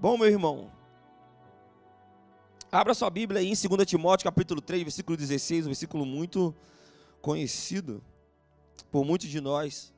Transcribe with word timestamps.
Bom, 0.00 0.16
meu 0.16 0.28
irmão, 0.28 0.72
abra 2.72 2.94
sua 2.94 3.10
Bíblia 3.10 3.42
aí 3.42 3.48
em 3.48 3.68
2 3.68 3.86
Timóteo, 3.86 4.24
capítulo 4.24 4.62
3, 4.62 4.82
versículo 4.84 5.14
16, 5.14 5.66
um 5.66 5.68
versículo 5.68 6.06
muito 6.06 6.56
conhecido 7.20 8.02
por 8.90 9.04
muitos 9.04 9.28
de 9.28 9.42
nós. 9.42 9.92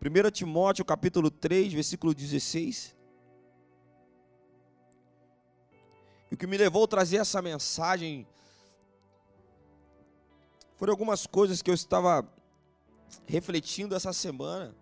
1 0.00 0.30
Timóteo, 0.30 0.84
capítulo 0.84 1.32
3, 1.32 1.72
versículo 1.72 2.14
16. 2.14 2.94
E 6.30 6.34
o 6.36 6.38
que 6.38 6.46
me 6.46 6.56
levou 6.56 6.84
a 6.84 6.86
trazer 6.86 7.16
essa 7.16 7.42
mensagem 7.42 8.28
foram 10.76 10.92
algumas 10.92 11.26
coisas 11.26 11.60
que 11.60 11.72
eu 11.72 11.74
estava 11.74 12.24
refletindo 13.26 13.96
essa 13.96 14.12
semana. 14.12 14.72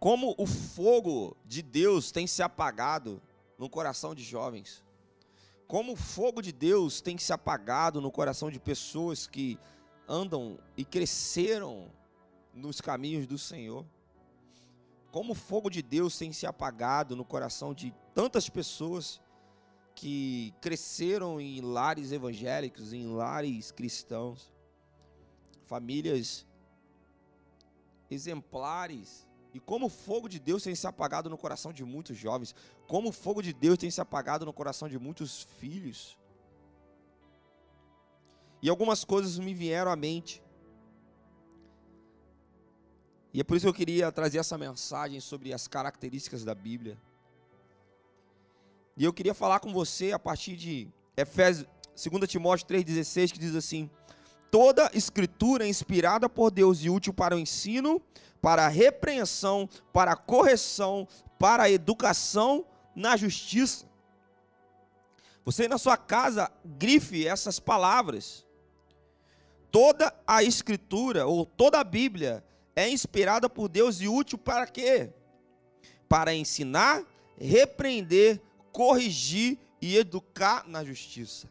Como 0.00 0.34
o 0.38 0.46
fogo 0.46 1.36
de 1.44 1.60
Deus 1.60 2.10
tem 2.10 2.26
se 2.26 2.42
apagado 2.42 3.20
no 3.58 3.68
coração 3.68 4.14
de 4.14 4.24
jovens. 4.24 4.82
Como 5.68 5.92
o 5.92 5.96
fogo 5.96 6.40
de 6.40 6.52
Deus 6.52 7.02
tem 7.02 7.18
se 7.18 7.34
apagado 7.34 8.00
no 8.00 8.10
coração 8.10 8.50
de 8.50 8.58
pessoas 8.58 9.26
que 9.26 9.58
andam 10.08 10.58
e 10.74 10.86
cresceram 10.86 11.92
nos 12.54 12.80
caminhos 12.80 13.26
do 13.26 13.36
Senhor. 13.36 13.84
Como 15.12 15.32
o 15.32 15.36
fogo 15.36 15.68
de 15.68 15.82
Deus 15.82 16.16
tem 16.16 16.32
se 16.32 16.46
apagado 16.46 17.14
no 17.14 17.24
coração 17.24 17.74
de 17.74 17.94
tantas 18.14 18.48
pessoas 18.48 19.20
que 19.94 20.54
cresceram 20.62 21.38
em 21.38 21.60
lares 21.60 22.10
evangélicos, 22.10 22.94
em 22.94 23.06
lares 23.06 23.70
cristãos, 23.70 24.50
famílias 25.66 26.46
exemplares 28.10 29.28
e 29.52 29.60
como 29.60 29.86
o 29.86 29.90
fogo 29.90 30.28
de 30.28 30.38
Deus 30.38 30.62
tem 30.62 30.74
se 30.74 30.86
apagado 30.86 31.28
no 31.28 31.36
coração 31.36 31.72
de 31.72 31.84
muitos 31.84 32.16
jovens, 32.16 32.54
como 32.86 33.08
o 33.08 33.12
fogo 33.12 33.42
de 33.42 33.52
Deus 33.52 33.78
tem 33.78 33.90
se 33.90 34.00
apagado 34.00 34.46
no 34.46 34.52
coração 34.52 34.88
de 34.88 34.98
muitos 34.98 35.42
filhos. 35.58 36.16
E 38.62 38.68
algumas 38.68 39.04
coisas 39.04 39.38
me 39.38 39.54
vieram 39.54 39.90
à 39.90 39.96
mente. 39.96 40.42
E 43.32 43.40
é 43.40 43.44
por 43.44 43.56
isso 43.56 43.64
que 43.64 43.70
eu 43.70 43.74
queria 43.74 44.12
trazer 44.12 44.38
essa 44.38 44.58
mensagem 44.58 45.20
sobre 45.20 45.52
as 45.52 45.66
características 45.66 46.44
da 46.44 46.54
Bíblia. 46.54 46.98
E 48.96 49.04
eu 49.04 49.12
queria 49.12 49.34
falar 49.34 49.60
com 49.60 49.72
você 49.72 50.12
a 50.12 50.18
partir 50.18 50.56
de 50.56 50.88
Efésios, 51.16 51.66
2 51.94 52.28
Timóteo 52.28 52.66
3,16, 52.66 53.32
que 53.32 53.38
diz 53.38 53.54
assim: 53.54 53.88
Toda 54.50 54.90
escritura 54.94 55.66
inspirada 55.66 56.28
por 56.28 56.50
Deus 56.50 56.82
e 56.82 56.90
útil 56.90 57.14
para 57.14 57.36
o 57.36 57.38
ensino, 57.38 58.02
para 58.42 58.66
a 58.66 58.68
repreensão, 58.68 59.68
para 59.92 60.12
a 60.12 60.16
correção, 60.16 61.06
para 61.38 61.64
a 61.64 61.70
educação 61.70 62.64
na 62.94 63.16
justiça. 63.16 63.86
Você 65.44 65.68
na 65.68 65.78
sua 65.78 65.96
casa 65.96 66.50
grife 66.64 67.26
essas 67.26 67.58
palavras. 67.58 68.46
Toda 69.70 70.12
a 70.26 70.42
escritura 70.42 71.26
ou 71.26 71.46
toda 71.46 71.78
a 71.78 71.84
Bíblia 71.84 72.44
é 72.74 72.88
inspirada 72.88 73.48
por 73.48 73.68
Deus 73.68 74.00
e 74.00 74.08
útil 74.08 74.36
para 74.36 74.66
quê? 74.66 75.10
Para 76.08 76.34
ensinar, 76.34 77.04
repreender, 77.38 78.40
corrigir 78.72 79.58
e 79.80 79.96
educar 79.96 80.66
na 80.66 80.84
justiça. 80.84 81.48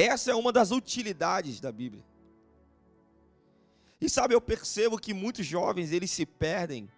Essa 0.00 0.30
é 0.30 0.34
uma 0.34 0.50
das 0.50 0.70
utilidades 0.70 1.60
da 1.60 1.70
Bíblia. 1.70 2.02
E 4.00 4.08
sabe, 4.08 4.34
eu 4.34 4.40
percebo 4.40 4.98
que 4.98 5.12
muitos 5.12 5.44
jovens 5.44 5.92
eles 5.92 6.10
se 6.10 6.24
perdem 6.24 6.88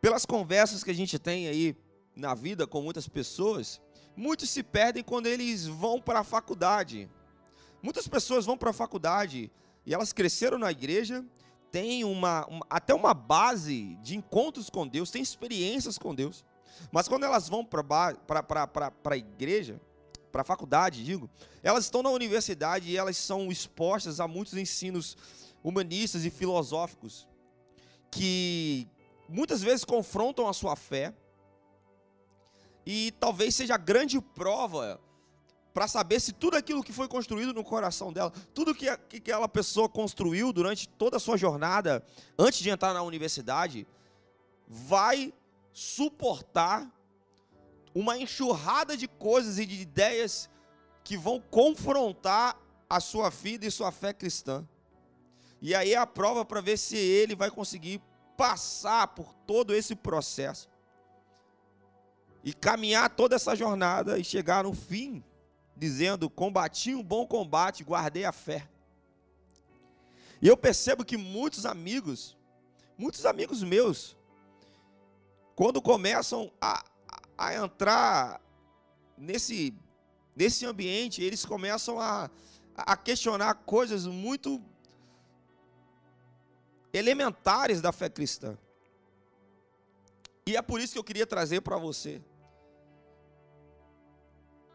pelas 0.00 0.26
conversas 0.26 0.82
que 0.82 0.90
a 0.90 0.94
gente 0.94 1.20
tem 1.20 1.46
aí 1.46 1.76
na 2.16 2.34
vida 2.34 2.66
com 2.66 2.82
muitas 2.82 3.08
pessoas. 3.08 3.80
Muitos 4.16 4.50
se 4.50 4.60
perdem 4.60 5.04
quando 5.04 5.28
eles 5.28 5.64
vão 5.64 6.00
para 6.00 6.18
a 6.18 6.24
faculdade. 6.24 7.08
Muitas 7.80 8.08
pessoas 8.08 8.44
vão 8.44 8.58
para 8.58 8.70
a 8.70 8.74
faculdade 8.74 9.48
e 9.86 9.94
elas 9.94 10.12
cresceram 10.12 10.58
na 10.58 10.72
igreja, 10.72 11.24
têm 11.70 12.02
uma, 12.02 12.44
uma, 12.46 12.66
até 12.68 12.92
uma 12.92 13.14
base 13.14 13.96
de 14.02 14.16
encontros 14.16 14.68
com 14.68 14.84
Deus, 14.84 15.12
têm 15.12 15.22
experiências 15.22 15.96
com 15.96 16.12
Deus. 16.12 16.44
Mas 16.90 17.06
quando 17.06 17.22
elas 17.22 17.48
vão 17.48 17.64
para 17.64 18.92
a 19.04 19.16
igreja, 19.16 19.80
para 20.32 20.40
a 20.40 20.44
faculdade, 20.44 21.04
digo, 21.04 21.30
elas 21.62 21.84
estão 21.84 22.02
na 22.02 22.10
universidade 22.10 22.90
e 22.90 22.96
elas 22.96 23.18
são 23.18 23.52
expostas 23.52 24.18
a 24.18 24.26
muitos 24.26 24.54
ensinos 24.54 25.16
humanistas 25.62 26.24
e 26.24 26.30
filosóficos 26.30 27.28
que 28.10 28.88
muitas 29.28 29.62
vezes 29.62 29.84
confrontam 29.84 30.48
a 30.48 30.52
sua 30.52 30.74
fé 30.74 31.14
e 32.84 33.12
talvez 33.20 33.54
seja 33.54 33.74
a 33.74 33.78
grande 33.78 34.20
prova 34.20 35.00
para 35.72 35.88
saber 35.88 36.20
se 36.20 36.32
tudo 36.32 36.56
aquilo 36.56 36.82
que 36.82 36.92
foi 36.92 37.08
construído 37.08 37.54
no 37.54 37.64
coração 37.64 38.12
dela, 38.12 38.30
tudo 38.54 38.74
que, 38.74 38.94
que 39.08 39.16
aquela 39.18 39.48
pessoa 39.48 39.88
construiu 39.88 40.52
durante 40.52 40.88
toda 40.88 41.16
a 41.16 41.20
sua 41.20 41.36
jornada, 41.36 42.04
antes 42.38 42.60
de 42.60 42.68
entrar 42.68 42.92
na 42.92 43.02
universidade, 43.02 43.86
vai 44.68 45.32
suportar 45.72 46.90
uma 47.94 48.18
enxurrada 48.18 48.96
de 48.96 49.06
coisas 49.06 49.58
e 49.58 49.66
de 49.66 49.80
ideias 49.80 50.48
que 51.04 51.16
vão 51.16 51.40
confrontar 51.40 52.58
a 52.88 53.00
sua 53.00 53.30
vida 53.30 53.66
e 53.66 53.70
sua 53.70 53.90
fé 53.90 54.12
cristã. 54.12 54.66
E 55.60 55.74
aí 55.74 55.94
é 55.94 55.96
a 55.96 56.06
prova 56.06 56.44
para 56.44 56.60
ver 56.60 56.76
se 56.76 56.96
ele 56.96 57.34
vai 57.34 57.50
conseguir 57.50 58.00
passar 58.36 59.08
por 59.08 59.32
todo 59.46 59.74
esse 59.74 59.94
processo 59.94 60.68
e 62.42 62.52
caminhar 62.52 63.10
toda 63.10 63.36
essa 63.36 63.54
jornada 63.54 64.18
e 64.18 64.24
chegar 64.24 64.64
no 64.64 64.74
fim 64.74 65.22
dizendo: 65.76 66.28
Combati 66.28 66.94
um 66.94 67.02
bom 67.02 67.26
combate, 67.26 67.84
guardei 67.84 68.24
a 68.24 68.32
fé. 68.32 68.68
E 70.40 70.48
eu 70.48 70.56
percebo 70.56 71.04
que 71.04 71.16
muitos 71.16 71.64
amigos, 71.64 72.36
muitos 72.98 73.24
amigos 73.24 73.62
meus, 73.62 74.16
quando 75.54 75.80
começam 75.80 76.52
a, 76.60 76.84
a 77.42 77.54
entrar 77.56 78.40
nesse, 79.18 79.74
nesse 80.36 80.64
ambiente, 80.64 81.22
eles 81.22 81.44
começam 81.44 82.00
a, 82.00 82.30
a 82.76 82.96
questionar 82.96 83.54
coisas 83.54 84.06
muito 84.06 84.62
elementares 86.92 87.80
da 87.80 87.90
fé 87.90 88.08
cristã. 88.08 88.56
E 90.46 90.56
é 90.56 90.62
por 90.62 90.80
isso 90.80 90.92
que 90.92 90.98
eu 91.00 91.04
queria 91.04 91.26
trazer 91.26 91.62
para 91.62 91.76
você 91.76 92.22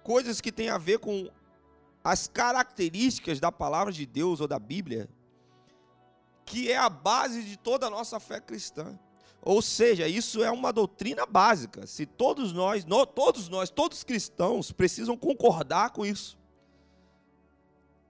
coisas 0.03 0.41
que 0.41 0.51
têm 0.51 0.69
a 0.69 0.77
ver 0.77 0.99
com 0.99 1.29
as 2.03 2.27
características 2.27 3.39
da 3.39 3.51
palavra 3.51 3.93
de 3.93 4.05
Deus 4.05 4.41
ou 4.41 4.47
da 4.47 4.59
Bíblia, 4.59 5.09
que 6.45 6.69
é 6.71 6.77
a 6.77 6.89
base 6.89 7.43
de 7.43 7.57
toda 7.57 7.87
a 7.87 7.89
nossa 7.89 8.19
fé 8.19 8.41
cristã. 8.41 8.97
Ou 9.41 9.61
seja, 9.61 10.07
isso 10.07 10.43
é 10.43 10.51
uma 10.51 10.73
doutrina 10.73 11.25
básica. 11.25 11.87
Se 11.87 12.05
todos 12.05 12.51
nós, 12.51 12.85
todos 13.15 13.47
nós, 13.49 13.69
todos 13.69 14.03
cristãos 14.03 14.71
precisam 14.71 15.15
concordar 15.15 15.91
com 15.91 16.05
isso. 16.05 16.37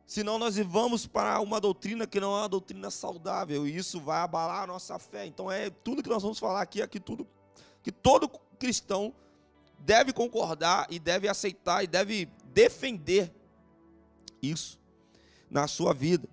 Senão 0.05 0.39
nós 0.39 0.57
vamos 0.57 1.05
para 1.05 1.39
uma 1.41 1.59
doutrina 1.59 2.07
que 2.07 2.19
não 2.19 2.33
é 2.33 2.41
uma 2.41 2.49
doutrina 2.49 2.89
saudável 2.89 3.67
e 3.67 3.75
isso 3.75 3.99
vai 3.99 4.19
abalar 4.19 4.63
a 4.63 4.67
nossa 4.67 4.97
fé. 4.97 5.25
Então 5.25 5.51
é 5.51 5.69
tudo 5.69 6.01
que 6.01 6.09
nós 6.09 6.23
vamos 6.23 6.39
falar 6.39 6.61
aqui 6.61 6.81
é 6.81 6.87
que 6.87 6.99
tudo 6.99 7.27
que 7.83 7.91
todo 7.91 8.29
cristão 8.57 9.13
deve 9.79 10.13
concordar 10.13 10.87
e 10.89 10.97
deve 10.97 11.27
aceitar 11.27 11.83
e 11.83 11.87
deve 11.87 12.29
defender 12.53 13.33
isso 14.41 14.79
na 15.49 15.67
sua 15.67 15.93
vida. 15.93 16.27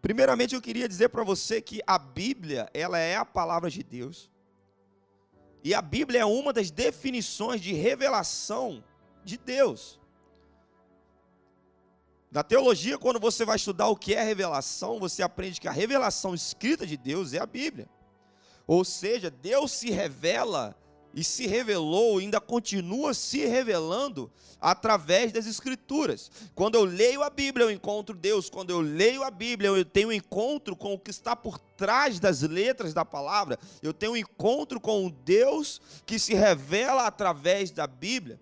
Primeiramente, 0.00 0.54
eu 0.54 0.62
queria 0.62 0.88
dizer 0.88 1.10
para 1.10 1.22
você 1.22 1.60
que 1.60 1.80
a 1.86 1.98
Bíblia, 1.98 2.70
ela 2.72 2.98
é 2.98 3.16
a 3.16 3.24
palavra 3.24 3.70
de 3.70 3.82
Deus. 3.82 4.30
E 5.62 5.74
a 5.74 5.82
Bíblia 5.82 6.20
é 6.20 6.24
uma 6.24 6.52
das 6.52 6.70
definições 6.70 7.60
de 7.60 7.74
revelação 7.74 8.82
de 9.22 9.36
Deus. 9.36 10.00
Na 12.30 12.42
teologia, 12.42 12.96
quando 12.96 13.18
você 13.18 13.44
vai 13.44 13.56
estudar 13.56 13.88
o 13.88 13.96
que 13.96 14.14
é 14.14 14.22
revelação, 14.22 14.98
você 14.98 15.22
aprende 15.22 15.60
que 15.60 15.68
a 15.68 15.72
revelação 15.72 16.34
escrita 16.34 16.86
de 16.86 16.96
Deus 16.96 17.34
é 17.34 17.40
a 17.40 17.46
Bíblia. 17.46 17.88
Ou 18.66 18.84
seja, 18.84 19.30
Deus 19.30 19.72
se 19.72 19.90
revela 19.90 20.76
e 21.14 21.24
se 21.24 21.46
revelou, 21.46 22.18
ainda 22.18 22.40
continua 22.40 23.14
se 23.14 23.44
revelando 23.44 24.30
através 24.60 25.32
das 25.32 25.46
Escrituras. 25.46 26.30
Quando 26.54 26.74
eu 26.74 26.84
leio 26.84 27.22
a 27.22 27.30
Bíblia, 27.30 27.64
eu 27.64 27.70
encontro 27.70 28.14
Deus. 28.14 28.50
Quando 28.50 28.70
eu 28.70 28.80
leio 28.80 29.22
a 29.22 29.30
Bíblia, 29.30 29.68
eu 29.68 29.84
tenho 29.84 30.08
um 30.08 30.12
encontro 30.12 30.76
com 30.76 30.92
o 30.92 30.98
que 30.98 31.10
está 31.10 31.34
por 31.34 31.58
trás 31.58 32.20
das 32.20 32.42
letras 32.42 32.92
da 32.92 33.04
palavra. 33.04 33.58
Eu 33.82 33.92
tenho 33.92 34.12
um 34.12 34.16
encontro 34.16 34.80
com 34.80 35.06
o 35.06 35.10
Deus 35.10 35.80
que 36.04 36.18
se 36.18 36.34
revela 36.34 37.06
através 37.06 37.70
da 37.70 37.86
Bíblia. 37.86 38.38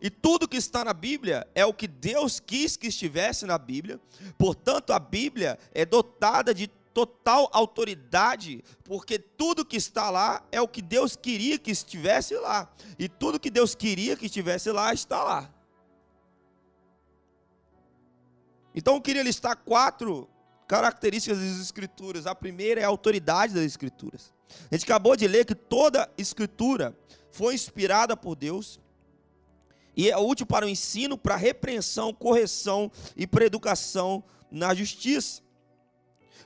E 0.00 0.08
tudo 0.08 0.46
que 0.46 0.56
está 0.56 0.84
na 0.84 0.92
Bíblia 0.92 1.46
é 1.54 1.66
o 1.66 1.74
que 1.74 1.88
Deus 1.88 2.38
quis 2.38 2.76
que 2.76 2.86
estivesse 2.86 3.44
na 3.44 3.58
Bíblia. 3.58 4.00
Portanto, 4.38 4.92
a 4.92 4.98
Bíblia 4.98 5.58
é 5.74 5.84
dotada 5.84 6.54
de 6.54 6.68
total 6.98 7.48
autoridade, 7.52 8.64
porque 8.82 9.20
tudo 9.20 9.64
que 9.64 9.76
está 9.76 10.10
lá 10.10 10.44
é 10.50 10.60
o 10.60 10.66
que 10.66 10.82
Deus 10.82 11.14
queria 11.14 11.56
que 11.56 11.70
estivesse 11.70 12.34
lá, 12.34 12.68
e 12.98 13.08
tudo 13.08 13.38
que 13.38 13.50
Deus 13.50 13.76
queria 13.76 14.16
que 14.16 14.26
estivesse 14.26 14.72
lá 14.72 14.92
está 14.92 15.22
lá. 15.22 15.54
Então 18.74 18.96
eu 18.96 19.00
queria 19.00 19.22
listar 19.22 19.56
quatro 19.58 20.28
características 20.66 21.38
das 21.38 21.60
Escrituras. 21.60 22.26
A 22.26 22.34
primeira 22.34 22.80
é 22.80 22.84
a 22.84 22.88
autoridade 22.88 23.54
das 23.54 23.62
Escrituras. 23.62 24.34
A 24.70 24.74
gente 24.74 24.84
acabou 24.84 25.14
de 25.14 25.28
ler 25.28 25.44
que 25.44 25.54
toda 25.54 26.10
Escritura 26.18 26.98
foi 27.30 27.54
inspirada 27.54 28.16
por 28.16 28.34
Deus 28.34 28.80
e 29.96 30.10
é 30.10 30.16
útil 30.16 30.46
para 30.46 30.66
o 30.66 30.68
ensino, 30.68 31.16
para 31.16 31.36
repreensão, 31.36 32.12
correção 32.12 32.90
e 33.16 33.24
para 33.24 33.44
educação 33.44 34.24
na 34.50 34.74
justiça. 34.74 35.42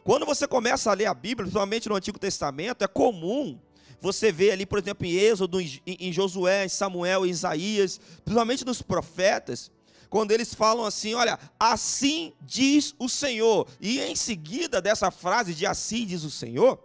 Quando 0.04 0.26
você 0.26 0.46
começa 0.46 0.90
a 0.90 0.94
ler 0.94 1.06
a 1.06 1.14
Bíblia, 1.14 1.44
principalmente 1.44 1.88
no 1.88 1.94
Antigo 1.94 2.18
Testamento, 2.18 2.82
é 2.82 2.88
comum 2.88 3.58
você 4.00 4.32
ver 4.32 4.50
ali, 4.50 4.66
por 4.66 4.78
exemplo, 4.80 5.06
em 5.06 5.12
Êxodo, 5.12 5.60
em 5.60 6.12
Josué, 6.12 6.64
em 6.64 6.68
Samuel, 6.68 7.24
em 7.24 7.30
Isaías, 7.30 8.00
principalmente 8.24 8.64
nos 8.64 8.82
profetas, 8.82 9.70
quando 10.10 10.32
eles 10.32 10.52
falam 10.52 10.84
assim: 10.84 11.14
olha, 11.14 11.38
assim 11.58 12.34
diz 12.40 12.94
o 12.98 13.08
Senhor. 13.08 13.66
E 13.80 14.00
em 14.00 14.16
seguida 14.16 14.82
dessa 14.82 15.10
frase 15.10 15.54
de 15.54 15.64
assim 15.64 16.04
diz 16.04 16.24
o 16.24 16.30
Senhor, 16.30 16.82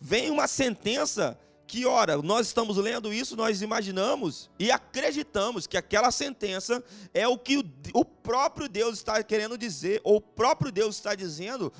vem 0.00 0.30
uma 0.30 0.46
sentença 0.46 1.38
que, 1.66 1.84
ora, 1.84 2.16
nós 2.22 2.46
estamos 2.46 2.76
lendo 2.76 3.12
isso, 3.12 3.36
nós 3.36 3.60
imaginamos 3.60 4.48
e 4.58 4.70
acreditamos 4.70 5.66
que 5.66 5.76
aquela 5.76 6.10
sentença 6.12 6.82
é 7.12 7.26
o 7.26 7.36
que 7.36 7.58
o, 7.58 7.64
o 7.92 8.04
próprio 8.04 8.68
Deus 8.68 8.98
está 8.98 9.22
querendo 9.22 9.58
dizer, 9.58 10.00
ou 10.04 10.16
o 10.16 10.20
próprio 10.20 10.70
Deus 10.70 10.94
está 10.94 11.14
dizendo, 11.14 11.72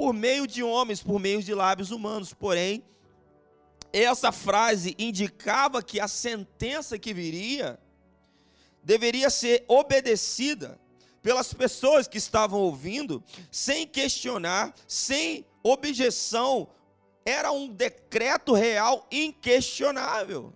por 0.00 0.14
meio 0.14 0.46
de 0.46 0.62
homens, 0.62 1.02
por 1.02 1.20
meio 1.20 1.42
de 1.42 1.52
lábios 1.52 1.90
humanos. 1.90 2.32
Porém, 2.32 2.82
essa 3.92 4.32
frase 4.32 4.96
indicava 4.98 5.82
que 5.82 6.00
a 6.00 6.08
sentença 6.08 6.98
que 6.98 7.12
viria 7.12 7.78
deveria 8.82 9.28
ser 9.28 9.62
obedecida 9.68 10.80
pelas 11.20 11.52
pessoas 11.52 12.08
que 12.08 12.16
estavam 12.16 12.60
ouvindo, 12.60 13.22
sem 13.52 13.86
questionar, 13.86 14.74
sem 14.88 15.44
objeção 15.62 16.66
era 17.22 17.52
um 17.52 17.68
decreto 17.68 18.54
real 18.54 19.06
inquestionável. 19.12 20.54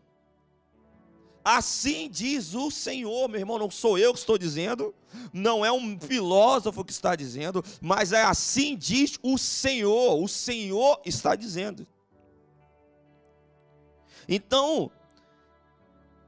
Assim 1.44 2.08
diz 2.08 2.54
o 2.54 2.70
Senhor, 2.70 3.28
meu 3.28 3.38
irmão, 3.38 3.58
não 3.58 3.70
sou 3.70 3.98
eu 3.98 4.14
que 4.14 4.18
estou 4.18 4.38
dizendo, 4.38 4.94
não 5.30 5.62
é 5.62 5.70
um 5.70 6.00
filósofo 6.00 6.82
que 6.82 6.90
está 6.90 7.14
dizendo, 7.14 7.62
mas 7.82 8.12
é 8.12 8.22
assim 8.22 8.74
diz 8.74 9.18
o 9.22 9.36
Senhor, 9.36 10.22
o 10.22 10.26
Senhor 10.26 11.02
está 11.04 11.36
dizendo. 11.36 11.86
Então, 14.26 14.90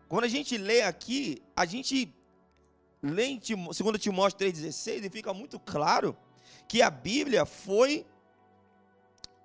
quando 0.07 0.25
a 0.25 0.29
gente 0.29 0.59
lê 0.59 0.83
aqui, 0.83 1.43
a 1.57 1.65
gente 1.65 2.15
lê 3.03 3.25
em 3.25 3.39
2 3.39 3.99
Timóteo 3.99 4.39
3,16 4.39 5.05
e 5.05 5.09
fica 5.09 5.33
muito 5.33 5.59
claro 5.59 6.15
que 6.69 6.83
a 6.83 6.91
Bíblia 6.91 7.47
foi 7.47 8.05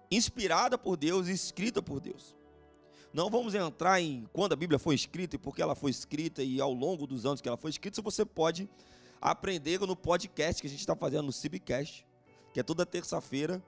inspirada 0.09 0.77
por 0.77 0.97
Deus 0.97 1.27
escrita 1.27 1.81
por 1.81 2.01
Deus. 2.01 2.35
Não 3.13 3.29
vamos 3.29 3.53
entrar 3.53 3.99
em 3.99 4.25
quando 4.31 4.53
a 4.53 4.55
Bíblia 4.55 4.79
foi 4.79 4.95
escrita 4.95 5.35
e 5.35 5.39
por 5.39 5.53
que 5.53 5.61
ela 5.61 5.75
foi 5.75 5.91
escrita 5.91 6.41
e 6.41 6.61
ao 6.61 6.71
longo 6.71 7.05
dos 7.05 7.25
anos 7.25 7.41
que 7.41 7.47
ela 7.47 7.57
foi 7.57 7.69
escrita, 7.69 8.01
você 8.01 8.23
pode 8.23 8.69
aprender 9.19 9.79
no 9.81 9.95
podcast 9.95 10.61
que 10.61 10.67
a 10.67 10.69
gente 10.69 10.79
está 10.79 10.95
fazendo 10.95 11.23
no 11.23 11.31
Cibcast, 11.33 12.05
que 12.53 12.59
é 12.59 12.63
toda 12.63 12.85
terça-feira, 12.85 13.61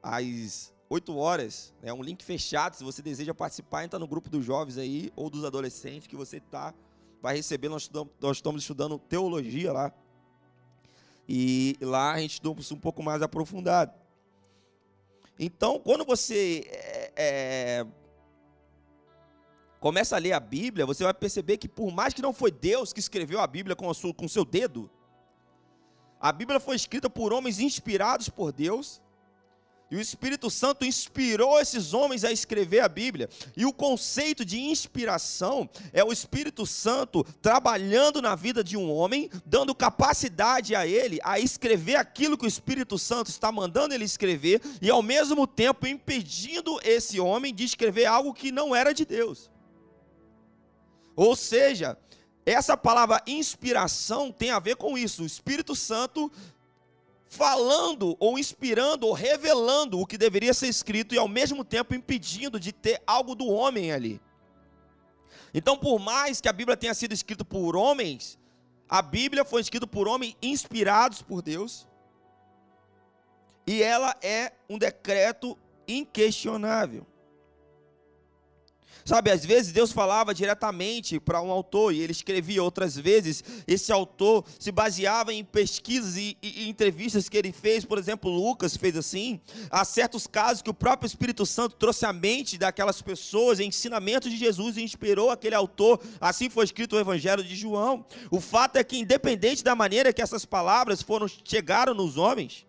às 0.00 0.72
8 0.88 1.16
horas. 1.16 1.74
É 1.82 1.92
um 1.92 2.02
link 2.02 2.22
fechado. 2.22 2.76
Se 2.76 2.84
você 2.84 3.02
deseja 3.02 3.34
participar, 3.34 3.84
entra 3.84 3.98
no 3.98 4.06
grupo 4.06 4.30
dos 4.30 4.44
jovens 4.44 4.78
aí 4.78 5.12
ou 5.16 5.28
dos 5.28 5.44
adolescentes 5.44 6.06
que 6.06 6.16
você 6.16 6.38
tá, 6.38 6.72
vai 7.20 7.34
receber. 7.34 7.68
Nós, 7.68 7.82
estudamos, 7.82 8.12
nós 8.20 8.36
estamos 8.36 8.62
estudando 8.62 8.98
teologia 8.98 9.72
lá. 9.72 9.92
E 11.28 11.76
lá 11.80 12.12
a 12.12 12.20
gente 12.20 12.34
estuda 12.34 12.60
um 12.74 12.78
pouco 12.78 13.02
mais 13.02 13.22
aprofundado. 13.22 13.92
Então, 15.38 15.80
quando 15.80 16.04
você 16.04 16.62
é, 16.68 17.12
é, 17.16 17.86
começa 19.82 20.14
a 20.14 20.18
ler 20.20 20.32
a 20.32 20.38
Bíblia, 20.38 20.86
você 20.86 21.02
vai 21.02 21.12
perceber 21.12 21.56
que, 21.56 21.68
por 21.68 21.92
mais 21.92 22.14
que 22.14 22.22
não 22.22 22.32
foi 22.32 22.52
Deus 22.52 22.92
que 22.92 23.00
escreveu 23.00 23.40
a 23.40 23.46
Bíblia 23.48 23.74
com 23.74 23.88
o 23.88 24.28
seu 24.28 24.44
dedo, 24.44 24.88
a 26.20 26.30
Bíblia 26.30 26.60
foi 26.60 26.76
escrita 26.76 27.10
por 27.10 27.32
homens 27.32 27.58
inspirados 27.58 28.28
por 28.28 28.52
Deus 28.52 29.02
e 29.90 29.96
o 29.96 30.00
Espírito 30.00 30.48
Santo 30.48 30.86
inspirou 30.86 31.60
esses 31.60 31.92
homens 31.92 32.24
a 32.24 32.30
escrever 32.30 32.78
a 32.80 32.88
Bíblia. 32.88 33.28
E 33.56 33.66
o 33.66 33.72
conceito 33.74 34.44
de 34.44 34.58
inspiração 34.58 35.68
é 35.92 36.02
o 36.02 36.12
Espírito 36.12 36.64
Santo 36.64 37.24
trabalhando 37.42 38.22
na 38.22 38.36
vida 38.36 38.62
de 38.64 38.76
um 38.76 38.90
homem, 38.90 39.28
dando 39.44 39.74
capacidade 39.74 40.76
a 40.76 40.86
ele 40.86 41.18
a 41.24 41.40
escrever 41.40 41.96
aquilo 41.96 42.38
que 42.38 42.46
o 42.46 42.48
Espírito 42.48 42.96
Santo 42.98 43.28
está 43.28 43.52
mandando 43.52 43.92
ele 43.92 44.04
escrever 44.04 44.62
e 44.80 44.88
ao 44.88 45.02
mesmo 45.02 45.44
tempo 45.46 45.86
impedindo 45.86 46.80
esse 46.84 47.18
homem 47.18 47.52
de 47.52 47.64
escrever 47.64 48.06
algo 48.06 48.32
que 48.32 48.50
não 48.50 48.74
era 48.74 48.94
de 48.94 49.04
Deus. 49.04 49.51
Ou 51.14 51.36
seja, 51.36 51.96
essa 52.44 52.76
palavra 52.76 53.22
inspiração 53.26 54.32
tem 54.32 54.50
a 54.50 54.58
ver 54.58 54.76
com 54.76 54.96
isso. 54.98 55.22
O 55.22 55.26
Espírito 55.26 55.76
Santo 55.76 56.30
falando 57.26 58.14
ou 58.20 58.38
inspirando 58.38 59.06
ou 59.06 59.12
revelando 59.12 59.98
o 59.98 60.06
que 60.06 60.18
deveria 60.18 60.52
ser 60.52 60.68
escrito 60.68 61.14
e 61.14 61.18
ao 61.18 61.28
mesmo 61.28 61.64
tempo 61.64 61.94
impedindo 61.94 62.60
de 62.60 62.72
ter 62.72 63.00
algo 63.06 63.34
do 63.34 63.46
homem 63.46 63.92
ali. 63.92 64.20
Então, 65.54 65.76
por 65.76 65.98
mais 65.98 66.40
que 66.40 66.48
a 66.48 66.52
Bíblia 66.52 66.76
tenha 66.76 66.94
sido 66.94 67.12
escrita 67.12 67.44
por 67.44 67.76
homens, 67.76 68.38
a 68.88 69.00
Bíblia 69.00 69.44
foi 69.44 69.60
escrita 69.60 69.86
por 69.86 70.08
homens 70.08 70.36
inspirados 70.42 71.22
por 71.22 71.40
Deus. 71.40 71.88
E 73.66 73.82
ela 73.82 74.14
é 74.20 74.52
um 74.68 74.76
decreto 74.76 75.56
inquestionável. 75.86 77.06
Sabe, 79.04 79.30
às 79.30 79.44
vezes 79.44 79.72
Deus 79.72 79.92
falava 79.92 80.34
diretamente 80.34 81.18
para 81.18 81.40
um 81.42 81.50
autor 81.50 81.92
e 81.92 82.00
ele 82.00 82.12
escrevia, 82.12 82.62
outras 82.62 82.96
vezes 82.96 83.42
esse 83.66 83.92
autor 83.92 84.44
se 84.58 84.70
baseava 84.70 85.32
em 85.32 85.44
pesquisas 85.44 86.16
e, 86.16 86.36
e, 86.42 86.64
e, 86.64 86.68
entrevistas 86.68 87.28
que 87.28 87.36
ele 87.36 87.52
fez, 87.52 87.84
por 87.84 87.98
exemplo, 87.98 88.30
Lucas 88.30 88.76
fez 88.76 88.96
assim. 88.96 89.40
Há 89.70 89.84
certos 89.84 90.26
casos 90.26 90.62
que 90.62 90.70
o 90.70 90.74
próprio 90.74 91.06
Espírito 91.06 91.44
Santo 91.44 91.76
trouxe 91.76 92.06
à 92.06 92.12
mente 92.12 92.56
daquelas 92.56 93.02
pessoas, 93.02 93.60
ensinamentos 93.60 94.30
de 94.30 94.36
Jesus 94.36 94.76
e 94.76 94.82
inspirou 94.82 95.30
aquele 95.30 95.54
autor. 95.54 96.00
Assim 96.20 96.48
foi 96.48 96.64
escrito 96.64 96.96
o 96.96 97.00
Evangelho 97.00 97.42
de 97.42 97.56
João. 97.56 98.04
O 98.30 98.40
fato 98.40 98.76
é 98.76 98.84
que, 98.84 98.98
independente 98.98 99.64
da 99.64 99.74
maneira 99.74 100.12
que 100.12 100.22
essas 100.22 100.44
palavras 100.44 101.02
foram 101.02 101.26
chegaram 101.28 101.94
nos 101.94 102.16
homens, 102.16 102.66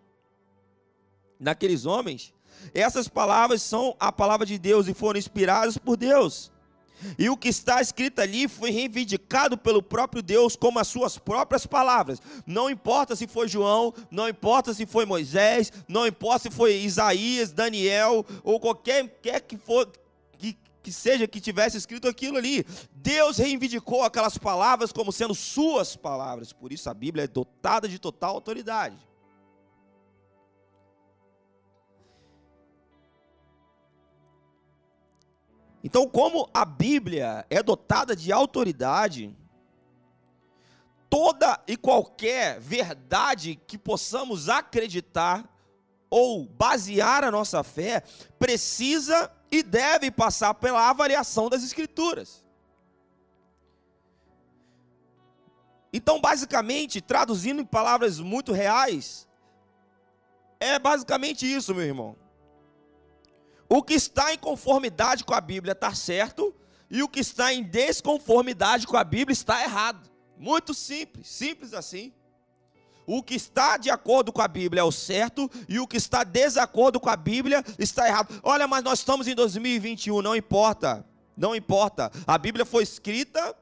naqueles 1.40 1.86
homens, 1.86 2.34
essas 2.74 3.08
palavras 3.08 3.62
são 3.62 3.96
a 4.00 4.12
palavra 4.12 4.46
de 4.46 4.58
Deus 4.58 4.88
e 4.88 4.94
foram 4.94 5.20
inspiradas 5.20 5.78
por 5.78 5.98
Deus. 5.98 6.52
E 7.18 7.30
o 7.30 7.38
que 7.38 7.50
está 7.50 7.82
escrito 7.82 8.20
ali 8.20 8.48
foi 8.48 8.72
reivindicado 8.72 9.58
pelo 9.58 9.82
próprio 9.82 10.22
Deus 10.22 10.56
como 10.56 10.80
as 10.80 10.88
suas 10.88 11.18
próprias 11.18 11.66
palavras. 11.66 12.22
Não 12.46 12.70
importa 12.70 13.16
se 13.16 13.28
foi 13.28 13.48
João, 13.48 13.94
não 14.10 14.28
importa 14.28 14.74
se 14.74 14.86
foi 14.86 15.06
Moisés, 15.06 15.72
não 15.88 16.08
importa 16.08 16.50
se 16.50 16.56
foi 16.56 16.76
Isaías, 16.76 17.52
Daniel 17.52 18.26
ou 18.44 18.60
qualquer 18.60 19.20
quer 19.22 19.42
que 19.42 19.58
for 19.58 19.92
que, 20.38 20.58
que 20.82 20.92
seja 20.92 21.28
que 21.28 21.42
tivesse 21.42 21.78
escrito 21.78 22.08
aquilo 22.08 22.38
ali. 22.38 22.66
Deus 22.96 23.38
reivindicou 23.38 24.04
aquelas 24.04 24.38
palavras 24.38 24.92
como 24.92 25.12
sendo 25.12 25.36
suas 25.36 25.96
palavras. 25.96 26.54
Por 26.54 26.72
isso 26.72 26.90
a 26.90 26.94
Bíblia 26.94 27.26
é 27.26 27.28
dotada 27.28 27.88
de 27.88 28.00
total 28.00 28.36
autoridade. 28.36 28.96
Então, 35.84 36.08
como 36.08 36.50
a 36.54 36.64
Bíblia 36.64 37.46
é 37.50 37.62
dotada 37.62 38.16
de 38.16 38.32
autoridade, 38.32 39.36
toda 41.10 41.62
e 41.68 41.76
qualquer 41.76 42.60
verdade 42.60 43.60
que 43.68 43.78
possamos 43.78 44.48
acreditar 44.48 45.48
ou 46.10 46.46
basear 46.46 47.26
a 47.26 47.32
nossa 47.32 47.64
fé 47.64 48.02
precisa 48.40 49.30
e 49.52 49.62
deve 49.62 50.10
passar 50.10 50.54
pela 50.54 50.90
avaliação 50.90 51.50
das 51.50 51.64
Escrituras. 51.64 52.44
Então, 55.92 56.20
basicamente, 56.20 57.02
traduzindo 57.02 57.62
em 57.62 57.66
palavras 57.66 58.20
muito 58.20 58.52
reais, 58.52 59.28
é 60.60 60.80
basicamente 60.80 61.46
isso, 61.46 61.76
meu 61.76 61.84
irmão. 61.84 62.23
O 63.76 63.82
que 63.82 63.96
está 63.96 64.32
em 64.32 64.38
conformidade 64.38 65.24
com 65.24 65.34
a 65.34 65.42
Bíblia 65.42 65.72
está 65.72 65.96
certo, 65.96 66.54
e 66.92 67.02
o 67.02 67.10
que 67.10 67.20
está 67.20 67.52
em 67.52 67.64
desconformidade 67.64 68.86
com 68.86 68.96
a 68.96 69.04
Bíblia 69.04 69.34
está 69.34 69.64
errado. 69.64 70.12
Muito 70.38 70.76
simples, 70.76 71.28
simples 71.28 71.74
assim. 71.74 72.14
O 73.08 73.24
que 73.24 73.34
está 73.34 73.78
de 73.78 73.90
acordo 73.90 74.32
com 74.32 74.44
a 74.44 74.48
Bíblia 74.48 74.82
é 74.82 74.84
o 74.84 74.92
certo 74.92 75.50
e 75.68 75.80
o 75.80 75.88
que 75.88 75.98
está 75.98 76.24
desacordo 76.24 77.00
com 77.00 77.10
a 77.10 77.16
Bíblia 77.16 77.66
está 77.80 78.08
errado. 78.08 78.40
Olha, 78.44 78.68
mas 78.68 78.84
nós 78.84 79.00
estamos 79.00 79.28
em 79.28 79.34
2021, 79.34 80.22
não 80.22 80.36
importa. 80.36 81.04
Não 81.36 81.56
importa. 81.56 82.12
A 82.28 82.38
Bíblia 82.38 82.68
foi 82.68 82.84
escrita 82.84 83.56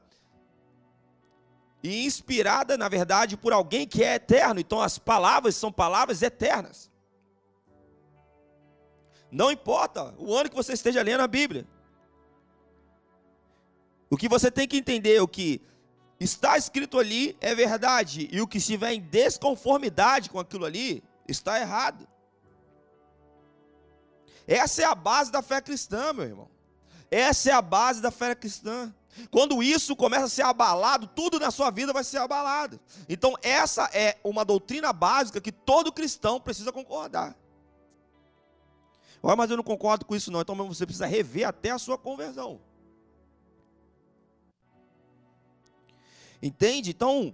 e 1.82 2.04
inspirada, 2.04 2.76
na 2.76 2.90
verdade, 2.90 3.34
por 3.34 3.54
alguém 3.54 3.88
que 3.88 4.04
é 4.04 4.16
eterno. 4.16 4.60
Então 4.60 4.78
as 4.78 4.98
palavras 4.98 5.56
são 5.56 5.72
palavras 5.72 6.20
eternas. 6.20 6.91
Não 9.32 9.50
importa 9.50 10.14
o 10.18 10.34
ano 10.36 10.50
que 10.50 10.54
você 10.54 10.74
esteja 10.74 11.02
lendo 11.02 11.22
a 11.22 11.26
Bíblia. 11.26 11.66
O 14.10 14.16
que 14.16 14.28
você 14.28 14.50
tem 14.50 14.68
que 14.68 14.76
entender 14.76 15.14
é 15.14 15.22
o 15.22 15.26
que 15.26 15.62
está 16.20 16.58
escrito 16.58 16.98
ali 16.98 17.34
é 17.40 17.54
verdade, 17.54 18.28
e 18.30 18.42
o 18.42 18.46
que 18.46 18.58
estiver 18.58 18.92
em 18.92 19.00
desconformidade 19.00 20.28
com 20.28 20.38
aquilo 20.38 20.66
ali 20.66 21.02
está 21.26 21.58
errado. 21.58 22.06
Essa 24.46 24.82
é 24.82 24.84
a 24.84 24.94
base 24.94 25.32
da 25.32 25.40
fé 25.40 25.62
cristã, 25.62 26.12
meu 26.12 26.26
irmão. 26.26 26.48
Essa 27.10 27.50
é 27.50 27.52
a 27.54 27.62
base 27.62 28.02
da 28.02 28.10
fé 28.10 28.34
cristã. 28.34 28.94
Quando 29.30 29.62
isso 29.62 29.96
começa 29.96 30.26
a 30.26 30.28
ser 30.28 30.42
abalado, 30.42 31.06
tudo 31.06 31.40
na 31.40 31.50
sua 31.50 31.70
vida 31.70 31.92
vai 31.92 32.04
ser 32.04 32.18
abalado. 32.18 32.78
Então, 33.08 33.34
essa 33.42 33.88
é 33.94 34.18
uma 34.22 34.44
doutrina 34.44 34.92
básica 34.92 35.40
que 35.40 35.52
todo 35.52 35.90
cristão 35.92 36.38
precisa 36.38 36.70
concordar. 36.70 37.34
Olha, 39.22 39.36
mas 39.36 39.50
eu 39.50 39.56
não 39.56 39.64
concordo 39.64 40.04
com 40.04 40.16
isso, 40.16 40.32
não. 40.32 40.40
Então, 40.40 40.56
você 40.66 40.84
precisa 40.84 41.06
rever 41.06 41.46
até 41.46 41.70
a 41.70 41.78
sua 41.78 41.96
conversão. 41.96 42.60
Entende? 46.42 46.90
Então, 46.90 47.32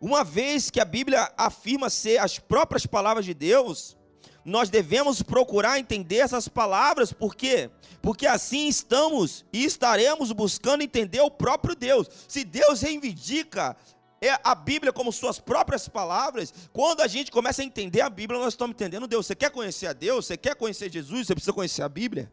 uma 0.00 0.22
vez 0.22 0.70
que 0.70 0.80
a 0.80 0.84
Bíblia 0.84 1.32
afirma 1.36 1.90
ser 1.90 2.18
as 2.18 2.38
próprias 2.38 2.86
palavras 2.86 3.24
de 3.24 3.34
Deus, 3.34 3.96
nós 4.44 4.70
devemos 4.70 5.22
procurar 5.22 5.78
entender 5.78 6.18
essas 6.18 6.46
palavras, 6.46 7.12
por 7.12 7.34
quê? 7.34 7.70
Porque 8.00 8.26
assim 8.26 8.68
estamos 8.68 9.44
e 9.52 9.64
estaremos 9.64 10.30
buscando 10.32 10.82
entender 10.82 11.20
o 11.20 11.30
próprio 11.30 11.74
Deus. 11.74 12.08
Se 12.28 12.44
Deus 12.44 12.80
reivindica 12.80 13.76
é, 14.22 14.38
a 14.44 14.54
Bíblia 14.54 14.92
como 14.92 15.12
suas 15.12 15.40
próprias 15.40 15.88
palavras, 15.88 16.54
quando 16.72 17.00
a 17.00 17.08
gente 17.08 17.30
começa 17.30 17.60
a 17.60 17.64
entender 17.64 18.00
a 18.00 18.08
Bíblia, 18.08 18.38
nós 18.38 18.54
estamos 18.54 18.74
entendendo 18.74 19.08
Deus. 19.08 19.26
Você 19.26 19.34
quer 19.34 19.50
conhecer 19.50 19.88
a 19.88 19.92
Deus? 19.92 20.26
Você 20.26 20.36
quer 20.36 20.54
conhecer 20.54 20.90
Jesus? 20.90 21.26
Você 21.26 21.34
precisa 21.34 21.52
conhecer 21.52 21.82
a 21.82 21.88
Bíblia? 21.88 22.30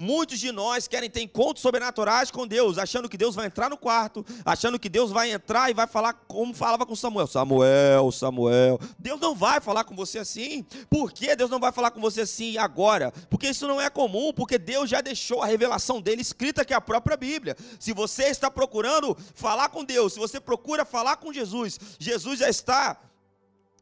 Muitos 0.00 0.38
de 0.38 0.52
nós 0.52 0.86
querem 0.86 1.10
ter 1.10 1.22
encontros 1.22 1.60
sobrenaturais 1.60 2.30
com 2.30 2.46
Deus, 2.46 2.78
achando 2.78 3.08
que 3.08 3.18
Deus 3.18 3.34
vai 3.34 3.46
entrar 3.46 3.68
no 3.68 3.76
quarto, 3.76 4.24
achando 4.44 4.78
que 4.78 4.88
Deus 4.88 5.10
vai 5.10 5.32
entrar 5.32 5.70
e 5.70 5.74
vai 5.74 5.88
falar 5.88 6.12
como 6.12 6.54
falava 6.54 6.86
com 6.86 6.94
Samuel: 6.94 7.26
Samuel, 7.26 8.12
Samuel. 8.12 8.78
Deus 8.96 9.20
não 9.20 9.34
vai 9.34 9.60
falar 9.60 9.82
com 9.82 9.96
você 9.96 10.20
assim. 10.20 10.64
Por 10.88 11.10
que 11.10 11.34
Deus 11.34 11.50
não 11.50 11.58
vai 11.58 11.72
falar 11.72 11.90
com 11.90 12.00
você 12.00 12.20
assim 12.20 12.56
agora? 12.56 13.10
Porque 13.28 13.48
isso 13.48 13.66
não 13.66 13.80
é 13.80 13.90
comum, 13.90 14.32
porque 14.32 14.56
Deus 14.56 14.88
já 14.88 15.00
deixou 15.00 15.42
a 15.42 15.46
revelação 15.46 16.00
dele 16.00 16.22
escrita 16.22 16.64
que 16.64 16.72
é 16.72 16.76
a 16.76 16.80
própria 16.80 17.16
Bíblia. 17.16 17.56
Se 17.80 17.92
você 17.92 18.26
está 18.26 18.48
procurando 18.48 19.16
falar 19.34 19.68
com 19.68 19.82
Deus, 19.82 20.12
se 20.12 20.20
você 20.20 20.38
procura 20.38 20.84
falar 20.84 21.16
com 21.16 21.32
Jesus, 21.32 21.76
Jesus 21.98 22.38
já 22.38 22.48
está 22.48 23.00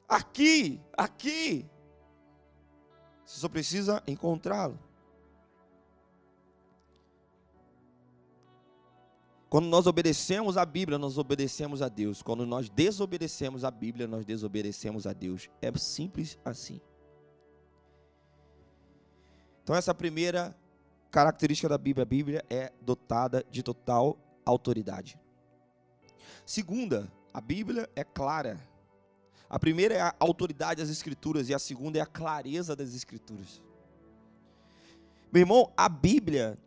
aqui, 0.08 0.80
aqui. 0.96 1.66
Você 3.26 3.40
só 3.40 3.50
precisa 3.50 4.02
encontrá-lo. 4.06 4.85
Quando 9.48 9.66
nós 9.68 9.86
obedecemos 9.86 10.56
a 10.56 10.66
Bíblia, 10.66 10.98
nós 10.98 11.18
obedecemos 11.18 11.80
a 11.80 11.88
Deus. 11.88 12.20
Quando 12.20 12.44
nós 12.44 12.68
desobedecemos 12.68 13.64
a 13.64 13.70
Bíblia, 13.70 14.06
nós 14.06 14.24
desobedecemos 14.24 15.06
a 15.06 15.12
Deus. 15.12 15.48
É 15.62 15.70
simples 15.78 16.36
assim. 16.44 16.80
Então, 19.62 19.74
essa 19.74 19.94
primeira 19.94 20.56
característica 21.10 21.68
da 21.68 21.78
Bíblia, 21.78 22.02
a 22.02 22.06
Bíblia 22.06 22.44
é 22.50 22.72
dotada 22.80 23.44
de 23.50 23.62
total 23.62 24.18
autoridade. 24.44 25.18
Segunda, 26.44 27.10
a 27.32 27.40
Bíblia 27.40 27.88
é 27.94 28.02
clara. 28.02 28.60
A 29.48 29.58
primeira 29.58 29.94
é 29.94 30.00
a 30.00 30.14
autoridade 30.18 30.80
das 30.82 30.90
Escrituras 30.90 31.48
e 31.48 31.54
a 31.54 31.58
segunda 31.58 31.98
é 31.98 32.00
a 32.00 32.06
clareza 32.06 32.74
das 32.74 32.94
Escrituras. 32.94 33.62
Meu 35.32 35.40
irmão, 35.40 35.72
a 35.76 35.88
Bíblia 35.88 36.58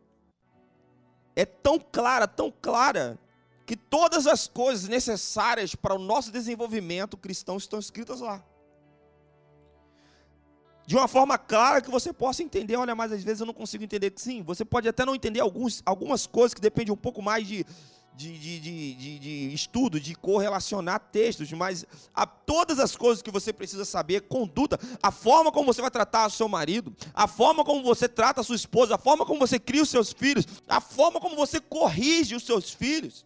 é 1.40 1.46
tão 1.46 1.80
clara, 1.80 2.28
tão 2.28 2.52
clara, 2.52 3.18
que 3.66 3.76
todas 3.76 4.28
as 4.28 4.48
coisas 4.48 4.90
necessárias 4.90 5.76
para 5.76 5.96
o 5.96 6.00
nosso 6.00 6.32
desenvolvimento 6.32 7.16
cristão 7.16 7.56
estão 7.56 7.80
escritas 7.80 8.20
lá. 8.20 8.44
De 10.86 10.96
uma 10.96 11.08
forma 11.08 11.38
clara 11.38 11.82
que 11.82 11.92
você 11.92 12.12
possa 12.12 12.42
entender, 12.42 12.76
olha, 12.76 12.96
mas 12.96 13.12
às 13.12 13.24
vezes 13.24 13.42
eu 13.42 13.46
não 13.46 13.54
consigo 13.54 13.84
entender. 13.84 14.12
Sim, 14.16 14.42
você 14.42 14.66
pode 14.66 14.90
até 14.90 15.06
não 15.06 15.14
entender 15.14 15.40
alguns, 15.40 15.84
algumas 15.86 16.26
coisas 16.26 16.54
que 16.54 16.60
dependem 16.60 16.92
um 16.92 16.98
pouco 16.98 17.22
mais 17.22 17.48
de, 17.48 17.64
de, 18.20 18.38
de, 18.38 18.60
de, 18.96 19.20
de, 19.20 19.54
estudo, 19.54 19.98
de 19.98 20.14
correlacionar 20.14 21.00
textos, 21.00 21.50
mas 21.54 21.86
a, 22.14 22.26
todas 22.26 22.78
as 22.78 22.94
coisas 22.94 23.22
que 23.22 23.32
você 23.32 23.54
precisa 23.54 23.86
saber, 23.86 24.24
conduta, 24.24 24.78
a 25.02 25.10
forma 25.10 25.54
como 25.54 25.74
você 25.74 25.82
vai 25.82 25.90
tratar 25.90 26.28
o 26.28 26.30
seu 26.30 26.50
marido, 26.50 26.94
a 27.14 27.28
forma 27.28 27.64
como 27.64 27.82
você 27.82 28.10
trata 28.10 28.42
a 28.42 28.44
sua 28.44 28.58
esposa, 28.58 28.96
a 28.96 28.98
forma 28.98 29.26
como 29.26 29.40
você 29.40 29.58
cria 29.58 29.82
os 29.82 29.90
seus 29.90 30.12
filhos, 30.12 30.46
a 30.68 30.82
forma 30.82 31.22
como 31.22 31.38
você 31.38 31.62
corrige 31.62 32.36
os 32.36 32.44
seus 32.44 32.72
filhos. 32.72 33.26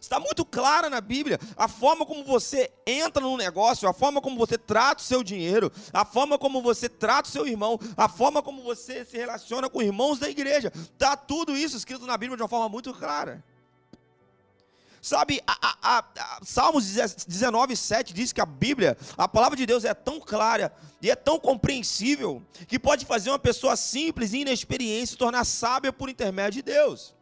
Está 0.00 0.20
muito 0.20 0.44
clara 0.44 0.88
na 0.88 1.00
Bíblia 1.00 1.40
a 1.56 1.66
forma 1.66 2.06
como 2.06 2.22
você 2.22 2.70
entra 2.86 3.22
no 3.22 3.36
negócio, 3.36 3.88
a 3.88 3.92
forma 3.92 4.20
como 4.20 4.36
você 4.36 4.56
trata 4.56 5.02
o 5.02 5.04
seu 5.04 5.24
dinheiro, 5.24 5.72
a 5.92 6.04
forma 6.04 6.38
como 6.38 6.62
você 6.62 6.88
trata 6.88 7.28
o 7.28 7.32
seu 7.32 7.44
irmão, 7.44 7.80
a 7.96 8.08
forma 8.08 8.40
como 8.40 8.62
você 8.62 9.04
se 9.04 9.16
relaciona 9.16 9.68
com 9.68 9.82
irmãos 9.82 10.20
da 10.20 10.30
igreja. 10.30 10.70
Está 10.76 11.16
tudo 11.16 11.56
isso 11.56 11.76
escrito 11.76 12.06
na 12.06 12.16
Bíblia 12.16 12.36
de 12.36 12.42
uma 12.42 12.48
forma 12.48 12.68
muito 12.68 12.92
clara. 12.92 13.42
Sabe, 15.04 15.38
a, 15.46 15.76
a, 15.82 15.98
a, 15.98 16.40
Salmos 16.42 16.86
19, 17.26 17.76
7 17.76 18.14
diz 18.14 18.32
que 18.32 18.40
a 18.40 18.46
Bíblia, 18.46 18.96
a 19.18 19.28
palavra 19.28 19.54
de 19.54 19.66
Deus 19.66 19.84
é 19.84 19.92
tão 19.92 20.18
clara 20.18 20.74
e 21.02 21.10
é 21.10 21.14
tão 21.14 21.38
compreensível 21.38 22.42
que 22.66 22.78
pode 22.78 23.04
fazer 23.04 23.28
uma 23.28 23.38
pessoa 23.38 23.76
simples 23.76 24.32
e 24.32 24.38
inexperiente 24.38 25.08
se 25.08 25.16
tornar 25.18 25.44
sábia 25.44 25.92
por 25.92 26.08
intermédio 26.08 26.62
de 26.62 26.72
Deus. 26.72 27.14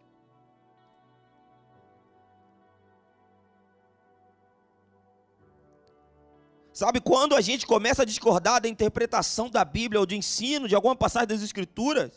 Sabe, 6.73 7.01
quando 7.01 7.35
a 7.35 7.41
gente 7.41 7.67
começa 7.67 8.03
a 8.03 8.07
discordar 8.07 8.61
da 8.61 8.69
interpretação 8.69 9.51
da 9.51 9.65
Bíblia 9.65 9.99
ou 9.99 10.07
de 10.07 10.15
ensino 10.15 10.69
de 10.69 10.77
alguma 10.77 10.95
passagem 10.95 11.27
das 11.27 11.43
Escrituras, 11.43 12.13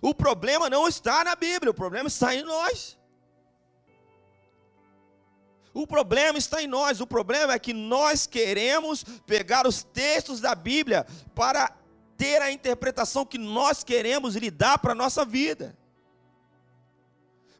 o 0.00 0.14
problema 0.14 0.70
não 0.70 0.86
está 0.86 1.24
na 1.24 1.34
Bíblia, 1.34 1.72
o 1.72 1.74
problema 1.74 2.06
está 2.06 2.36
em 2.36 2.44
nós. 2.44 2.96
O 5.74 5.86
problema 5.86 6.38
está 6.38 6.62
em 6.62 6.66
nós. 6.66 7.00
O 7.00 7.06
problema 7.06 7.52
é 7.52 7.58
que 7.58 7.72
nós 7.72 8.26
queremos 8.26 9.04
pegar 9.26 9.66
os 9.66 9.82
textos 9.82 10.40
da 10.40 10.54
Bíblia 10.54 11.06
para 11.34 11.70
ter 12.16 12.42
a 12.42 12.50
interpretação 12.50 13.24
que 13.24 13.38
nós 13.38 13.84
queremos 13.84 14.34
lhe 14.34 14.50
dar 14.50 14.78
para 14.78 14.92
a 14.92 14.94
nossa 14.94 15.24
vida. 15.24 15.76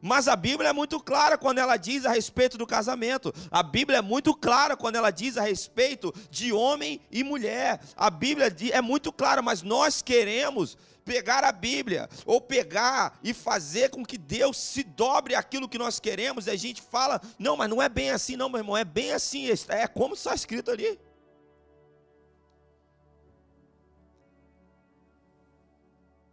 Mas 0.01 0.27
a 0.27 0.35
Bíblia 0.35 0.69
é 0.69 0.73
muito 0.73 0.99
clara 0.99 1.37
quando 1.37 1.57
ela 1.57 1.75
diz 1.75 2.05
a 2.05 2.11
respeito 2.11 2.57
do 2.57 2.65
casamento. 2.65 3.33
A 3.51 3.61
Bíblia 3.61 3.97
é 3.97 4.01
muito 4.01 4.33
clara 4.33 4.77
quando 4.77 4.95
ela 4.95 5.11
diz 5.11 5.37
a 5.37 5.41
respeito 5.41 6.13
de 6.29 6.53
homem 6.53 7.01
e 7.11 7.23
mulher. 7.23 7.81
A 7.95 8.09
Bíblia 8.09 8.53
é 8.71 8.81
muito 8.81 9.11
clara, 9.11 9.41
mas 9.41 9.61
nós 9.61 10.01
queremos 10.01 10.77
pegar 11.03 11.43
a 11.43 11.51
Bíblia, 11.51 12.07
ou 12.23 12.39
pegar 12.39 13.17
e 13.23 13.33
fazer 13.33 13.89
com 13.89 14.05
que 14.05 14.15
Deus 14.15 14.57
se 14.57 14.83
dobre 14.83 15.33
aquilo 15.33 15.67
que 15.67 15.77
nós 15.77 15.99
queremos, 15.99 16.45
e 16.45 16.51
a 16.51 16.55
gente 16.55 16.83
fala, 16.83 17.19
não, 17.39 17.57
mas 17.57 17.67
não 17.67 17.81
é 17.81 17.89
bem 17.89 18.11
assim, 18.11 18.35
não, 18.35 18.47
meu 18.47 18.59
irmão, 18.59 18.77
é 18.77 18.85
bem 18.85 19.11
assim, 19.11 19.47
é 19.69 19.87
como 19.87 20.13
está 20.13 20.35
escrito 20.35 20.69
ali. 20.69 20.99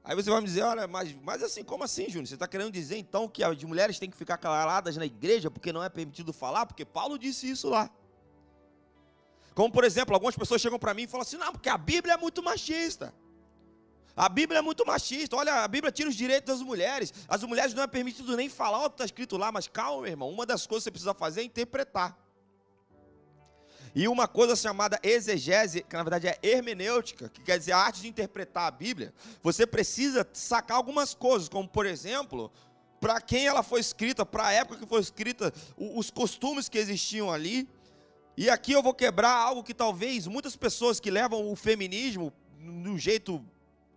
Aí 0.07 0.15
você 0.15 0.31
vai 0.31 0.41
me 0.41 0.47
dizer, 0.47 0.63
olha, 0.63 0.87
mas, 0.87 1.13
mas 1.21 1.43
assim, 1.43 1.65
como 1.65 1.83
assim, 1.83 2.09
Júnior? 2.09 2.29
Você 2.29 2.35
está 2.35 2.47
querendo 2.47 2.71
dizer 2.71 2.97
então 2.97 3.27
que 3.29 3.43
as 3.43 3.61
mulheres 3.65 3.99
têm 3.99 4.09
que 4.09 4.17
ficar 4.17 4.39
caladas 4.39 4.97
na 4.97 5.05
igreja 5.05 5.51
porque 5.51 5.73
não 5.73 5.83
é 5.83 5.89
permitido 5.89 6.33
falar? 6.33 6.65
Porque 6.65 6.85
Paulo 6.85 7.19
disse 7.19 7.51
isso 7.51 7.69
lá. 7.69 7.91
Como, 9.53 9.73
por 9.73 9.83
exemplo, 9.83 10.15
algumas 10.15 10.37
pessoas 10.37 10.61
chegam 10.61 10.79
para 10.79 10.95
mim 10.95 11.03
e 11.03 11.07
falam 11.09 11.23
assim, 11.23 11.37
não, 11.37 11.51
porque 11.51 11.69
a 11.69 11.77
Bíblia 11.77 12.15
é 12.15 12.17
muito 12.17 12.41
machista. 12.41 13.13
A 14.15 14.29
Bíblia 14.29 14.61
é 14.61 14.63
muito 14.63 14.87
machista. 14.87 15.35
Olha, 15.35 15.65
a 15.65 15.69
Bíblia 15.69 15.91
tira 15.91 16.09
os 16.09 16.15
direitos 16.15 16.55
das 16.55 16.65
mulheres. 16.65 17.13
As 17.27 17.43
mulheres 17.43 17.75
não 17.75 17.83
é 17.83 17.89
permitido 17.89 18.37
nem 18.37 18.49
falar 18.49 18.85
o 18.85 18.91
que 18.91 18.95
está 18.95 19.05
escrito 19.07 19.37
lá, 19.37 19.51
mas 19.51 19.67
calma, 19.67 20.03
meu 20.03 20.11
irmão. 20.13 20.31
Uma 20.31 20.47
das 20.47 20.69
coisas 20.69 20.85
que 20.85 20.85
você 20.85 20.91
precisa 20.93 21.15
fazer 21.15 21.41
é 21.41 21.45
interpretar. 21.45 22.17
E 23.99 24.07
uma 24.09 24.29
coisa 24.29 24.55
chamada 24.55 25.01
exegese, 25.03 25.83
que 25.83 25.97
na 25.97 26.03
verdade 26.03 26.29
é 26.29 26.39
hermenêutica, 26.43 27.31
que 27.31 27.41
quer 27.41 27.59
dizer 27.59 27.73
a 27.73 27.79
arte 27.79 28.03
de 28.03 28.09
interpretar 28.09 28.69
a 28.69 28.71
Bíblia, 28.71 29.15
você 29.43 29.67
precisa 29.67 30.29
sacar 30.35 30.77
algumas 30.77 31.15
coisas, 31.15 31.49
como 31.49 31.67
por 31.67 31.87
exemplo, 31.87 32.53
para 33.01 33.19
quem 33.23 33.47
ela 33.47 33.63
foi 33.63 33.81
escrita, 33.81 34.27
para 34.27 34.49
a 34.49 34.53
época 34.53 34.81
que 34.81 34.87
foi 34.87 35.01
escrita, 35.01 35.51
os 35.79 36.11
costumes 36.11 36.69
que 36.69 36.77
existiam 36.77 37.33
ali, 37.33 37.67
E 38.37 38.51
aqui 38.51 38.73
eu 38.73 38.83
vou 38.83 38.93
quebrar 38.93 39.35
algo 39.35 39.63
que 39.63 39.73
talvez 39.73 40.27
muitas 40.27 40.55
pessoas 40.55 41.01
que 41.01 41.11
levam 41.11 41.51
o 41.51 41.57
feminismo 41.57 42.31
de 42.59 42.89
um 42.89 42.99
jeito 42.99 43.43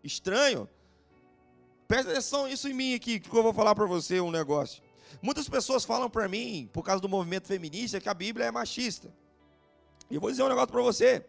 estranho, 0.02 0.70
presta 1.88 2.12
atenção 2.12 2.48
isso 2.48 2.70
em 2.70 2.74
mim 2.74 2.96
aqui, 2.96 3.20
que 3.20 3.36
eu 3.36 3.44
vou 3.44 3.54
falar 3.54 3.76
para 3.76 3.86
você 3.86 4.22
um 4.22 4.32
negócio. 4.32 4.82
Muitas 5.22 5.50
pessoas 5.50 5.84
falam 5.84 6.10
para 6.10 6.30
mim, 6.30 6.70
por 6.72 6.84
causa 6.84 7.02
do 7.02 7.10
movimento 7.10 7.48
feminista, 7.48 8.00
que 8.00 8.08
a 8.08 8.14
Bíblia 8.14 8.46
é 8.46 8.52
machista. 8.52 9.14
E 10.10 10.16
eu 10.16 10.22
vou 10.22 10.32
dizer 10.32 10.44
um 10.44 10.50
negócio 10.50 10.70
para 10.70 10.82
você. 10.82 11.24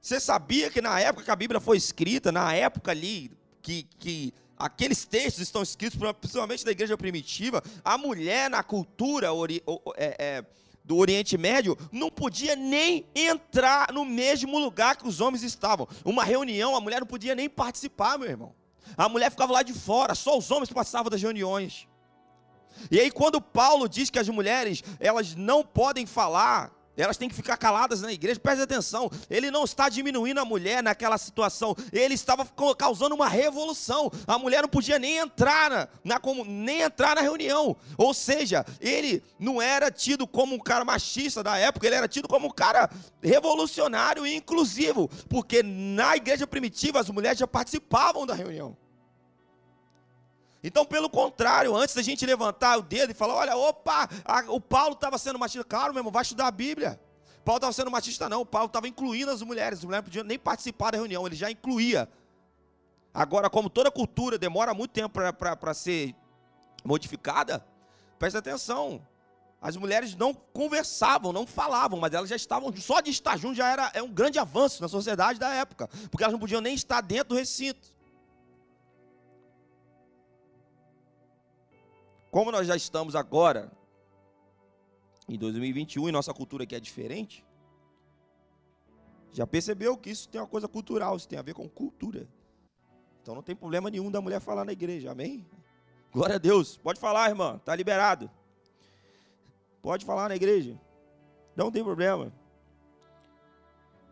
Você 0.00 0.20
sabia 0.20 0.70
que 0.70 0.80
na 0.80 0.98
época 1.00 1.24
que 1.24 1.30
a 1.30 1.36
Bíblia 1.36 1.60
foi 1.60 1.76
escrita, 1.76 2.30
na 2.30 2.54
época 2.54 2.92
ali 2.92 3.30
que, 3.60 3.82
que 3.98 4.32
aqueles 4.56 5.04
textos 5.04 5.42
estão 5.42 5.62
escritos, 5.62 5.98
principalmente 6.20 6.64
da 6.64 6.70
igreja 6.70 6.96
primitiva, 6.96 7.62
a 7.84 7.98
mulher 7.98 8.48
na 8.48 8.62
cultura 8.62 9.32
ori, 9.32 9.62
é, 9.96 10.16
é, 10.18 10.44
do 10.84 10.96
Oriente 10.96 11.36
Médio 11.36 11.76
não 11.90 12.10
podia 12.10 12.54
nem 12.54 13.04
entrar 13.14 13.92
no 13.92 14.04
mesmo 14.04 14.58
lugar 14.58 14.96
que 14.96 15.06
os 15.06 15.20
homens 15.20 15.42
estavam. 15.42 15.88
Uma 16.04 16.24
reunião, 16.24 16.76
a 16.76 16.80
mulher 16.80 17.00
não 17.00 17.06
podia 17.06 17.34
nem 17.34 17.50
participar, 17.50 18.18
meu 18.18 18.28
irmão. 18.28 18.54
A 18.96 19.08
mulher 19.08 19.30
ficava 19.30 19.52
lá 19.52 19.62
de 19.62 19.72
fora, 19.72 20.14
só 20.14 20.38
os 20.38 20.50
homens 20.50 20.70
passavam 20.70 21.10
das 21.10 21.20
reuniões. 21.20 21.88
E 22.90 23.00
aí 23.00 23.10
quando 23.10 23.40
Paulo 23.40 23.88
diz 23.88 24.10
que 24.10 24.18
as 24.18 24.28
mulheres, 24.28 24.84
elas 25.00 25.34
não 25.34 25.64
podem 25.64 26.06
falar 26.06 26.75
elas 26.96 27.16
têm 27.16 27.28
que 27.28 27.34
ficar 27.34 27.56
caladas 27.56 28.00
na 28.00 28.12
igreja. 28.12 28.40
Preste 28.40 28.62
atenção. 28.62 29.10
Ele 29.28 29.50
não 29.50 29.64
está 29.64 29.88
diminuindo 29.88 30.40
a 30.40 30.44
mulher 30.44 30.82
naquela 30.82 31.18
situação. 31.18 31.76
Ele 31.92 32.14
estava 32.14 32.46
causando 32.76 33.14
uma 33.14 33.28
revolução. 33.28 34.10
A 34.26 34.38
mulher 34.38 34.62
não 34.62 34.68
podia 34.68 34.98
nem 34.98 35.18
entrar 35.18 35.70
na, 35.70 35.88
na 36.04 36.20
nem 36.46 36.82
entrar 36.82 37.14
na 37.14 37.20
reunião. 37.20 37.76
Ou 37.96 38.14
seja, 38.14 38.64
ele 38.80 39.22
não 39.38 39.60
era 39.60 39.90
tido 39.90 40.26
como 40.26 40.54
um 40.54 40.58
cara 40.58 40.84
machista 40.84 41.42
da 41.42 41.58
época. 41.58 41.86
Ele 41.86 41.96
era 41.96 42.08
tido 42.08 42.28
como 42.28 42.46
um 42.46 42.50
cara 42.50 42.90
revolucionário 43.22 44.26
e 44.26 44.34
inclusivo, 44.34 45.08
porque 45.28 45.62
na 45.62 46.16
igreja 46.16 46.46
primitiva 46.46 47.00
as 47.00 47.10
mulheres 47.10 47.38
já 47.38 47.46
participavam 47.46 48.26
da 48.26 48.34
reunião. 48.34 48.76
Então, 50.66 50.84
pelo 50.84 51.08
contrário, 51.08 51.76
antes 51.76 51.94
da 51.94 52.02
gente 52.02 52.26
levantar 52.26 52.76
o 52.76 52.82
dedo 52.82 53.12
e 53.12 53.14
falar, 53.14 53.34
olha, 53.36 53.56
opa, 53.56 54.08
a, 54.24 54.40
o 54.48 54.60
Paulo 54.60 54.94
estava 54.94 55.16
sendo 55.16 55.38
machista. 55.38 55.62
Claro, 55.62 55.92
meu 55.94 56.00
irmão, 56.00 56.12
vai 56.12 56.22
estudar 56.22 56.48
a 56.48 56.50
Bíblia. 56.50 57.00
Paulo 57.44 57.58
estava 57.58 57.72
sendo 57.72 57.88
machista, 57.88 58.28
não. 58.28 58.40
O 58.40 58.46
Paulo 58.46 58.66
estava 58.66 58.88
incluindo 58.88 59.30
as 59.30 59.42
mulheres. 59.42 59.78
As 59.78 59.84
mulheres 59.84 60.02
não 60.02 60.10
podiam 60.10 60.24
nem 60.24 60.36
participar 60.36 60.90
da 60.90 60.98
reunião, 60.98 61.24
ele 61.24 61.36
já 61.36 61.48
incluía. 61.48 62.08
Agora, 63.14 63.48
como 63.48 63.70
toda 63.70 63.92
cultura 63.92 64.36
demora 64.36 64.74
muito 64.74 64.90
tempo 64.90 65.20
para 65.38 65.72
ser 65.72 66.16
modificada, 66.84 67.64
presta 68.18 68.40
atenção. 68.40 69.00
As 69.62 69.76
mulheres 69.76 70.16
não 70.16 70.34
conversavam, 70.34 71.32
não 71.32 71.46
falavam, 71.46 72.00
mas 72.00 72.12
elas 72.12 72.28
já 72.28 72.36
estavam, 72.36 72.74
só 72.76 73.00
de 73.00 73.12
estar 73.12 73.36
junto 73.36 73.54
já 73.54 73.68
era 73.68 73.90
é 73.94 74.02
um 74.02 74.12
grande 74.12 74.40
avanço 74.40 74.82
na 74.82 74.88
sociedade 74.88 75.38
da 75.38 75.54
época, 75.54 75.88
porque 76.10 76.24
elas 76.24 76.32
não 76.32 76.40
podiam 76.40 76.60
nem 76.60 76.74
estar 76.74 77.00
dentro 77.00 77.28
do 77.28 77.34
recinto. 77.36 77.94
Como 82.36 82.52
nós 82.52 82.66
já 82.66 82.76
estamos 82.76 83.16
agora 83.16 83.72
em 85.26 85.38
2021 85.38 86.10
e 86.10 86.12
nossa 86.12 86.34
cultura 86.34 86.64
aqui 86.64 86.74
é 86.74 86.78
diferente, 86.78 87.42
já 89.32 89.46
percebeu 89.46 89.96
que 89.96 90.10
isso 90.10 90.28
tem 90.28 90.38
uma 90.38 90.46
coisa 90.46 90.68
cultural, 90.68 91.16
isso 91.16 91.26
tem 91.26 91.38
a 91.38 91.42
ver 91.42 91.54
com 91.54 91.66
cultura. 91.66 92.28
Então 93.22 93.34
não 93.34 93.42
tem 93.42 93.56
problema 93.56 93.88
nenhum 93.88 94.10
da 94.10 94.20
mulher 94.20 94.38
falar 94.38 94.66
na 94.66 94.72
igreja, 94.72 95.12
amém? 95.12 95.46
Glória 96.12 96.34
a 96.34 96.38
Deus. 96.38 96.76
Pode 96.76 97.00
falar, 97.00 97.30
irmã, 97.30 97.56
está 97.56 97.74
liberado. 97.74 98.30
Pode 99.80 100.04
falar 100.04 100.28
na 100.28 100.36
igreja. 100.36 100.78
Não 101.56 101.72
tem 101.72 101.82
problema. 101.82 102.30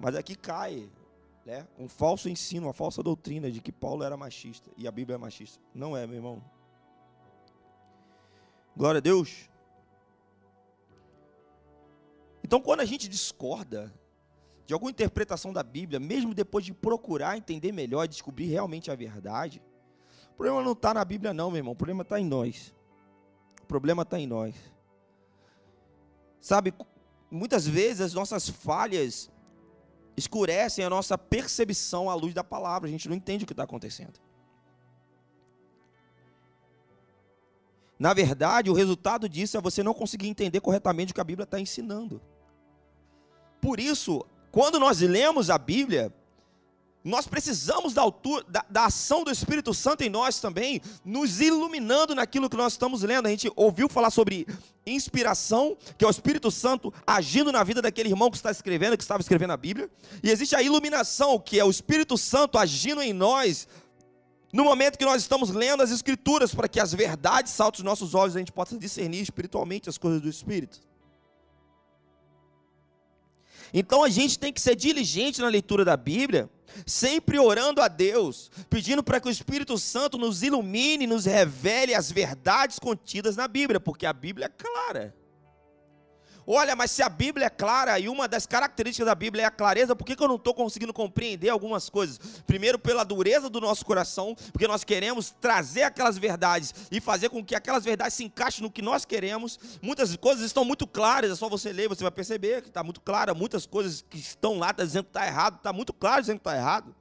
Mas 0.01 0.17
aqui 0.17 0.35
cai 0.35 0.91
né, 1.45 1.69
um 1.79 1.91
falso 1.91 2.31
ensino, 2.31 2.69
uma 2.69 2.73
falsa 2.73 3.03
doutrina 3.03 3.51
de 3.51 3.61
que 3.61 3.71
Paulo 3.71 4.03
era 4.03 4.17
machista 4.17 4.71
e 4.79 4.89
a 4.89 4.91
Bíblia 4.91 5.17
é 5.17 5.19
machista. 5.19 5.63
Não 5.75 5.95
é, 5.95 6.07
meu 6.07 6.17
irmão. 6.17 6.54
Glória 8.77 8.99
a 8.99 9.01
Deus. 9.01 9.49
Então, 12.43 12.61
quando 12.61 12.81
a 12.81 12.85
gente 12.85 13.09
discorda 13.09 13.93
de 14.67 14.73
alguma 14.75 14.91
interpretação 14.91 15.53
da 15.53 15.63
Bíblia, 15.63 16.01
mesmo 16.01 16.35
depois 16.35 16.65
de 16.65 16.73
procurar 16.73 17.37
entender 17.37 17.73
melhor, 17.73 18.09
descobrir 18.09 18.47
realmente 18.47 18.91
a 18.91 18.95
verdade, 18.95 19.63
o 20.31 20.35
problema 20.35 20.63
não 20.63 20.73
está 20.73 20.93
na 20.93 21.05
Bíblia, 21.05 21.33
não, 21.33 21.51
meu 21.51 21.59
irmão. 21.59 21.73
O 21.73 21.77
problema 21.77 22.03
está 22.03 22.19
em 22.19 22.27
nós. 22.27 22.75
O 23.63 23.67
problema 23.67 24.03
está 24.03 24.19
em 24.19 24.27
nós. 24.27 24.55
Sabe, 26.41 26.75
muitas 27.31 27.67
vezes 27.67 28.01
as 28.01 28.15
nossas 28.15 28.49
falhas 28.49 29.31
escurecem 30.17 30.85
a 30.85 30.91
nossa 30.91 31.17
percepção 31.17 32.11
à 32.11 32.15
luz 32.15 32.35
da 32.35 32.45
palavra. 32.45 32.89
A 32.89 32.91
gente 32.91 33.09
não 33.09 33.17
entende 33.17 33.45
o 33.45 33.47
que 33.47 33.53
está 33.53 33.63
acontecendo. 33.63 34.21
Na 37.99 38.13
verdade, 38.13 38.71
o 38.71 38.75
resultado 38.75 39.29
disso 39.29 39.57
é 39.57 39.61
você 39.61 39.83
não 39.83 39.95
conseguir 39.95 40.29
entender 40.29 40.61
corretamente 40.61 41.13
o 41.13 41.15
que 41.15 41.21
a 41.21 41.25
Bíblia 41.25 41.45
está 41.45 41.61
ensinando. 41.61 42.21
Por 43.61 43.79
isso, 43.81 44.25
quando 44.51 44.79
nós 44.79 45.01
lemos 45.01 45.49
a 45.49 45.59
Bíblia, 45.59 46.13
nós 47.05 47.27
precisamos 47.27 47.93
da, 47.93 48.01
altura, 48.01 48.43
da, 48.49 48.65
da, 48.69 48.87
ação 48.87 49.23
do 49.23 49.31
Espírito 49.31 49.75
Santo 49.75 50.03
em 50.03 50.09
nós 50.09 50.41
também, 50.41 50.81
nos 51.05 51.39
iluminando 51.39 52.15
naquilo 52.15 52.49
que 52.49 52.57
nós 52.57 52.73
estamos 52.73 53.03
lendo. 53.03 53.27
A 53.27 53.31
gente 53.31 53.53
ouviu 53.55 53.91
falar 53.91 54.11
sobre 54.11 54.47
inspiração, 54.87 55.77
que 55.99 56.05
é 56.05 56.09
o 56.09 56.11
Espírito 56.11 56.51
Santo 56.51 56.93
agindo 57.07 57.53
na 57.53 57.63
vida 57.63 57.83
daquele 57.83 58.09
irmão 58.09 58.31
que 58.31 58.39
está 58.39 58.51
escrevendo, 58.51 58.97
que 58.97 59.03
estava 59.03 59.21
escrevendo 59.21 59.53
a 59.53 59.57
Bíblia. 59.57 59.91
E 60.23 60.31
existe 60.31 60.57
a 60.57 60.63
iluminação, 60.63 61.39
que 61.39 61.61
é 61.61 61.65
o 61.65 61.71
Espírito 61.71 62.17
Santo 62.17 62.57
agindo 62.57 63.03
em 63.03 63.13
nós, 63.13 63.69
no 64.55 64.63
momento 64.63 64.97
que 64.97 65.05
nós 65.05 65.21
estamos 65.21 65.51
lendo 65.51 65.83
as 65.83 65.91
Escrituras, 65.91 66.55
para 66.55 66.69
que 66.69 66.79
as 66.79 66.95
verdades 66.95 67.51
saltem 67.51 67.81
os 67.81 67.85
nossos 67.85 68.15
olhos, 68.15 68.37
a 68.37 68.39
gente 68.39 68.53
possa 68.53 68.79
discernir 68.79 69.21
espiritualmente 69.21 69.89
as 69.89 69.99
coisas 69.99 70.23
do 70.23 70.29
Espírito. 70.29 70.81
Então 73.73 74.05
a 74.05 74.09
gente 74.09 74.39
tem 74.39 74.53
que 74.53 74.61
ser 74.61 74.77
diligente 74.77 75.41
na 75.41 75.49
leitura 75.49 75.85
da 75.85 75.97
Bíblia, 75.97 76.49
sempre 76.87 77.37
orando 77.37 77.83
a 77.83 77.89
Deus, 77.89 78.49
pedindo 78.71 79.03
para 79.03 79.19
que 79.19 79.27
o 79.27 79.31
Espírito 79.31 79.77
Santo 79.77 80.17
nos 80.17 80.45
ilumine, 80.45 81.05
nos 81.05 81.25
revele 81.25 81.93
as 81.93 82.13
verdades 82.13 82.79
contidas 82.79 83.35
na 83.35 83.49
Bíblia, 83.49 83.81
porque 83.81 84.07
a 84.07 84.13
Bíblia 84.13 84.47
é 84.47 84.49
clara. 84.51 85.13
Olha, 86.47 86.77
mas 86.77 86.91
se 86.91 87.03
a 87.03 87.09
Bíblia 87.09 87.47
é 87.47 87.51
clara 87.51 87.99
e 87.99 88.09
uma 88.09 88.29
das 88.29 88.47
características 88.47 89.07
da 89.07 89.15
Bíblia 89.15 89.45
é 89.45 89.47
a 89.47 89.51
clareza, 89.51 89.97
por 89.97 90.05
que, 90.05 90.15
que 90.15 90.23
eu 90.23 90.29
não 90.29 90.37
estou 90.37 90.53
conseguindo 90.53 90.93
compreender 90.93 91.49
algumas 91.49 91.89
coisas? 91.89 92.19
Primeiro, 92.47 92.79
pela 92.79 93.03
dureza 93.05 93.49
do 93.49 93.61
nosso 93.61 93.85
coração, 93.85 94.37
porque 94.53 94.69
nós 94.69 94.85
queremos 94.85 95.31
trazer 95.41 95.83
aquelas 95.83 96.19
verdades 96.19 96.75
e 96.91 97.01
fazer 97.01 97.31
com 97.31 97.45
que 97.45 97.55
aquelas 97.55 97.85
verdades 97.85 98.15
se 98.15 98.25
encaixem 98.25 98.63
no 98.63 98.71
que 98.71 98.83
nós 98.83 99.05
queremos. 99.05 99.59
Muitas 99.81 100.15
coisas 100.17 100.45
estão 100.45 100.65
muito 100.65 100.87
claras, 100.87 101.31
é 101.31 101.35
só 101.35 101.49
você 101.49 101.73
ler, 101.73 101.89
você 101.89 102.03
vai 102.03 102.13
perceber 102.13 102.63
que 102.63 102.69
está 102.69 102.83
muito 102.83 103.01
clara. 103.01 103.33
Muitas 103.33 103.65
coisas 103.65 104.05
que 104.09 104.19
estão 104.19 104.59
lá 104.59 104.73
tá 104.73 104.85
dizendo 104.85 105.05
que 105.05 105.11
está 105.11 105.27
errado, 105.27 105.57
está 105.57 105.73
muito 105.73 105.93
claro 105.93 106.21
dizendo 106.21 106.37
que 106.37 106.49
está 106.49 106.57
errado. 106.57 106.95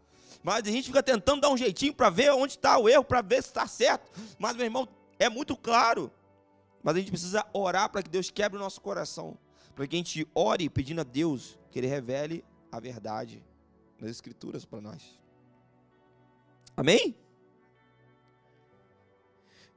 Mas 0.44 0.68
a 0.68 0.72
gente 0.72 0.88
fica 0.88 1.02
tentando 1.02 1.42
dar 1.42 1.50
um 1.50 1.58
jeitinho 1.58 1.94
para 1.94 2.10
ver 2.10 2.32
onde 2.32 2.54
está 2.54 2.78
o 2.78 2.90
erro, 2.90 3.04
para 3.04 3.22
ver 3.22 3.42
se 3.42 3.50
está 3.50 3.66
certo. 3.66 4.12
Mas, 4.38 4.56
meu 4.56 4.66
irmão, 4.66 4.88
é 5.18 5.30
muito 5.30 5.56
claro. 5.56 6.12
Mas 6.84 6.96
a 6.96 7.00
gente 7.00 7.12
precisa 7.12 7.46
orar 7.54 7.90
para 7.90 8.04
que 8.04 8.10
Deus 8.10 8.30
quebre 8.30 8.58
o 8.58 8.62
nosso 8.62 8.82
coração. 8.82 9.38
Para 9.74 9.88
que 9.88 9.96
a 9.96 9.98
gente 9.98 10.28
ore 10.36 10.70
pedindo 10.70 11.00
a 11.00 11.04
Deus 11.04 11.58
que 11.72 11.80
Ele 11.80 11.88
revele 11.88 12.44
a 12.72 12.80
verdade 12.80 13.42
nas 14.00 14.12
Escrituras 14.12 14.66
para 14.66 14.82
nós. 14.82 15.18
Amém? 16.76 17.16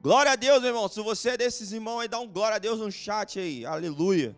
Glória 0.01 0.33
a 0.33 0.35
Deus, 0.35 0.59
meu 0.59 0.69
irmão. 0.69 0.87
Se 0.89 1.01
você 1.01 1.31
é 1.31 1.37
desses 1.37 1.71
irmãos 1.71 2.01
aí, 2.01 2.07
dá 2.07 2.19
um 2.19 2.27
glória 2.27 2.57
a 2.57 2.59
Deus 2.59 2.79
no 2.79 2.91
chat 2.91 3.39
aí. 3.39 3.65
Aleluia. 3.65 4.35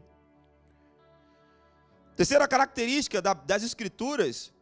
Terceira 2.16 2.48
característica 2.48 3.22
das 3.22 3.64
Escrituras 3.64 4.54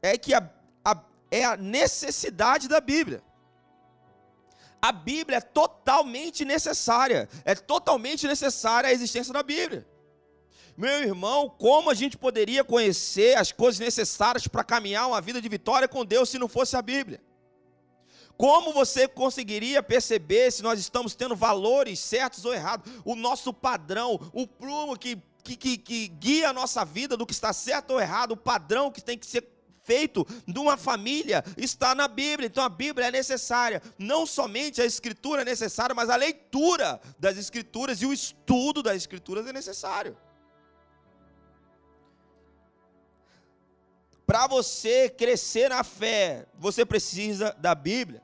é 0.00 0.16
que 0.16 0.32
a, 0.32 0.48
a, 0.84 1.04
é 1.30 1.44
a 1.44 1.56
necessidade 1.56 2.68
da 2.68 2.80
Bíblia 2.80 3.22
a 4.82 4.90
Bíblia 4.90 5.38
é 5.38 5.40
totalmente 5.40 6.44
necessária. 6.44 7.28
É 7.44 7.54
totalmente 7.54 8.26
necessária 8.26 8.90
a 8.90 8.92
existência 8.92 9.32
da 9.32 9.40
Bíblia. 9.40 9.86
Meu 10.76 11.02
irmão, 11.04 11.48
como 11.48 11.88
a 11.88 11.94
gente 11.94 12.18
poderia 12.18 12.64
conhecer 12.64 13.38
as 13.38 13.52
coisas 13.52 13.78
necessárias 13.78 14.48
para 14.48 14.64
caminhar 14.64 15.06
uma 15.06 15.20
vida 15.20 15.40
de 15.40 15.48
vitória 15.48 15.86
com 15.86 16.04
Deus 16.04 16.30
se 16.30 16.38
não 16.38 16.48
fosse 16.48 16.76
a 16.76 16.82
Bíblia? 16.82 17.22
Como 18.36 18.72
você 18.72 19.06
conseguiria 19.06 19.84
perceber 19.84 20.50
se 20.50 20.64
nós 20.64 20.80
estamos 20.80 21.14
tendo 21.14 21.36
valores 21.36 22.00
certos 22.00 22.44
ou 22.44 22.52
errados? 22.52 22.90
O 23.04 23.14
nosso 23.14 23.54
padrão, 23.54 24.18
o 24.32 24.48
prumo 24.48 24.98
que, 24.98 25.16
que, 25.44 25.54
que, 25.56 25.78
que 25.78 26.08
guia 26.08 26.48
a 26.48 26.52
nossa 26.52 26.84
vida 26.84 27.16
do 27.16 27.24
que 27.24 27.32
está 27.32 27.52
certo 27.52 27.92
ou 27.92 28.00
errado, 28.00 28.32
o 28.32 28.36
padrão 28.36 28.90
que 28.90 29.00
tem 29.00 29.16
que 29.16 29.26
ser 29.26 29.42
feito 29.84 30.26
de 30.46 30.58
uma 30.58 30.76
família 30.76 31.44
está 31.56 31.94
na 31.94 32.08
Bíblia. 32.08 32.46
Então 32.46 32.64
a 32.64 32.68
Bíblia 32.68 33.08
é 33.08 33.10
necessária. 33.10 33.82
Não 33.98 34.26
somente 34.26 34.80
a 34.80 34.86
escritura 34.86 35.42
é 35.42 35.44
necessária, 35.44 35.94
mas 35.94 36.10
a 36.10 36.16
leitura 36.16 37.00
das 37.18 37.36
escrituras 37.36 38.02
e 38.02 38.06
o 38.06 38.12
estudo 38.12 38.82
das 38.82 38.96
escrituras 38.96 39.46
é 39.46 39.52
necessário. 39.52 40.16
para 44.32 44.46
você 44.46 45.10
crescer 45.10 45.68
na 45.68 45.84
fé, 45.84 46.46
você 46.54 46.86
precisa 46.86 47.52
da 47.58 47.74
Bíblia. 47.74 48.22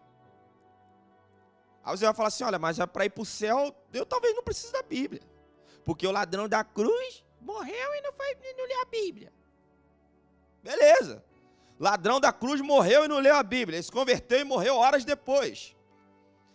Aí 1.85 1.95
você 1.95 2.07
vai 2.07 2.15
falar 2.15 2.29
assim: 2.29 2.45
olha, 2.45 2.59
mas 2.59 2.79
para 2.87 3.05
ir 3.05 3.11
para 3.11 3.21
o 3.21 3.27
céu, 3.27 3.77
eu 3.93 4.07
talvez 4.07 4.35
não 4.35 4.43
precise 4.43 4.73
da 4.73 4.83
Bíblia. 4.83 5.21
Porque 5.85 6.07
o 6.07 6.11
ladrão 6.11 6.49
da 6.49 6.65
cruz 6.65 7.23
morreu 7.43 7.95
e 7.95 8.01
não, 8.01 8.13
foi, 8.15 8.35
não 8.57 8.67
leu 8.67 8.81
a 8.81 8.85
Bíblia. 8.87 9.31
Beleza. 10.63 11.23
Ladrão 11.79 12.19
da 12.19 12.33
cruz 12.33 12.61
morreu 12.61 13.05
e 13.05 13.09
não 13.09 13.19
leu 13.19 13.37
a 13.37 13.43
Bíblia. 13.43 13.77
Ele 13.77 13.83
se 13.83 13.93
converteu 13.93 14.41
e 14.41 14.45
morreu 14.45 14.77
horas 14.77 15.05
depois. 15.05 15.77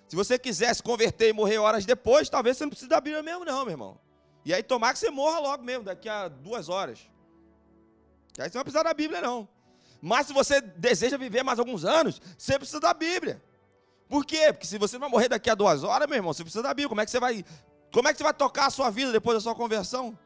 Se 0.07 0.15
você 0.15 0.37
quiser 0.37 0.73
se 0.75 0.83
converter 0.83 1.29
e 1.29 1.33
morrer 1.33 1.57
horas 1.57 1.85
depois, 1.85 2.29
talvez 2.29 2.57
você 2.57 2.65
não 2.65 2.69
precise 2.69 2.89
da 2.89 2.99
Bíblia 2.99 3.23
mesmo, 3.23 3.45
não, 3.45 3.63
meu 3.63 3.71
irmão. 3.71 3.99
E 4.45 4.53
aí 4.53 4.61
tomar 4.61 4.93
que 4.93 4.99
você 4.99 5.09
morra 5.09 5.39
logo 5.39 5.63
mesmo, 5.63 5.85
daqui 5.85 6.09
a 6.09 6.27
duas 6.27 6.67
horas. 6.69 6.99
Aí 8.37 8.49
você 8.49 8.49
não 8.49 8.53
vai 8.53 8.63
precisar 8.65 8.83
da 8.83 8.93
Bíblia, 8.93 9.21
não. 9.21 9.47
Mas 10.01 10.27
se 10.27 10.33
você 10.33 10.59
deseja 10.59 11.17
viver 11.17 11.43
mais 11.43 11.59
alguns 11.59 11.85
anos, 11.85 12.21
você 12.37 12.57
precisa 12.57 12.79
da 12.79 12.93
Bíblia. 12.93 13.41
Por 14.09 14.25
quê? 14.25 14.51
Porque 14.51 14.67
se 14.67 14.77
você 14.77 14.99
vai 14.99 15.07
morrer 15.07 15.29
daqui 15.29 15.49
a 15.49 15.55
duas 15.55 15.83
horas, 15.83 16.07
meu 16.07 16.17
irmão, 16.17 16.33
você 16.33 16.43
precisa 16.43 16.61
da 16.61 16.73
Bíblia. 16.73 16.89
Como 16.89 17.01
é 17.01 17.05
que 17.05 17.11
você 17.11 17.19
vai, 17.19 17.45
como 17.91 18.07
é 18.07 18.11
que 18.11 18.17
você 18.17 18.23
vai 18.23 18.33
tocar 18.33 18.65
a 18.65 18.69
sua 18.69 18.89
vida 18.89 19.11
depois 19.11 19.37
da 19.37 19.41
sua 19.41 19.55
conversão? 19.55 20.17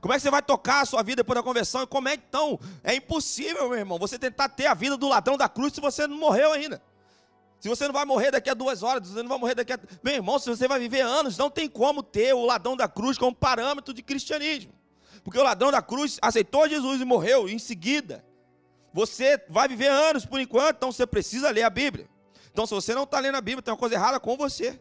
Como 0.00 0.14
é 0.14 0.16
que 0.16 0.22
você 0.22 0.30
vai 0.30 0.42
tocar 0.42 0.80
a 0.80 0.84
sua 0.86 1.02
vida 1.02 1.16
depois 1.16 1.36
da 1.36 1.42
conversão? 1.42 1.82
E 1.82 1.86
como 1.86 2.08
é 2.08 2.14
então? 2.14 2.58
É 2.82 2.94
impossível, 2.94 3.68
meu 3.68 3.78
irmão, 3.78 3.98
você 3.98 4.18
tentar 4.18 4.48
ter 4.48 4.66
a 4.66 4.74
vida 4.74 4.96
do 4.96 5.08
ladrão 5.08 5.36
da 5.36 5.48
cruz 5.48 5.74
se 5.74 5.80
você 5.80 6.06
não 6.06 6.16
morreu 6.16 6.52
ainda. 6.52 6.82
Se 7.60 7.68
você 7.68 7.86
não 7.86 7.92
vai 7.92 8.06
morrer 8.06 8.30
daqui 8.30 8.48
a 8.48 8.54
duas 8.54 8.82
horas, 8.82 9.06
se 9.06 9.12
você 9.12 9.22
não 9.22 9.28
vai 9.28 9.38
morrer 9.38 9.54
daqui 9.54 9.74
a. 9.74 9.78
Meu 10.02 10.14
irmão, 10.14 10.38
se 10.38 10.48
você 10.48 10.66
vai 10.66 10.80
viver 10.80 11.02
anos, 11.02 11.36
não 11.36 11.50
tem 11.50 11.68
como 11.68 12.02
ter 12.02 12.34
o 12.34 12.46
ladrão 12.46 12.74
da 12.74 12.88
cruz 12.88 13.18
como 13.18 13.34
parâmetro 13.34 13.92
de 13.92 14.02
cristianismo. 14.02 14.72
Porque 15.22 15.38
o 15.38 15.42
ladrão 15.42 15.70
da 15.70 15.82
cruz 15.82 16.18
aceitou 16.22 16.66
Jesus 16.66 17.02
e 17.02 17.04
morreu 17.04 17.46
em 17.46 17.58
seguida. 17.58 18.24
Você 18.94 19.44
vai 19.50 19.68
viver 19.68 19.88
anos 19.88 20.24
por 20.24 20.40
enquanto, 20.40 20.76
então 20.76 20.90
você 20.90 21.06
precisa 21.06 21.50
ler 21.50 21.62
a 21.62 21.70
Bíblia. 21.70 22.08
Então, 22.50 22.66
se 22.66 22.74
você 22.74 22.94
não 22.94 23.04
está 23.04 23.20
lendo 23.20 23.36
a 23.36 23.40
Bíblia, 23.40 23.62
tem 23.62 23.72
uma 23.72 23.78
coisa 23.78 23.94
errada 23.94 24.18
com 24.18 24.36
você. 24.38 24.80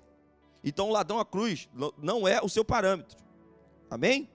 Então, 0.64 0.88
o 0.88 0.92
ladrão 0.92 1.18
da 1.18 1.26
cruz 1.26 1.70
não 1.98 2.26
é 2.26 2.42
o 2.42 2.48
seu 2.48 2.64
parâmetro. 2.64 3.18
Amém? 3.90 4.30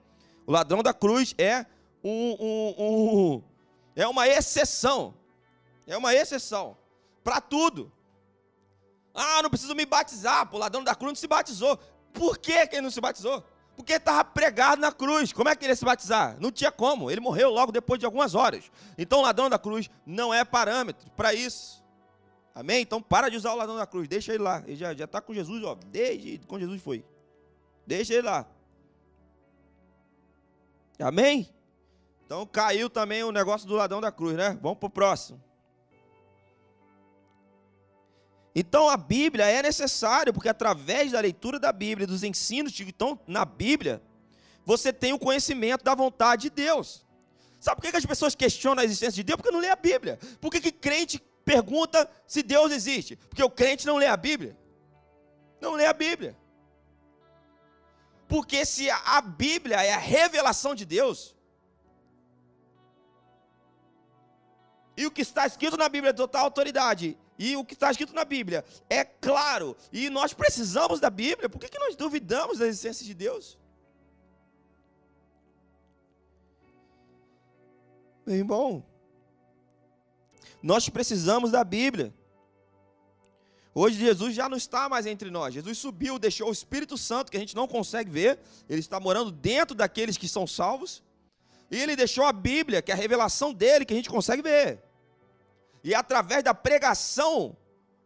O 0.45 0.51
ladrão 0.51 0.83
da 0.83 0.93
cruz 0.93 1.33
é 1.37 1.65
um, 2.03 2.37
um, 2.39 2.75
um 2.77 3.43
é 3.95 4.07
uma 4.07 4.27
exceção. 4.27 5.13
É 5.87 5.97
uma 5.97 6.13
exceção 6.13 6.77
para 7.23 7.39
tudo. 7.39 7.91
Ah, 9.13 9.41
não 9.41 9.49
preciso 9.49 9.73
me 9.73 9.85
batizar. 9.85 10.47
O 10.53 10.57
ladrão 10.57 10.83
da 10.83 10.93
cruz 10.93 11.11
não 11.11 11.15
se 11.15 11.27
batizou. 11.27 11.77
Por 12.13 12.37
que, 12.37 12.51
ele 12.51 12.81
não 12.81 12.91
se 12.91 12.99
batizou? 12.99 13.43
Porque 13.75 13.93
estava 13.93 14.23
pregado 14.23 14.81
na 14.81 14.91
cruz. 14.91 15.31
Como 15.31 15.49
é 15.49 15.55
que 15.55 15.65
ele 15.65 15.71
ia 15.71 15.75
se 15.75 15.85
batizar? 15.85 16.37
Não 16.39 16.51
tinha 16.51 16.71
como. 16.71 17.09
Ele 17.09 17.21
morreu 17.21 17.49
logo 17.49 17.71
depois 17.71 17.99
de 17.99 18.05
algumas 18.05 18.35
horas. 18.35 18.69
Então 18.97 19.19
o 19.19 19.21
ladrão 19.21 19.49
da 19.49 19.57
cruz 19.57 19.89
não 20.05 20.33
é 20.33 20.43
parâmetro 20.43 21.09
para 21.11 21.33
isso. 21.33 21.83
Amém? 22.53 22.81
Então 22.81 23.01
para 23.01 23.29
de 23.29 23.37
usar 23.37 23.53
o 23.53 23.55
ladrão 23.55 23.77
da 23.77 23.85
cruz. 23.85 24.07
Deixa 24.07 24.33
ele 24.33 24.43
lá. 24.43 24.63
Ele 24.65 24.75
já 24.75 24.91
está 24.91 25.21
com 25.21 25.33
Jesus, 25.33 25.63
ó. 25.63 25.75
Desde 25.87 26.39
quando 26.47 26.61
Jesus 26.61 26.81
foi. 26.81 27.03
Deixa 27.85 28.13
ele 28.13 28.23
lá. 28.23 28.45
Amém? 30.99 31.49
Então 32.25 32.45
caiu 32.45 32.89
também 32.89 33.23
o 33.23 33.31
negócio 33.31 33.67
do 33.67 33.75
ladrão 33.75 34.01
da 34.01 34.11
cruz, 34.11 34.35
né? 34.35 34.57
Vamos 34.61 34.79
para 34.79 34.87
o 34.87 34.89
próximo. 34.89 35.43
Então 38.55 38.89
a 38.89 38.95
Bíblia 38.95 39.45
é 39.45 39.61
necessário, 39.61 40.33
porque 40.33 40.47
através 40.47 41.11
da 41.11 41.19
leitura 41.19 41.59
da 41.59 41.73
Bíblia, 41.73 42.07
dos 42.07 42.23
ensinos 42.23 42.71
que 42.71 42.83
estão 42.83 43.19
na 43.27 43.43
Bíblia, 43.43 44.01
você 44.65 44.93
tem 44.93 45.11
o 45.11 45.19
conhecimento 45.19 45.83
da 45.83 45.93
vontade 45.93 46.43
de 46.43 46.49
Deus. 46.49 47.05
Sabe 47.59 47.81
por 47.81 47.89
que 47.89 47.97
as 47.97 48.05
pessoas 48.05 48.33
questionam 48.33 48.81
a 48.81 48.85
existência 48.85 49.15
de 49.15 49.23
Deus? 49.23 49.37
Porque 49.37 49.51
não 49.51 49.59
lê 49.59 49.69
a 49.69 49.75
Bíblia. 49.75 50.17
Por 50.39 50.49
que, 50.49 50.61
que 50.61 50.71
crente 50.71 51.21
pergunta 51.43 52.09
se 52.25 52.41
Deus 52.41 52.71
existe? 52.71 53.17
Porque 53.17 53.43
o 53.43 53.49
crente 53.49 53.85
não 53.85 53.97
lê 53.97 54.07
a 54.07 54.15
Bíblia. 54.15 54.57
Não 55.59 55.73
lê 55.73 55.85
a 55.85 55.93
Bíblia. 55.93 56.37
Porque 58.27 58.65
se 58.65 58.89
a 58.89 59.21
Bíblia 59.21 59.83
é 59.83 59.93
a 59.93 59.99
revelação 59.99 60.73
de 60.73 60.85
Deus, 60.85 61.35
e 64.97 65.05
o 65.05 65.11
que 65.11 65.21
está 65.21 65.45
escrito 65.45 65.77
na 65.77 65.89
Bíblia 65.89 66.09
é 66.09 66.13
total 66.13 66.45
autoridade, 66.45 67.17
e 67.37 67.55
o 67.55 67.65
que 67.65 67.73
está 67.73 67.91
escrito 67.91 68.13
na 68.13 68.23
Bíblia 68.23 68.63
é 68.89 69.03
claro, 69.03 69.75
e 69.91 70.09
nós 70.09 70.33
precisamos 70.33 70.99
da 70.99 71.09
Bíblia, 71.09 71.49
por 71.49 71.59
que, 71.59 71.67
que 71.67 71.79
nós 71.79 71.95
duvidamos 71.95 72.59
da 72.59 72.67
existência 72.67 73.05
de 73.05 73.13
Deus? 73.13 73.57
Meu 78.25 78.37
irmão, 78.37 78.83
nós 80.63 80.89
precisamos 80.89 81.51
da 81.51 81.63
Bíblia. 81.63 82.11
Hoje 83.77 83.99
Jesus 83.99 84.33
já 84.33 84.47
não 84.47 84.55
está 84.55 84.87
mais 84.87 85.05
entre 85.05 85.29
nós. 85.29 85.53
Jesus 85.53 85.77
subiu, 85.77 86.17
deixou 86.17 86.47
o 86.47 86.51
Espírito 86.53 86.97
Santo, 86.97 87.29
que 87.29 87.35
a 87.35 87.39
gente 87.41 87.53
não 87.53 87.67
consegue 87.67 88.09
ver, 88.09 88.39
ele 88.69 88.79
está 88.79 89.01
morando 89.01 89.33
dentro 89.33 89.75
daqueles 89.75 90.15
que 90.15 90.29
são 90.29 90.47
salvos. 90.47 91.03
E 91.69 91.77
ele 91.77 91.93
deixou 91.93 92.23
a 92.23 92.31
Bíblia, 92.31 92.81
que 92.81 92.89
é 92.89 92.93
a 92.93 92.97
revelação 92.97 93.53
dele, 93.53 93.83
que 93.83 93.93
a 93.93 93.97
gente 93.97 94.09
consegue 94.09 94.41
ver. 94.41 94.81
E 95.83 95.93
através 95.93 96.41
da 96.41 96.53
pregação, 96.53 97.57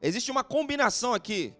existe 0.02 0.32
uma 0.32 0.44
combinação 0.44 1.14
aqui. 1.14 1.54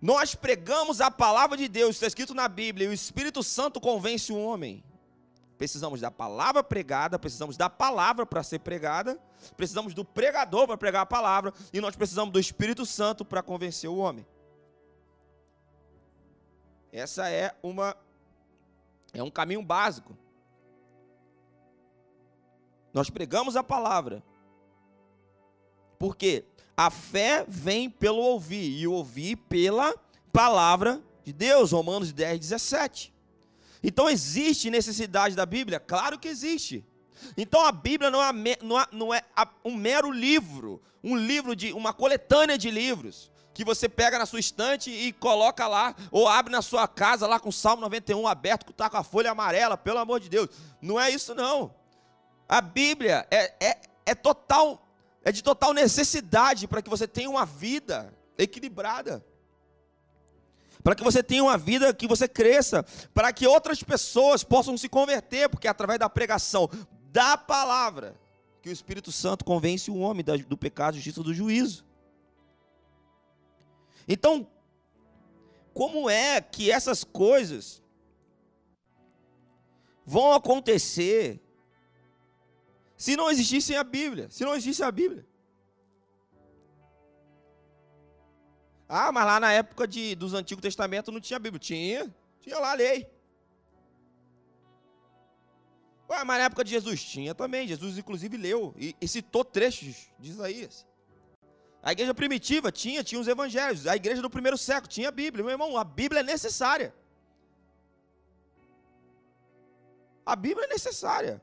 Nós 0.00 0.36
pregamos 0.36 1.00
a 1.00 1.10
palavra 1.10 1.56
de 1.56 1.66
Deus, 1.66 1.96
está 1.96 2.06
escrito 2.06 2.34
na 2.34 2.46
Bíblia, 2.46 2.86
e 2.86 2.90
o 2.90 2.92
Espírito 2.92 3.42
Santo 3.42 3.80
convence 3.80 4.32
o 4.32 4.38
homem. 4.38 4.84
Precisamos 5.58 6.00
da 6.00 6.08
palavra 6.08 6.62
pregada, 6.62 7.18
precisamos 7.18 7.56
da 7.56 7.68
palavra 7.68 8.24
para 8.24 8.44
ser 8.44 8.60
pregada, 8.60 9.20
precisamos 9.56 9.92
do 9.92 10.04
pregador 10.04 10.68
para 10.68 10.78
pregar 10.78 11.02
a 11.02 11.06
palavra, 11.06 11.52
e 11.72 11.80
nós 11.80 11.96
precisamos 11.96 12.32
do 12.32 12.38
Espírito 12.38 12.86
Santo 12.86 13.24
para 13.24 13.42
convencer 13.42 13.90
o 13.90 13.96
homem. 13.96 14.24
Essa 16.92 17.28
é 17.28 17.52
uma 17.60 17.96
é 19.12 19.22
um 19.22 19.30
caminho 19.30 19.62
básico. 19.62 20.16
Nós 22.92 23.10
pregamos 23.10 23.56
a 23.56 23.64
palavra, 23.64 24.22
porque 25.98 26.44
a 26.76 26.88
fé 26.88 27.44
vem 27.48 27.90
pelo 27.90 28.18
ouvir, 28.18 28.78
e 28.78 28.86
ouvir 28.86 29.34
pela 29.34 29.92
palavra 30.32 31.02
de 31.24 31.32
Deus, 31.32 31.72
Romanos 31.72 32.12
10, 32.12 32.38
17. 32.38 33.17
Então 33.82 34.08
existe 34.08 34.70
necessidade 34.70 35.34
da 35.34 35.46
Bíblia? 35.46 35.78
Claro 35.78 36.18
que 36.18 36.28
existe. 36.28 36.84
Então 37.36 37.64
a 37.64 37.72
Bíblia 37.72 38.10
não 38.10 38.22
é, 38.22 38.32
não 38.62 38.80
é, 38.80 38.86
não 38.92 39.14
é 39.14 39.22
um 39.64 39.74
mero 39.74 40.10
livro, 40.10 40.80
um 41.02 41.16
livro 41.16 41.54
de 41.54 41.72
uma 41.72 41.92
coletânea 41.92 42.56
de 42.56 42.70
livros 42.70 43.30
que 43.52 43.64
você 43.64 43.88
pega 43.88 44.18
na 44.18 44.26
sua 44.26 44.38
estante 44.38 44.88
e 44.88 45.12
coloca 45.12 45.66
lá, 45.66 45.92
ou 46.12 46.28
abre 46.28 46.52
na 46.52 46.62
sua 46.62 46.86
casa 46.86 47.26
lá 47.26 47.40
com 47.40 47.48
o 47.48 47.52
Salmo 47.52 47.82
91 47.82 48.28
aberto, 48.28 48.64
que 48.64 48.70
está 48.70 48.88
com 48.88 48.96
a 48.96 49.02
folha 49.02 49.32
amarela, 49.32 49.76
pelo 49.76 49.98
amor 49.98 50.20
de 50.20 50.28
Deus. 50.28 50.48
Não 50.80 50.98
é 50.98 51.10
isso 51.10 51.34
não. 51.34 51.74
A 52.48 52.60
Bíblia 52.60 53.26
é, 53.30 53.52
é, 53.60 53.80
é 54.06 54.14
total 54.14 54.88
é 55.24 55.32
de 55.32 55.42
total 55.42 55.74
necessidade 55.74 56.66
para 56.66 56.80
que 56.80 56.88
você 56.88 57.06
tenha 57.06 57.28
uma 57.28 57.44
vida 57.44 58.14
equilibrada. 58.38 59.24
Para 60.82 60.94
que 60.94 61.04
você 61.04 61.22
tenha 61.22 61.42
uma 61.42 61.58
vida 61.58 61.92
que 61.92 62.06
você 62.06 62.28
cresça, 62.28 62.84
para 63.12 63.32
que 63.32 63.46
outras 63.46 63.82
pessoas 63.82 64.44
possam 64.44 64.76
se 64.76 64.88
converter, 64.88 65.48
porque 65.48 65.66
é 65.66 65.70
através 65.70 65.98
da 65.98 66.08
pregação 66.08 66.68
da 67.10 67.36
palavra 67.36 68.14
que 68.62 68.68
o 68.68 68.72
Espírito 68.72 69.10
Santo 69.12 69.44
convence 69.44 69.90
o 69.90 69.98
homem 69.98 70.24
do 70.24 70.56
pecado, 70.56 70.94
justiça 70.94 71.22
do 71.22 71.34
juízo. 71.34 71.84
Então, 74.06 74.48
como 75.74 76.08
é 76.08 76.40
que 76.40 76.70
essas 76.70 77.04
coisas 77.04 77.82
vão 80.08 80.32
acontecer 80.32 81.40
se 82.96 83.14
não 83.14 83.30
existisse 83.30 83.76
a 83.76 83.84
Bíblia, 83.84 84.28
se 84.30 84.42
não 84.42 84.54
existisse 84.54 84.82
a 84.82 84.90
Bíblia. 84.90 85.27
Ah, 88.88 89.12
mas 89.12 89.26
lá 89.26 89.38
na 89.38 89.52
época 89.52 89.86
de, 89.86 90.14
dos 90.14 90.32
Antigos 90.32 90.62
Testamentos 90.62 91.12
não 91.12 91.20
tinha 91.20 91.38
Bíblia. 91.38 91.60
Tinha, 91.60 92.14
tinha 92.40 92.58
lá 92.58 92.70
a 92.70 92.74
lei. 92.74 93.06
Ué, 96.08 96.24
mas 96.24 96.38
na 96.38 96.44
época 96.44 96.64
de 96.64 96.70
Jesus 96.70 97.04
tinha 97.04 97.34
também. 97.34 97.68
Jesus, 97.68 97.98
inclusive, 97.98 98.36
leu 98.36 98.74
e, 98.78 98.96
e 98.98 99.06
citou 99.06 99.44
trechos 99.44 100.08
de 100.18 100.30
Isaías. 100.30 100.86
A 101.82 101.92
igreja 101.92 102.14
primitiva 102.14 102.72
tinha, 102.72 103.04
tinha 103.04 103.20
os 103.20 103.28
evangelhos. 103.28 103.86
A 103.86 103.94
igreja 103.94 104.22
do 104.22 104.30
primeiro 104.30 104.56
século 104.56 104.88
tinha 104.88 105.08
a 105.08 105.12
Bíblia. 105.12 105.44
Meu 105.44 105.52
irmão, 105.52 105.76
a 105.76 105.84
Bíblia 105.84 106.20
é 106.20 106.22
necessária. 106.22 106.94
A 110.24 110.34
Bíblia 110.34 110.64
é 110.64 110.68
necessária. 110.68 111.42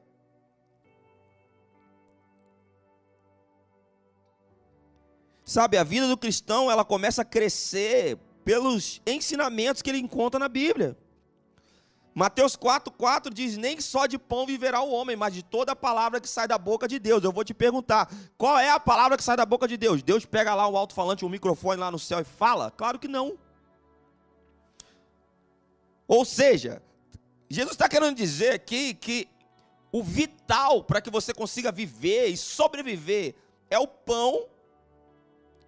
Sabe, 5.46 5.78
a 5.78 5.84
vida 5.84 6.08
do 6.08 6.18
cristão, 6.18 6.72
ela 6.72 6.84
começa 6.84 7.22
a 7.22 7.26
crescer 7.26 8.18
pelos 8.44 9.00
ensinamentos 9.06 9.84
que 9.84 9.92
ele 9.92 10.00
encontra 10.00 10.40
na 10.40 10.50
Bíblia. 10.50 10.98
Mateus 12.16 12.56
4,4 12.56 13.32
diz: 13.32 13.56
Nem 13.56 13.80
só 13.80 14.08
de 14.08 14.18
pão 14.18 14.48
viverá 14.48 14.82
o 14.82 14.90
homem, 14.90 15.16
mas 15.16 15.34
de 15.34 15.44
toda 15.44 15.74
a 15.74 15.76
palavra 15.76 16.20
que 16.20 16.28
sai 16.28 16.48
da 16.48 16.58
boca 16.58 16.88
de 16.88 16.98
Deus. 16.98 17.24
Eu 17.24 17.32
vou 17.32 17.44
te 17.44 17.54
perguntar: 17.54 18.12
qual 18.38 18.58
é 18.58 18.72
a 18.72 18.80
palavra 18.80 19.18
que 19.18 19.24
sai 19.24 19.38
da 19.38 19.46
boca 19.46 19.68
de 19.68 19.78
Deus? 19.78 20.02
Deus 20.02 20.26
pega 20.26 20.56
lá 20.56 20.68
o 20.68 20.76
alto-falante, 20.76 21.24
um 21.24 21.30
microfone 21.30 21.80
lá 21.80 21.92
no 21.92 22.00
céu 22.00 22.22
e 22.22 22.24
fala? 22.24 22.72
Claro 22.72 22.98
que 22.98 23.08
não. 23.08 23.38
Ou 26.08 26.26
seja, 26.26 26.82
Jesus 27.50 27.74
está 27.74 27.88
querendo 27.88 28.16
dizer 28.16 28.54
aqui 28.54 28.94
que 28.94 29.28
o 29.92 30.02
vital 30.02 30.84
para 30.84 31.02
que 31.02 31.10
você 31.12 31.34
consiga 31.34 31.72
viver 31.72 32.28
e 32.28 32.38
sobreviver 32.38 33.36
é 33.70 33.78
o 33.78 33.88
pão 33.88 34.48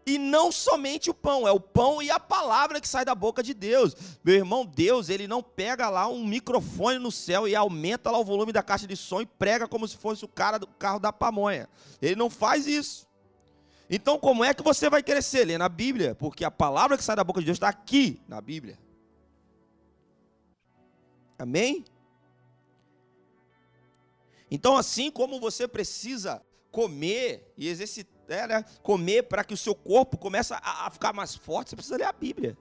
e 0.07 0.17
não 0.17 0.53
somente 0.53 1.09
o 1.09 1.13
pão, 1.13 1.45
é 1.45 1.51
o 1.51 1.59
pão 1.59 2.01
e 2.01 2.09
a 2.09 2.17
palavra 2.17 2.79
que 2.79 2.87
sai 2.87 3.03
da 3.03 3.13
boca 3.13 3.43
de 3.43 3.53
Deus. 3.53 3.93
Meu 4.23 4.35
irmão, 4.35 4.65
Deus, 4.65 5.09
ele 5.09 5.27
não 5.27 5.43
pega 5.43 5.89
lá 5.89 6.07
um 6.07 6.25
microfone 6.25 6.97
no 6.97 7.11
céu 7.11 7.45
e 7.45 7.53
aumenta 7.53 8.09
lá 8.09 8.17
o 8.17 8.23
volume 8.23 8.53
da 8.53 8.63
caixa 8.63 8.87
de 8.87 8.95
som 8.95 9.19
e 9.19 9.25
prega 9.25 9.67
como 9.67 9.85
se 9.85 9.97
fosse 9.97 10.23
o 10.23 10.27
cara 10.29 10.57
do 10.57 10.65
carro 10.65 10.97
da 10.97 11.11
pamonha. 11.11 11.67
Ele 12.01 12.15
não 12.15 12.29
faz 12.29 12.67
isso. 12.67 13.05
Então, 13.89 14.17
como 14.17 14.45
é 14.45 14.53
que 14.53 14.63
você 14.63 14.89
vai 14.89 15.03
crescer? 15.03 15.43
Lê 15.43 15.57
na 15.57 15.67
Bíblia, 15.67 16.15
porque 16.15 16.45
a 16.45 16.51
palavra 16.51 16.97
que 16.97 17.03
sai 17.03 17.17
da 17.17 17.23
boca 17.23 17.41
de 17.41 17.45
Deus 17.45 17.57
está 17.57 17.67
aqui 17.67 18.21
na 18.29 18.39
Bíblia. 18.39 18.79
Amém? 21.37 21.83
Então, 24.49 24.77
assim 24.77 25.11
como 25.11 25.37
você 25.37 25.67
precisa 25.67 26.41
comer 26.71 27.53
e 27.57 27.67
exercitar, 27.67 28.16
é, 28.27 28.47
né, 28.47 28.65
comer 28.83 29.23
para 29.23 29.43
que 29.43 29.53
o 29.53 29.57
seu 29.57 29.73
corpo 29.73 30.17
comece 30.17 30.53
a, 30.53 30.87
a 30.87 30.89
ficar 30.89 31.13
mais 31.13 31.35
forte, 31.35 31.69
você 31.69 31.75
precisa 31.75 31.97
ler 31.97 32.05
a 32.05 32.13
Bíblia. 32.13 32.57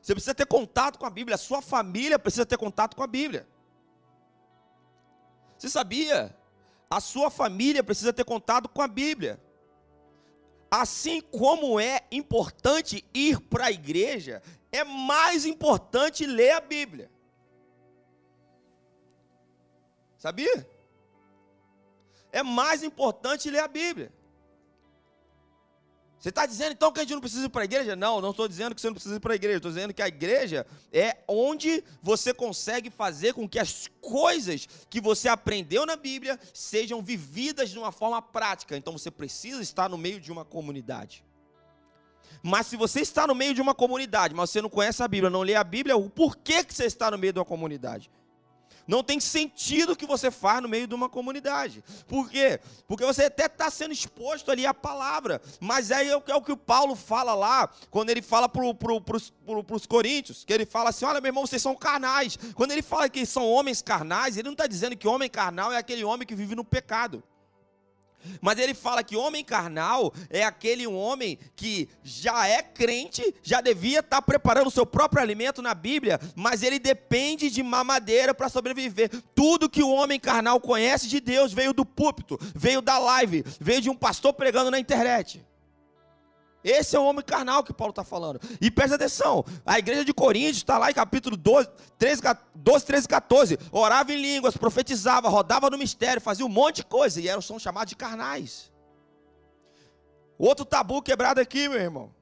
Você 0.00 0.14
precisa 0.14 0.34
ter 0.34 0.46
contato 0.46 0.98
com 0.98 1.06
a 1.06 1.10
Bíblia. 1.10 1.36
A 1.36 1.38
sua 1.38 1.62
família 1.62 2.18
precisa 2.18 2.44
ter 2.44 2.56
contato 2.56 2.96
com 2.96 3.02
a 3.02 3.06
Bíblia. 3.06 3.46
Você 5.56 5.68
sabia? 5.68 6.36
A 6.90 7.00
sua 7.00 7.30
família 7.30 7.84
precisa 7.84 8.12
ter 8.12 8.24
contato 8.24 8.68
com 8.68 8.82
a 8.82 8.88
Bíblia. 8.88 9.40
Assim 10.68 11.20
como 11.20 11.78
é 11.78 12.00
importante 12.10 13.04
ir 13.14 13.40
para 13.40 13.66
a 13.66 13.70
igreja, 13.70 14.42
é 14.72 14.82
mais 14.82 15.46
importante 15.46 16.26
ler 16.26 16.52
a 16.52 16.60
Bíblia. 16.60 17.10
Sabia? 20.18 20.66
É 22.32 22.42
mais 22.42 22.82
importante 22.82 23.50
ler 23.50 23.60
a 23.60 23.68
Bíblia. 23.68 24.12
Você 26.22 26.28
está 26.28 26.46
dizendo 26.46 26.70
então 26.70 26.92
que 26.92 27.00
a 27.00 27.02
gente 27.02 27.14
não 27.14 27.20
precisa 27.20 27.46
ir 27.46 27.48
para 27.48 27.62
a 27.62 27.64
igreja? 27.64 27.96
Não, 27.96 28.20
não 28.20 28.30
estou 28.30 28.46
dizendo 28.46 28.76
que 28.76 28.80
você 28.80 28.86
não 28.86 28.94
precisa 28.94 29.16
ir 29.16 29.18
para 29.18 29.32
a 29.32 29.34
igreja. 29.34 29.56
Estou 29.56 29.72
dizendo 29.72 29.92
que 29.92 30.00
a 30.00 30.06
igreja 30.06 30.64
é 30.92 31.16
onde 31.26 31.82
você 32.00 32.32
consegue 32.32 32.90
fazer 32.90 33.34
com 33.34 33.48
que 33.48 33.58
as 33.58 33.88
coisas 34.00 34.68
que 34.88 35.00
você 35.00 35.28
aprendeu 35.28 35.84
na 35.84 35.96
Bíblia 35.96 36.38
sejam 36.54 37.02
vividas 37.02 37.70
de 37.70 37.78
uma 37.78 37.90
forma 37.90 38.22
prática. 38.22 38.76
Então 38.76 38.92
você 38.96 39.10
precisa 39.10 39.60
estar 39.60 39.88
no 39.88 39.98
meio 39.98 40.20
de 40.20 40.30
uma 40.30 40.44
comunidade. 40.44 41.24
Mas 42.40 42.68
se 42.68 42.76
você 42.76 43.00
está 43.00 43.26
no 43.26 43.34
meio 43.34 43.52
de 43.52 43.60
uma 43.60 43.74
comunidade, 43.74 44.32
mas 44.32 44.48
você 44.50 44.62
não 44.62 44.70
conhece 44.70 45.02
a 45.02 45.08
Bíblia, 45.08 45.28
não 45.28 45.42
lê 45.42 45.56
a 45.56 45.64
Bíblia, 45.64 45.96
o 45.96 46.08
porquê 46.08 46.62
que 46.62 46.72
você 46.72 46.84
está 46.84 47.10
no 47.10 47.18
meio 47.18 47.32
de 47.32 47.40
uma 47.40 47.44
comunidade? 47.44 48.08
Não 48.86 49.02
tem 49.02 49.20
sentido 49.20 49.92
o 49.92 49.96
que 49.96 50.06
você 50.06 50.30
faz 50.30 50.62
no 50.62 50.68
meio 50.68 50.86
de 50.86 50.94
uma 50.94 51.08
comunidade. 51.08 51.82
Por 52.06 52.28
quê? 52.28 52.60
Porque 52.86 53.04
você 53.04 53.24
até 53.24 53.46
está 53.46 53.70
sendo 53.70 53.92
exposto 53.92 54.50
ali 54.50 54.66
à 54.66 54.74
palavra. 54.74 55.40
Mas 55.60 55.90
é, 55.90 56.06
é 56.06 56.16
o 56.16 56.42
que 56.42 56.52
o 56.52 56.56
Paulo 56.56 56.94
fala 56.94 57.34
lá, 57.34 57.68
quando 57.90 58.10
ele 58.10 58.22
fala 58.22 58.48
para 58.48 58.74
pro, 58.74 59.00
pro, 59.00 59.18
os 59.70 59.86
coríntios, 59.86 60.44
que 60.44 60.52
ele 60.52 60.66
fala 60.66 60.90
assim, 60.90 61.04
olha 61.04 61.20
meu 61.20 61.28
irmão, 61.28 61.46
vocês 61.46 61.62
são 61.62 61.74
carnais. 61.74 62.38
Quando 62.54 62.72
ele 62.72 62.82
fala 62.82 63.08
que 63.08 63.24
são 63.24 63.48
homens 63.48 63.82
carnais, 63.82 64.36
ele 64.36 64.44
não 64.44 64.52
está 64.52 64.66
dizendo 64.66 64.96
que 64.96 65.08
homem 65.08 65.28
carnal 65.28 65.72
é 65.72 65.76
aquele 65.76 66.04
homem 66.04 66.26
que 66.26 66.34
vive 66.34 66.54
no 66.54 66.64
pecado. 66.64 67.22
Mas 68.40 68.58
ele 68.58 68.74
fala 68.74 69.02
que 69.02 69.16
homem 69.16 69.44
carnal 69.44 70.12
é 70.30 70.44
aquele 70.44 70.86
homem 70.86 71.38
que 71.56 71.88
já 72.02 72.46
é 72.46 72.62
crente, 72.62 73.34
já 73.42 73.60
devia 73.60 74.00
estar 74.00 74.22
preparando 74.22 74.68
o 74.68 74.70
seu 74.70 74.86
próprio 74.86 75.22
alimento 75.22 75.62
na 75.62 75.74
Bíblia, 75.74 76.20
mas 76.34 76.62
ele 76.62 76.78
depende 76.78 77.50
de 77.50 77.62
mamadeira 77.62 78.34
para 78.34 78.48
sobreviver. 78.48 79.10
Tudo 79.34 79.68
que 79.68 79.82
o 79.82 79.90
homem 79.90 80.18
carnal 80.18 80.60
conhece 80.60 81.08
de 81.08 81.20
Deus 81.20 81.52
veio 81.52 81.72
do 81.72 81.84
púlpito, 81.84 82.38
veio 82.54 82.80
da 82.80 82.98
live, 82.98 83.44
veio 83.60 83.80
de 83.80 83.90
um 83.90 83.96
pastor 83.96 84.32
pregando 84.32 84.70
na 84.70 84.78
internet. 84.78 85.44
Esse 86.64 86.94
é 86.94 86.98
o 86.98 87.04
homem 87.04 87.24
carnal 87.24 87.64
que 87.64 87.72
Paulo 87.72 87.90
está 87.90 88.04
falando. 88.04 88.40
E 88.60 88.70
presta 88.70 88.96
atenção, 88.96 89.44
a 89.66 89.78
igreja 89.78 90.04
de 90.04 90.14
Coríntios 90.14 90.58
está 90.58 90.78
lá 90.78 90.90
em 90.90 90.94
capítulo 90.94 91.36
12 91.36 91.68
13, 91.98 92.22
12, 92.54 92.84
13, 92.86 93.08
14. 93.08 93.58
Orava 93.70 94.12
em 94.12 94.20
línguas, 94.20 94.56
profetizava, 94.56 95.28
rodava 95.28 95.70
no 95.70 95.78
mistério, 95.78 96.20
fazia 96.20 96.46
um 96.46 96.48
monte 96.48 96.76
de 96.76 96.84
coisa. 96.84 97.20
E 97.20 97.28
eram 97.28 97.42
são 97.42 97.58
chamados 97.58 97.90
de 97.90 97.96
carnais. 97.96 98.72
Outro 100.38 100.64
tabu 100.64 101.02
quebrado 101.02 101.40
aqui, 101.40 101.68
meu 101.68 101.78
irmão. 101.78 102.12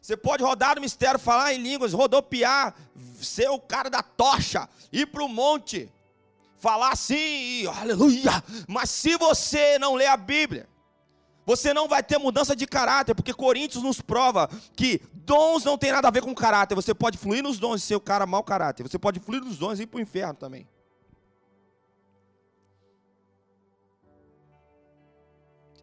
Você 0.00 0.18
pode 0.18 0.42
rodar 0.42 0.74
no 0.74 0.82
mistério, 0.82 1.18
falar 1.18 1.54
em 1.54 1.62
línguas, 1.62 1.94
rodopiar, 1.94 2.74
ser 3.22 3.48
o 3.48 3.58
cara 3.58 3.88
da 3.88 4.02
tocha, 4.02 4.68
ir 4.92 5.06
para 5.06 5.24
o 5.24 5.28
monte, 5.28 5.90
falar 6.58 6.92
assim, 6.92 7.66
aleluia. 7.66 8.44
Mas 8.68 8.90
se 8.90 9.16
você 9.16 9.78
não 9.78 9.94
lê 9.94 10.06
a 10.06 10.16
Bíblia, 10.18 10.68
você 11.46 11.74
não 11.74 11.86
vai 11.86 12.02
ter 12.02 12.18
mudança 12.18 12.56
de 12.56 12.66
caráter, 12.66 13.14
porque 13.14 13.34
Coríntios 13.34 13.82
nos 13.82 14.00
prova 14.00 14.48
que 14.74 15.00
dons 15.12 15.64
não 15.64 15.76
tem 15.76 15.92
nada 15.92 16.08
a 16.08 16.10
ver 16.10 16.22
com 16.22 16.34
caráter. 16.34 16.74
Você 16.74 16.94
pode 16.94 17.18
fluir 17.18 17.42
nos 17.42 17.58
dons 17.58 17.82
e 17.82 17.86
ser 17.86 17.96
o 17.96 18.00
cara 18.00 18.26
mau 18.26 18.42
caráter. 18.42 18.82
Você 18.82 18.98
pode 18.98 19.20
fluir 19.20 19.42
nos 19.42 19.58
dons 19.58 19.78
e 19.78 19.82
ir 19.82 19.86
para 19.86 19.98
o 19.98 20.00
inferno 20.00 20.34
também. 20.34 20.66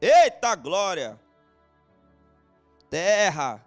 Eita 0.02 0.56
glória! 0.56 1.20
Terra. 2.90 3.64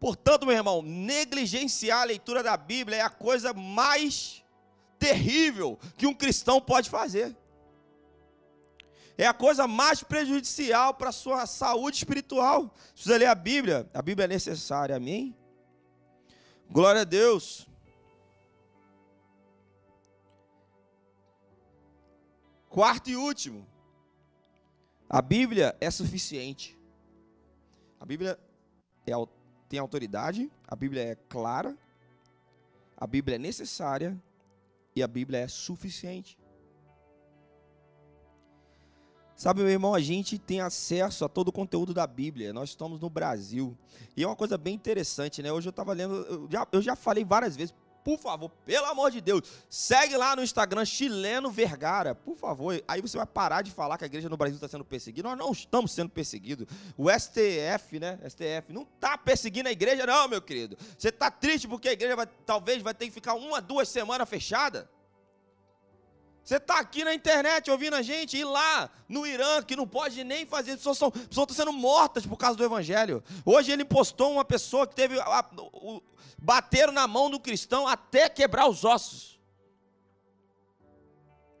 Portanto, 0.00 0.46
meu 0.46 0.54
irmão, 0.54 0.82
negligenciar 0.82 2.02
a 2.02 2.04
leitura 2.04 2.42
da 2.42 2.56
Bíblia 2.56 2.98
é 2.98 3.00
a 3.00 3.10
coisa 3.10 3.52
mais 3.54 4.44
terrível 4.98 5.78
que 5.96 6.06
um 6.06 6.14
cristão 6.14 6.60
pode 6.60 6.90
fazer 6.90 7.36
é 9.18 9.26
a 9.26 9.34
coisa 9.34 9.66
mais 9.66 10.00
prejudicial 10.00 10.94
para 10.94 11.08
a 11.08 11.12
sua 11.12 11.44
saúde 11.44 11.96
espiritual. 11.96 12.72
Precisa 12.92 13.16
ler 13.16 13.26
a 13.26 13.34
Bíblia, 13.34 13.90
a 13.92 14.00
Bíblia 14.00 14.26
é 14.26 14.28
necessária, 14.28 14.94
amém? 14.94 15.36
Glória 16.70 17.00
a 17.00 17.04
Deus. 17.04 17.66
Quarto 22.68 23.10
e 23.10 23.16
último, 23.16 23.66
a 25.10 25.20
Bíblia 25.20 25.76
é 25.80 25.90
suficiente. 25.90 26.78
A 27.98 28.06
Bíblia 28.06 28.38
é, 29.04 29.12
tem 29.68 29.80
autoridade, 29.80 30.48
a 30.68 30.76
Bíblia 30.76 31.02
é 31.02 31.14
clara, 31.16 31.76
a 32.96 33.04
Bíblia 33.04 33.34
é 33.34 33.38
necessária 33.38 34.16
e 34.94 35.02
a 35.02 35.08
Bíblia 35.08 35.40
é 35.40 35.48
suficiente. 35.48 36.38
Sabe, 39.38 39.60
meu 39.60 39.70
irmão, 39.70 39.94
a 39.94 40.00
gente 40.00 40.36
tem 40.36 40.60
acesso 40.60 41.24
a 41.24 41.28
todo 41.28 41.46
o 41.46 41.52
conteúdo 41.52 41.94
da 41.94 42.04
Bíblia. 42.08 42.52
Nós 42.52 42.70
estamos 42.70 43.00
no 43.00 43.08
Brasil. 43.08 43.78
E 44.16 44.24
é 44.24 44.26
uma 44.26 44.34
coisa 44.34 44.58
bem 44.58 44.74
interessante, 44.74 45.40
né? 45.40 45.52
Hoje 45.52 45.68
eu 45.68 45.70
estava 45.70 45.92
lendo, 45.92 46.12
eu 46.28 46.48
já, 46.50 46.66
eu 46.72 46.82
já 46.82 46.96
falei 46.96 47.24
várias 47.24 47.54
vezes, 47.54 47.72
por 48.02 48.18
favor, 48.18 48.50
pelo 48.66 48.86
amor 48.86 49.12
de 49.12 49.20
Deus, 49.20 49.42
segue 49.70 50.16
lá 50.16 50.34
no 50.34 50.42
Instagram 50.42 50.84
Chileno 50.84 51.52
Vergara, 51.52 52.16
por 52.16 52.36
favor. 52.36 52.82
Aí 52.88 53.00
você 53.00 53.16
vai 53.16 53.26
parar 53.26 53.62
de 53.62 53.70
falar 53.70 53.96
que 53.96 54.02
a 54.02 54.08
igreja 54.08 54.28
no 54.28 54.36
Brasil 54.36 54.56
está 54.56 54.66
sendo 54.66 54.84
perseguida. 54.84 55.28
Nós 55.28 55.38
não 55.38 55.52
estamos 55.52 55.92
sendo 55.92 56.10
perseguidos. 56.10 56.66
O 56.96 57.08
STF, 57.08 58.00
né? 58.00 58.18
STF 58.28 58.72
não 58.72 58.82
está 58.82 59.16
perseguindo 59.16 59.68
a 59.68 59.72
igreja, 59.72 60.04
não, 60.04 60.26
meu 60.26 60.42
querido. 60.42 60.76
Você 60.98 61.10
está 61.10 61.30
triste 61.30 61.68
porque 61.68 61.90
a 61.90 61.92
igreja 61.92 62.16
vai, 62.16 62.26
talvez 62.26 62.82
vai 62.82 62.92
ter 62.92 63.06
que 63.06 63.12
ficar 63.12 63.34
uma, 63.34 63.60
duas 63.60 63.88
semanas 63.88 64.28
fechada? 64.28 64.90
Você 66.48 66.56
está 66.56 66.80
aqui 66.80 67.04
na 67.04 67.12
internet 67.12 67.70
ouvindo 67.70 67.94
a 67.94 68.00
gente, 68.00 68.34
e 68.34 68.42
lá 68.42 68.90
no 69.06 69.26
Irã, 69.26 69.62
que 69.62 69.76
não 69.76 69.86
pode 69.86 70.24
nem 70.24 70.46
fazer, 70.46 70.78
pessoas 70.78 70.98
pessoas 70.98 71.28
estão 71.30 71.46
sendo 71.50 71.74
mortas 71.74 72.24
por 72.24 72.38
causa 72.38 72.56
do 72.56 72.64
Evangelho. 72.64 73.22
Hoje 73.44 73.70
ele 73.70 73.84
postou 73.84 74.32
uma 74.32 74.46
pessoa 74.46 74.86
que 74.86 74.94
teve. 74.94 75.20
A, 75.20 75.46
o, 75.60 76.00
bateram 76.38 76.90
na 76.90 77.06
mão 77.06 77.28
do 77.28 77.38
cristão 77.38 77.86
até 77.86 78.30
quebrar 78.30 78.66
os 78.66 78.82
ossos. 78.82 79.38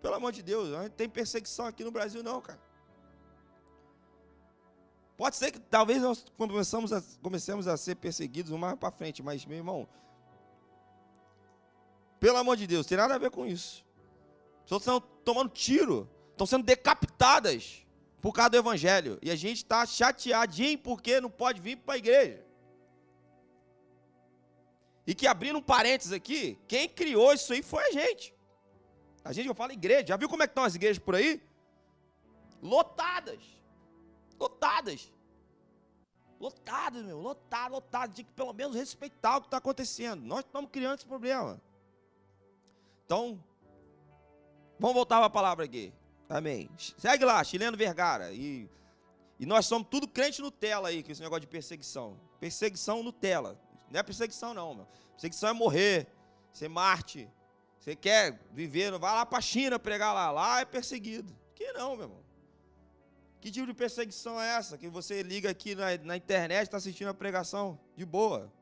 Pelo 0.00 0.14
amor 0.14 0.32
de 0.32 0.42
Deus, 0.42 0.70
não 0.70 0.88
tem 0.88 1.06
perseguição 1.06 1.66
aqui 1.66 1.84
no 1.84 1.90
Brasil, 1.90 2.22
não, 2.22 2.40
cara. 2.40 2.58
Pode 5.18 5.36
ser 5.36 5.50
que 5.50 5.58
talvez 5.58 6.00
nós 6.00 6.24
comecemos 6.38 6.94
a, 6.94 7.02
comecemos 7.20 7.68
a 7.68 7.76
ser 7.76 7.96
perseguidos 7.96 8.58
mais 8.58 8.78
para 8.78 8.90
frente, 8.90 9.22
mas, 9.22 9.44
meu 9.44 9.58
irmão, 9.58 9.86
pelo 12.18 12.38
amor 12.38 12.56
de 12.56 12.66
Deus, 12.66 12.86
tem 12.86 12.96
nada 12.96 13.16
a 13.16 13.18
ver 13.18 13.30
com 13.30 13.44
isso. 13.44 13.86
Estão 14.70 15.00
tomando 15.00 15.50
tiro, 15.50 16.08
estão 16.30 16.46
sendo 16.46 16.64
decapitadas 16.64 17.86
por 18.20 18.32
causa 18.32 18.50
do 18.50 18.56
evangelho. 18.58 19.18
E 19.22 19.30
a 19.30 19.36
gente 19.36 19.58
está 19.58 19.86
chateadinho 19.86 20.78
porque 20.78 21.20
não 21.20 21.30
pode 21.30 21.60
vir 21.60 21.76
para 21.76 21.94
a 21.94 21.98
igreja. 21.98 22.44
E 25.06 25.14
que 25.14 25.26
abrindo 25.26 25.58
um 25.58 25.62
parênteses 25.62 26.12
aqui, 26.12 26.58
quem 26.68 26.86
criou 26.86 27.32
isso 27.32 27.50
aí 27.52 27.62
foi 27.62 27.82
a 27.84 27.92
gente. 27.92 28.34
A 29.24 29.32
gente, 29.32 29.48
eu 29.48 29.54
falo 29.54 29.72
igreja, 29.72 30.08
já 30.08 30.16
viu 30.18 30.28
como 30.28 30.42
é 30.42 30.46
que 30.46 30.50
estão 30.50 30.64
as 30.64 30.74
igrejas 30.74 30.98
por 30.98 31.14
aí? 31.14 31.42
Lotadas. 32.62 33.40
Lotadas. 34.38 35.10
Lotadas, 36.38 37.04
meu, 37.04 37.18
lotado, 37.18 37.72
lotado. 37.72 38.14
Tinha 38.14 38.24
que 38.24 38.32
pelo 38.32 38.52
menos 38.52 38.76
respeitar 38.76 39.38
o 39.38 39.40
que 39.40 39.46
está 39.46 39.56
acontecendo. 39.56 40.22
Nós 40.22 40.40
estamos 40.40 40.70
criando 40.70 40.98
esse 40.98 41.06
problema. 41.06 41.60
Então, 43.06 43.42
vamos 44.78 44.94
voltar 44.94 45.16
para 45.16 45.26
a 45.26 45.30
palavra 45.30 45.64
aqui. 45.64 45.92
Amém. 46.28 46.68
Segue 46.76 47.24
lá, 47.24 47.42
Chileno 47.42 47.76
Vergara. 47.76 48.32
E, 48.32 48.68
e 49.38 49.46
nós 49.46 49.66
somos 49.66 49.88
tudo 49.90 50.06
crente 50.06 50.42
Nutella 50.42 50.88
aí, 50.88 51.02
com 51.02 51.10
esse 51.10 51.22
negócio 51.22 51.40
de 51.40 51.46
perseguição. 51.46 52.18
Perseguição 52.38 53.02
Nutella. 53.02 53.58
Não 53.90 54.00
é 54.00 54.02
perseguição, 54.02 54.52
não, 54.52 54.74
meu. 54.74 54.86
Perseguição 55.12 55.48
é 55.48 55.52
morrer, 55.52 56.06
ser 56.52 56.68
Marte. 56.68 57.28
Você 57.78 57.96
quer 57.96 58.38
viver, 58.52 58.90
vai 58.98 59.14
lá 59.14 59.24
para 59.24 59.38
a 59.38 59.42
China 59.42 59.78
pregar 59.78 60.12
lá. 60.12 60.30
Lá 60.30 60.60
é 60.60 60.64
perseguido. 60.64 61.34
Que 61.54 61.72
não, 61.72 61.96
meu 61.96 62.06
irmão. 62.06 62.28
Que 63.40 63.50
tipo 63.50 63.66
de 63.66 63.74
perseguição 63.74 64.40
é 64.40 64.56
essa? 64.56 64.76
Que 64.76 64.88
você 64.88 65.22
liga 65.22 65.48
aqui 65.48 65.74
na, 65.74 65.96
na 65.98 66.16
internet, 66.16 66.64
está 66.64 66.76
assistindo 66.76 67.08
a 67.08 67.14
pregação 67.14 67.78
de 67.96 68.04
boa. 68.04 68.52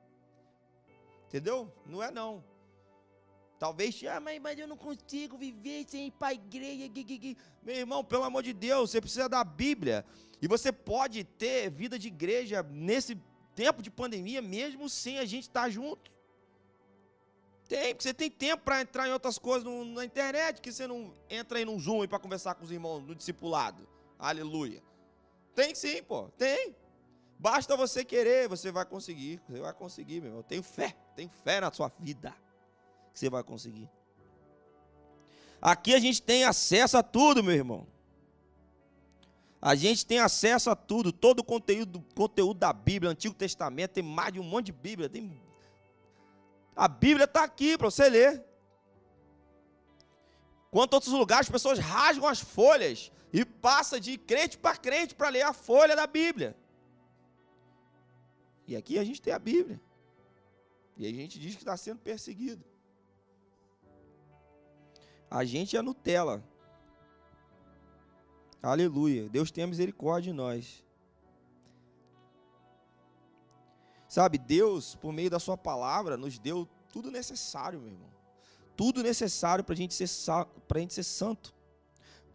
Entendeu? 1.26 1.72
Não 1.87 2.02
é 2.02 2.11
não. 2.11 2.44
Talvez, 3.59 4.03
ah, 4.05 4.21
mas, 4.21 4.40
mas 4.40 4.59
eu 4.59 4.69
não 4.69 4.77
consigo 4.77 5.38
viver 5.38 5.87
sem 5.88 6.09
ir 6.09 6.11
para 6.11 6.29
a 6.29 6.35
igreja. 6.35 6.90
Meu 7.62 7.75
irmão, 7.75 8.05
pelo 8.05 8.25
amor 8.25 8.42
de 8.42 8.53
Deus, 8.53 8.90
você 8.90 9.01
precisa 9.01 9.29
da 9.29 9.42
Bíblia. 9.42 10.05
E 10.42 10.47
você 10.47 10.71
pode 10.71 11.25
ter 11.25 11.71
vida 11.71 11.99
de 11.99 12.09
igreja 12.09 12.62
nesse 12.62 13.19
tempo 13.55 13.83
de 13.83 13.90
pandemia, 13.90 14.42
mesmo 14.42 14.88
sem 14.90 15.19
a 15.19 15.25
gente 15.25 15.45
estar 15.45 15.71
junto. 15.71 16.12
Tem, 17.66 17.95
porque 17.95 18.03
você 18.03 18.14
tem 18.14 18.31
tempo 18.31 18.62
para 18.62 18.83
entrar 18.83 19.09
em 19.09 19.12
outras 19.12 19.38
coisas 19.38 19.64
no, 19.64 19.85
na 19.87 20.05
internet, 20.05 20.61
que 20.61 20.71
você 20.71 20.87
não 20.87 21.12
entra 21.29 21.59
aí 21.59 21.64
num 21.64 21.81
Zoom 21.81 22.07
para 22.07 22.19
conversar 22.19 22.55
com 22.55 22.64
os 22.64 22.71
irmãos 22.71 23.01
no 23.01 23.14
discipulado. 23.14 23.88
Aleluia. 24.19 24.83
Tem 25.55 25.75
sim, 25.75 26.03
pô, 26.03 26.29
tem. 26.37 26.77
Basta 27.38 27.75
você 27.75 28.05
querer, 28.05 28.49
você 28.49 28.71
vai 28.71 28.85
conseguir. 28.85 29.40
Você 29.49 29.61
vai 29.61 29.73
conseguir, 29.73 30.21
meu 30.21 30.29
irmão. 30.29 30.40
Eu 30.40 30.45
tenho 30.45 30.62
fé, 30.62 30.95
tenho 31.16 31.31
fé 31.42 31.61
na 31.61 31.73
sua 31.73 31.90
vida 31.99 32.35
que 33.16 33.20
você 33.20 33.31
vai 33.31 33.42
conseguir. 33.42 33.90
Aqui 35.61 35.94
a 35.94 35.98
gente 35.98 36.20
tem 36.20 36.44
acesso 36.44 36.98
a 36.98 37.02
tudo, 37.02 37.42
meu 37.42 37.55
irmão. 37.55 37.87
A 39.61 39.74
gente 39.74 40.05
tem 40.05 40.18
acesso 40.18 40.68
a 40.68 40.76
tudo, 40.76 41.11
todo 41.11 41.40
o 41.40 41.44
conteúdo, 41.44 42.05
conteúdo 42.14 42.61
da 42.61 42.74
Bíblia, 42.74 43.11
Antigo 43.11 43.35
Testamento, 43.35 43.92
tem 43.92 44.02
mais 44.02 44.35
de 44.35 44.38
um 44.38 44.42
monte 44.42 44.66
de 44.66 44.72
Bíblia. 44.72 45.09
Tem... 45.09 45.40
A 46.76 46.87
Bíblia 46.87 47.24
está 47.24 47.42
aqui 47.42 47.79
para 47.79 47.90
você 47.90 48.07
ler. 48.11 48.44
Quanto 50.70 50.92
outros 50.92 51.14
lugares, 51.14 51.46
as 51.46 51.52
pessoas 51.52 51.79
rasgam 51.79 52.29
as 52.29 52.38
folhas 52.38 53.11
e 53.33 53.46
passa 53.46 53.98
de 53.98 54.18
crente 54.18 54.59
para 54.59 54.76
crente 54.76 55.14
para 55.14 55.31
ler 55.31 55.42
a 55.42 55.55
folha 55.55 55.96
da 55.96 56.07
Bíblia. 56.07 56.55
E 58.66 58.76
aqui 58.76 58.98
a 58.98 59.05
gente 59.05 59.22
tem 59.22 59.33
a 59.33 59.38
Bíblia. 59.38 59.81
E 60.98 61.07
a 61.07 61.11
gente 61.11 61.38
diz 61.38 61.55
que 61.55 61.62
está 61.62 61.79
sendo 61.79 62.00
perseguido. 62.00 62.76
A 65.31 65.45
gente 65.45 65.77
é 65.77 65.83
Nutella. 65.83 66.43
Aleluia. 68.62 69.29
Deus 69.29 69.51
tenha 69.51 69.67
misericórdia 69.67 70.33
de 70.33 70.37
nós. 70.37 70.85
Sabe, 74.09 74.39
Deus, 74.39 74.95
por 74.95 75.12
meio 75.12 75.29
da 75.29 75.39
Sua 75.39 75.57
palavra, 75.57 76.17
nos 76.17 76.39
deu 76.39 76.69
tudo 76.93 77.11
necessário, 77.11 77.81
meu 77.81 77.91
irmão. 77.91 78.09
Tudo 78.77 79.03
necessário 79.03 79.65
para 79.65 79.75
a 79.75 79.77
gente 79.77 79.95
ser 79.95 80.07
gente 80.81 80.95
ser 80.95 81.03
santo. 81.03 81.55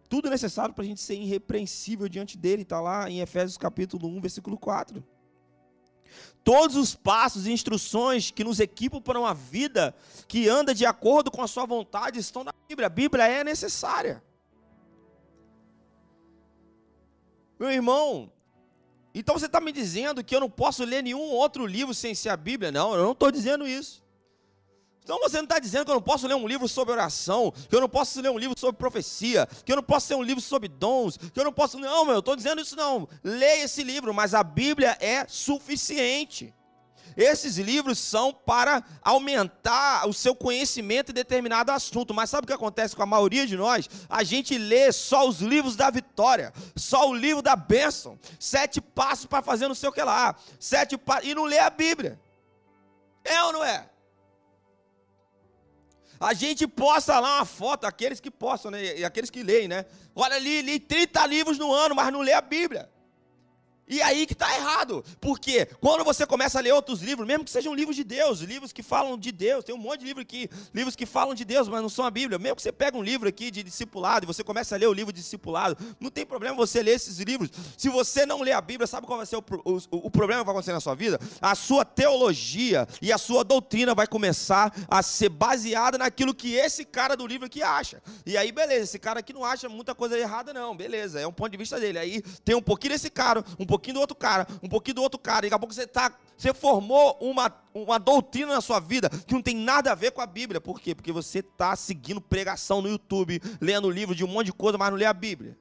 Tudo 0.10 0.30
necessário 0.30 0.74
para 0.74 0.84
a 0.84 0.88
gente 0.88 1.00
ser 1.00 1.16
irrepreensível 1.16 2.10
diante 2.10 2.38
dele. 2.38 2.64
Está 2.64 2.82
lá 2.82 3.10
em 3.10 3.22
Efésios 3.22 3.58
capítulo 3.58 4.08
1, 4.08 4.22
versículo 4.22 4.58
4. 4.58 5.04
Todos 6.44 6.76
os 6.76 6.96
passos 6.96 7.46
e 7.46 7.52
instruções 7.52 8.32
que 8.32 8.44
nos 8.44 8.60
equipam 8.60 9.02
para 9.02 9.20
uma 9.20 9.34
vida 9.34 9.96
que 10.28 10.50
anda 10.50 10.74
de 10.74 10.86
acordo 10.86 11.30
com 11.30 11.42
a 11.42 11.48
sua 11.48 11.66
vontade 11.66 12.20
estão 12.20 12.44
na 12.44 12.54
Bíblia. 12.68 12.88
A 12.88 12.90
Bíblia 12.90 13.28
é 13.28 13.44
necessária. 13.44 14.24
Meu 17.60 17.70
irmão, 17.70 18.32
então 19.14 19.38
você 19.38 19.46
está 19.46 19.62
me 19.62 19.72
dizendo 19.72 20.24
que 20.24 20.36
eu 20.36 20.40
não 20.40 20.50
posso 20.50 20.84
ler 20.84 21.04
nenhum 21.04 21.30
outro 21.30 21.66
livro 21.66 21.94
sem 21.94 22.16
ser 22.16 22.30
a 22.30 22.38
Bíblia? 22.38 22.72
Não, 22.72 22.96
eu 22.96 23.04
não 23.04 23.12
estou 23.12 23.32
dizendo 23.32 23.68
isso. 23.68 24.04
Então 25.04 25.20
você 25.20 25.38
não 25.38 25.44
está 25.44 25.60
dizendo 25.60 25.86
que 25.86 25.92
eu 25.92 25.96
não 25.96 26.02
posso 26.02 26.28
ler 26.28 26.36
um 26.36 26.48
livro 26.48 26.68
sobre 26.68 26.94
oração, 26.94 27.52
que 27.70 27.76
eu 27.76 27.82
não 27.82 27.90
posso 27.90 28.22
ler 28.22 28.30
um 28.30 28.38
livro 28.38 28.58
sobre 28.58 28.78
profecia, 28.78 29.48
que 29.66 29.72
eu 29.72 29.76
não 29.76 29.84
posso 29.84 30.14
ler 30.14 30.20
um 30.20 30.24
livro 30.24 30.42
sobre 30.42 30.70
dons, 30.70 31.18
que 31.18 31.40
eu 31.40 31.44
não 31.44 31.52
posso. 31.54 31.80
Não, 31.80 32.06
meu, 32.06 32.16
eu 32.16 32.20
estou 32.20 32.36
dizendo 32.36 32.62
isso 32.62 32.76
não. 32.76 33.08
Leia 33.24 33.64
esse 33.64 33.84
livro, 33.84 34.14
mas 34.14 34.34
a 34.34 34.44
Bíblia 34.44 34.96
é 35.00 35.26
suficiente. 35.28 36.54
Esses 37.18 37.58
livros 37.58 38.00
são 38.00 38.34
para 38.34 38.84
aumentar 39.02 40.08
o 40.08 40.14
seu 40.14 40.34
conhecimento 40.36 41.12
em 41.12 41.16
determinado 41.16 41.72
assunto. 41.72 42.14
Mas 42.14 42.30
sabe 42.30 42.46
o 42.46 42.48
que 42.48 42.54
acontece 42.54 42.96
com 42.96 43.04
a 43.04 43.08
maioria 43.08 43.46
de 43.46 43.58
nós? 43.58 43.90
A 44.10 44.24
gente 44.24 44.58
lê 44.58 44.92
só 44.92 45.28
os 45.28 45.42
livros 45.42 45.76
da 45.76 45.90
vitória, 45.90 46.54
só 46.76 47.10
o 47.10 47.14
livro 47.14 47.42
da 47.42 47.56
bênção, 47.56 48.18
sete 48.40 48.80
passos 48.80 49.26
para 49.26 49.42
fazer 49.42 49.68
não 49.68 49.76
sei 49.76 49.90
o 49.90 49.92
que 49.92 50.02
lá, 50.02 50.36
sete 50.60 50.98
passos, 50.98 51.28
e 51.28 51.36
não 51.36 51.46
lê 51.46 51.60
a 51.60 51.70
Bíblia. 51.70 52.20
É 53.24 53.44
ou 53.44 53.54
não 53.54 53.64
é? 53.64 53.91
A 56.22 56.36
gente 56.36 56.68
posta 56.68 57.20
lá 57.20 57.38
uma 57.38 57.46
foto, 57.46 57.86
aqueles 57.86 58.20
que 58.20 58.30
postam, 58.30 58.70
né? 58.70 59.00
E 59.00 59.04
aqueles 59.04 59.32
que 59.32 59.42
leem, 59.42 59.68
né? 59.68 59.88
Olha 60.16 60.36
ali, 60.36 60.62
li 60.62 60.80
30 60.80 61.26
livros 61.26 61.58
no 61.58 61.74
ano, 61.74 61.96
mas 61.96 62.14
não 62.14 62.22
lê 62.22 62.32
a 62.32 62.42
Bíblia. 62.42 62.88
E 63.92 64.02
aí 64.02 64.26
que 64.26 64.32
está 64.32 64.56
errado. 64.56 65.04
Porque 65.20 65.66
quando 65.82 66.06
você 66.06 66.26
começa 66.26 66.58
a 66.58 66.62
ler 66.62 66.72
outros 66.72 67.02
livros, 67.02 67.28
mesmo 67.28 67.44
que 67.44 67.52
sejam 67.52 67.76
livros 67.76 67.98
de 67.98 68.06
Deus, 68.06 68.40
livros 68.40 68.72
que 68.72 68.82
falam 68.82 69.18
de 69.18 69.34
Deus, 69.34 69.66
tem 69.66 69.76
um 69.76 69.78
monte 69.78 70.00
de 70.00 70.06
livro 70.06 70.22
aqui, 70.22 70.50
livros 70.74 70.96
que 70.96 71.06
falam 71.06 71.36
de 71.36 71.44
Deus, 71.44 71.68
mas 71.68 71.82
não 71.82 71.90
são 71.90 72.06
a 72.06 72.10
Bíblia. 72.10 72.40
Mesmo 72.40 72.56
que 72.56 72.62
você 72.62 72.72
pega 72.72 72.98
um 72.98 73.04
livro 73.04 73.28
aqui 73.28 73.52
de 73.52 73.62
discipulado 73.62 74.24
e 74.24 74.28
você 74.28 74.46
começa 74.46 74.76
a 74.76 74.78
ler 74.78 74.88
o 74.88 74.94
livro 74.94 75.12
de 75.12 75.20
discipulado, 75.20 75.78
não 76.00 76.10
tem 76.10 76.26
problema 76.26 76.56
você 76.56 76.82
ler 76.82 76.92
esses 76.92 77.20
livros. 77.20 77.50
Se 77.78 77.90
você 77.90 78.26
não 78.26 78.42
ler 78.42 78.54
a 78.54 78.62
Bíblia, 78.62 78.88
sabe 78.88 79.06
qual 79.06 79.18
vai 79.18 79.26
ser 79.26 79.36
o, 79.36 79.44
o, 79.66 79.82
o 79.92 80.10
problema 80.10 80.40
que 80.42 80.46
vai 80.46 80.54
acontecer 80.54 80.72
na 80.72 80.80
sua 80.80 80.96
vida? 80.96 81.20
A 81.42 81.54
sua 81.54 81.84
teologia 81.84 82.88
e 83.02 83.12
a 83.12 83.18
sua 83.18 83.44
doutrina 83.44 83.94
vai 83.94 84.08
começar 84.08 84.74
a 84.88 85.04
ser 85.04 85.28
baseada 85.28 85.98
naquilo 85.98 86.34
que 86.34 86.54
esse 86.54 86.86
cara 86.86 87.18
do 87.18 87.28
livro 87.28 87.46
aqui 87.46 87.62
acha. 87.62 88.02
E 88.26 88.38
aí, 88.38 88.54
beleza, 88.54 88.86
esse 88.86 89.00
cara 89.00 89.20
aqui 89.20 89.34
não 89.34 89.44
acha 89.44 89.68
muita 89.68 89.94
coisa 89.94 90.18
errada, 90.18 90.54
não, 90.54 90.78
beleza, 90.78 91.20
é 91.20 91.28
um 91.28 91.34
ponto 91.34 91.52
de 91.52 91.58
vista 91.58 91.78
dele. 91.78 92.00
Aí 92.00 92.22
tem 92.46 92.56
um 92.56 92.62
pouquinho 92.62 92.94
desse 92.94 93.10
cara, 93.10 93.44
um 93.60 93.66
pouquinho 93.66 93.81
pouquinho 93.82 93.96
do 93.96 94.00
outro 94.00 94.16
cara, 94.16 94.48
um 94.62 94.70
pouquinho 94.70 94.96
do 94.96 95.02
outro 95.02 95.20
cara, 95.20 95.46
e 95.46 95.50
daqui 95.50 95.56
a 95.56 95.60
pouco 95.60 95.74
você 95.74 95.88
tá, 95.88 96.16
você 96.38 96.54
formou 96.54 97.18
uma, 97.20 97.52
uma 97.74 97.98
doutrina 97.98 98.54
na 98.54 98.62
sua 98.62 98.80
vida 98.80 99.10
que 99.10 99.34
não 99.34 99.42
tem 99.42 99.56
nada 99.56 99.92
a 99.92 99.96
ver 99.96 100.12
com 100.12 100.22
a 100.22 100.28
Bíblia. 100.28 100.62
Por 100.62 100.80
quê? 100.80 100.94
Porque 100.94 101.12
você 101.12 101.40
está 101.40 101.76
seguindo 101.76 102.22
pregação 102.22 102.82
no 102.82 102.88
YouTube, 102.88 103.42
lendo 103.60 103.90
livro 103.90 104.14
de 104.14 104.24
um 104.24 104.28
monte 104.28 104.48
de 104.48 104.54
coisa, 104.54 104.78
mas 104.78 104.92
não 104.92 104.98
lê 104.98 105.06
a 105.06 105.14
Bíblia. 105.14 105.58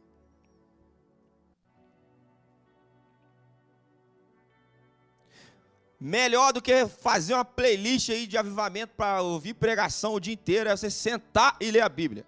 Melhor 5.99 6.53
do 6.53 6.63
que 6.63 6.87
fazer 6.87 7.35
uma 7.35 7.45
playlist 7.45 8.09
aí 8.09 8.27
de 8.27 8.39
avivamento 8.39 8.95
para 8.97 9.21
ouvir 9.21 9.55
pregação 9.55 10.15
o 10.15 10.21
dia 10.21 10.33
inteiro 10.33 10.71
é 10.71 10.77
você 10.77 10.91
sentar 10.91 11.57
e 11.61 11.71
ler 11.71 11.83
a 11.83 11.89
Bíblia. 11.89 12.27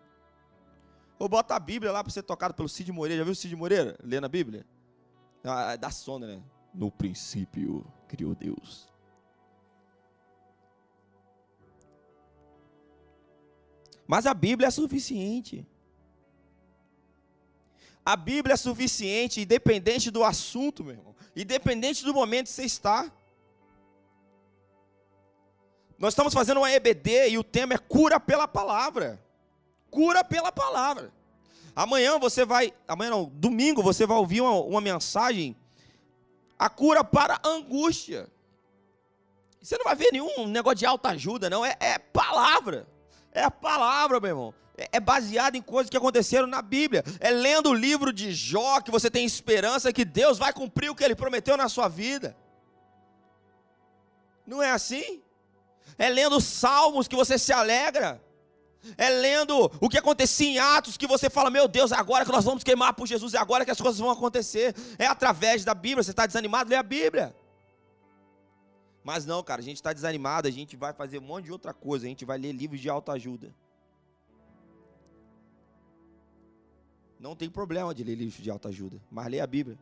Ou 1.19 1.29
bota 1.29 1.55
a 1.55 1.61
Bíblia 1.61 1.91
lá 1.91 2.03
para 2.03 2.13
ser 2.13 2.23
tocado 2.23 2.53
pelo 2.53 2.69
Cid 2.69 2.93
Moreira. 2.93 3.21
Já 3.21 3.25
viu 3.25 3.33
o 3.33 3.37
Cid 3.37 3.57
Moreira 3.57 3.97
lendo 4.03 4.25
a 4.25 4.29
Bíblia? 4.29 4.67
Ah, 5.45 5.77
dá 5.77 5.91
sono, 5.91 6.27
né? 6.27 6.41
No 6.73 6.91
princípio 6.91 7.85
criou 8.09 8.35
Deus. 8.35 8.89
Mas 14.07 14.27
a 14.27 14.35
Bíblia 14.35 14.69
é 14.69 14.71
suficiente. 14.71 15.67
A 18.05 18.17
Bíblia 18.17 18.55
é 18.55 18.57
suficiente, 18.57 19.41
independente 19.41 20.11
do 20.11 20.25
assunto, 20.25 20.83
meu 20.83 20.95
irmão. 20.95 21.15
Independente 21.37 22.05
do 22.05 22.13
momento 22.13 22.47
que 22.47 22.53
você 22.53 22.65
está. 22.65 23.11
Nós 25.99 26.13
estamos 26.13 26.35
fazendo 26.35 26.59
uma 26.59 26.71
EBD 26.71 27.31
e 27.31 27.39
o 27.39 27.45
tema 27.45 27.75
é 27.75 27.79
cura 27.79 28.19
pela 28.19 28.49
palavra. 28.49 29.25
Cura 29.89 30.25
pela 30.25 30.51
palavra. 30.51 31.13
Amanhã 31.75 32.19
você 32.19 32.45
vai, 32.45 32.73
amanhã 32.87 33.11
não, 33.11 33.25
domingo 33.25 33.83
você 33.83 34.07
vai 34.07 34.17
ouvir 34.17 34.41
uma, 34.41 34.53
uma 34.53 34.81
mensagem, 34.81 35.57
a 36.59 36.69
cura 36.69 37.03
para 37.03 37.41
a 37.43 37.49
angústia. 37.49 38.29
Você 39.61 39.79
não 39.79 39.85
vai 39.85 39.95
ver 39.95 40.13
nenhum 40.13 40.47
negócio 40.49 40.79
de 40.79 40.87
alta 40.87 41.11
ajuda, 41.11 41.49
não, 41.49 41.65
é, 41.65 41.77
é 41.81 41.99
palavra. 41.99 42.87
É 43.33 43.43
a 43.43 43.51
palavra, 43.51 44.21
meu 44.21 44.31
irmão. 44.31 44.55
É, 44.77 44.89
é 44.93 45.01
baseado 45.01 45.55
em 45.55 45.63
coisas 45.63 45.89
que 45.89 45.97
aconteceram 45.97 46.47
na 46.47 46.61
Bíblia. 46.61 47.03
É 47.21 47.31
lendo 47.31 47.71
o 47.71 47.75
livro 47.75 48.13
de 48.13 48.33
Jó 48.33 48.81
que 48.81 48.91
você 48.91 49.11
tem 49.11 49.25
esperança 49.25 49.93
que 49.93 50.05
Deus 50.05 50.39
vai 50.39 50.53
cumprir 50.53 50.91
o 50.91 50.95
que 50.95 51.03
ele 51.03 51.15
prometeu 51.15 51.57
na 51.57 51.69
sua 51.69 51.89
vida. 51.89 52.37
Não 54.47 54.63
é 54.63 54.71
assim? 54.71 55.23
É 55.97 56.09
lendo 56.11 56.41
salmos 56.41 57.09
que 57.09 57.17
você 57.17 57.39
se 57.39 57.53
alegra. 57.53 58.23
É 58.97 59.09
lendo 59.09 59.71
o 59.81 59.89
que 59.89 59.99
acontecia 59.99 60.49
em 60.49 60.59
Atos 60.59 60.97
que 60.97 61.07
você 61.07 61.31
fala, 61.31 61.51
meu 61.51 61.69
Deus, 61.69 61.93
é 61.93 61.97
agora 61.97 62.25
que 62.25 62.33
nós 62.33 62.45
vamos 62.45 62.65
queimar 62.65 62.95
por 62.95 63.07
Jesus, 63.07 63.35
é 63.35 63.39
agora 63.39 63.65
que 63.65 63.71
as 63.71 63.81
coisas 63.81 64.01
vão 64.01 64.11
acontecer. 64.11 64.75
É 64.99 65.07
através 65.07 65.65
da 65.65 65.75
Bíblia. 65.75 66.03
Você 66.03 66.11
está 66.11 66.27
desanimado? 66.27 66.69
Lê 66.69 66.77
a 66.77 66.83
Bíblia. 66.83 67.35
Mas 69.05 69.27
não, 69.27 69.43
cara, 69.43 69.61
a 69.61 69.65
gente 69.65 69.77
está 69.77 69.93
desanimado, 69.93 70.47
a 70.47 70.51
gente 70.51 70.77
vai 70.77 70.93
fazer 70.93 71.19
um 71.19 71.23
monte 71.23 71.47
de 71.47 71.53
outra 71.53 71.75
coisa, 71.75 72.07
a 72.07 72.09
gente 72.09 72.25
vai 72.25 72.39
ler 72.39 72.53
livros 72.53 72.81
de 72.81 72.89
autoajuda. 72.89 73.55
Não 77.19 77.37
tem 77.37 77.49
problema 77.51 77.95
de 77.95 78.03
ler 78.03 78.17
livros 78.17 78.43
de 78.43 78.51
autoajuda, 78.51 79.01
mas 79.11 79.27
lê 79.29 79.41
a 79.41 79.47
Bíblia. 79.47 79.79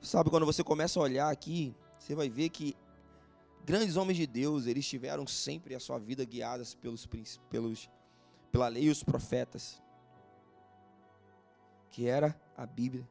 Sabe, 0.00 0.30
quando 0.30 0.46
você 0.46 0.64
começa 0.64 0.98
a 0.98 1.02
olhar 1.02 1.30
aqui, 1.30 1.74
você 2.10 2.14
vai 2.16 2.28
ver 2.28 2.48
que 2.48 2.76
grandes 3.64 3.96
homens 3.96 4.16
de 4.16 4.26
Deus, 4.26 4.66
eles 4.66 4.84
tiveram 4.84 5.28
sempre 5.28 5.76
a 5.76 5.80
sua 5.80 5.96
vida 5.96 6.24
guiadas 6.24 6.74
pelos, 6.74 7.08
pelos, 7.48 7.88
pela 8.50 8.66
lei 8.66 8.84
e 8.84 8.90
os 8.90 9.04
profetas, 9.04 9.80
que 11.88 12.08
era 12.08 12.36
a 12.56 12.66
Bíblia. 12.66 13.08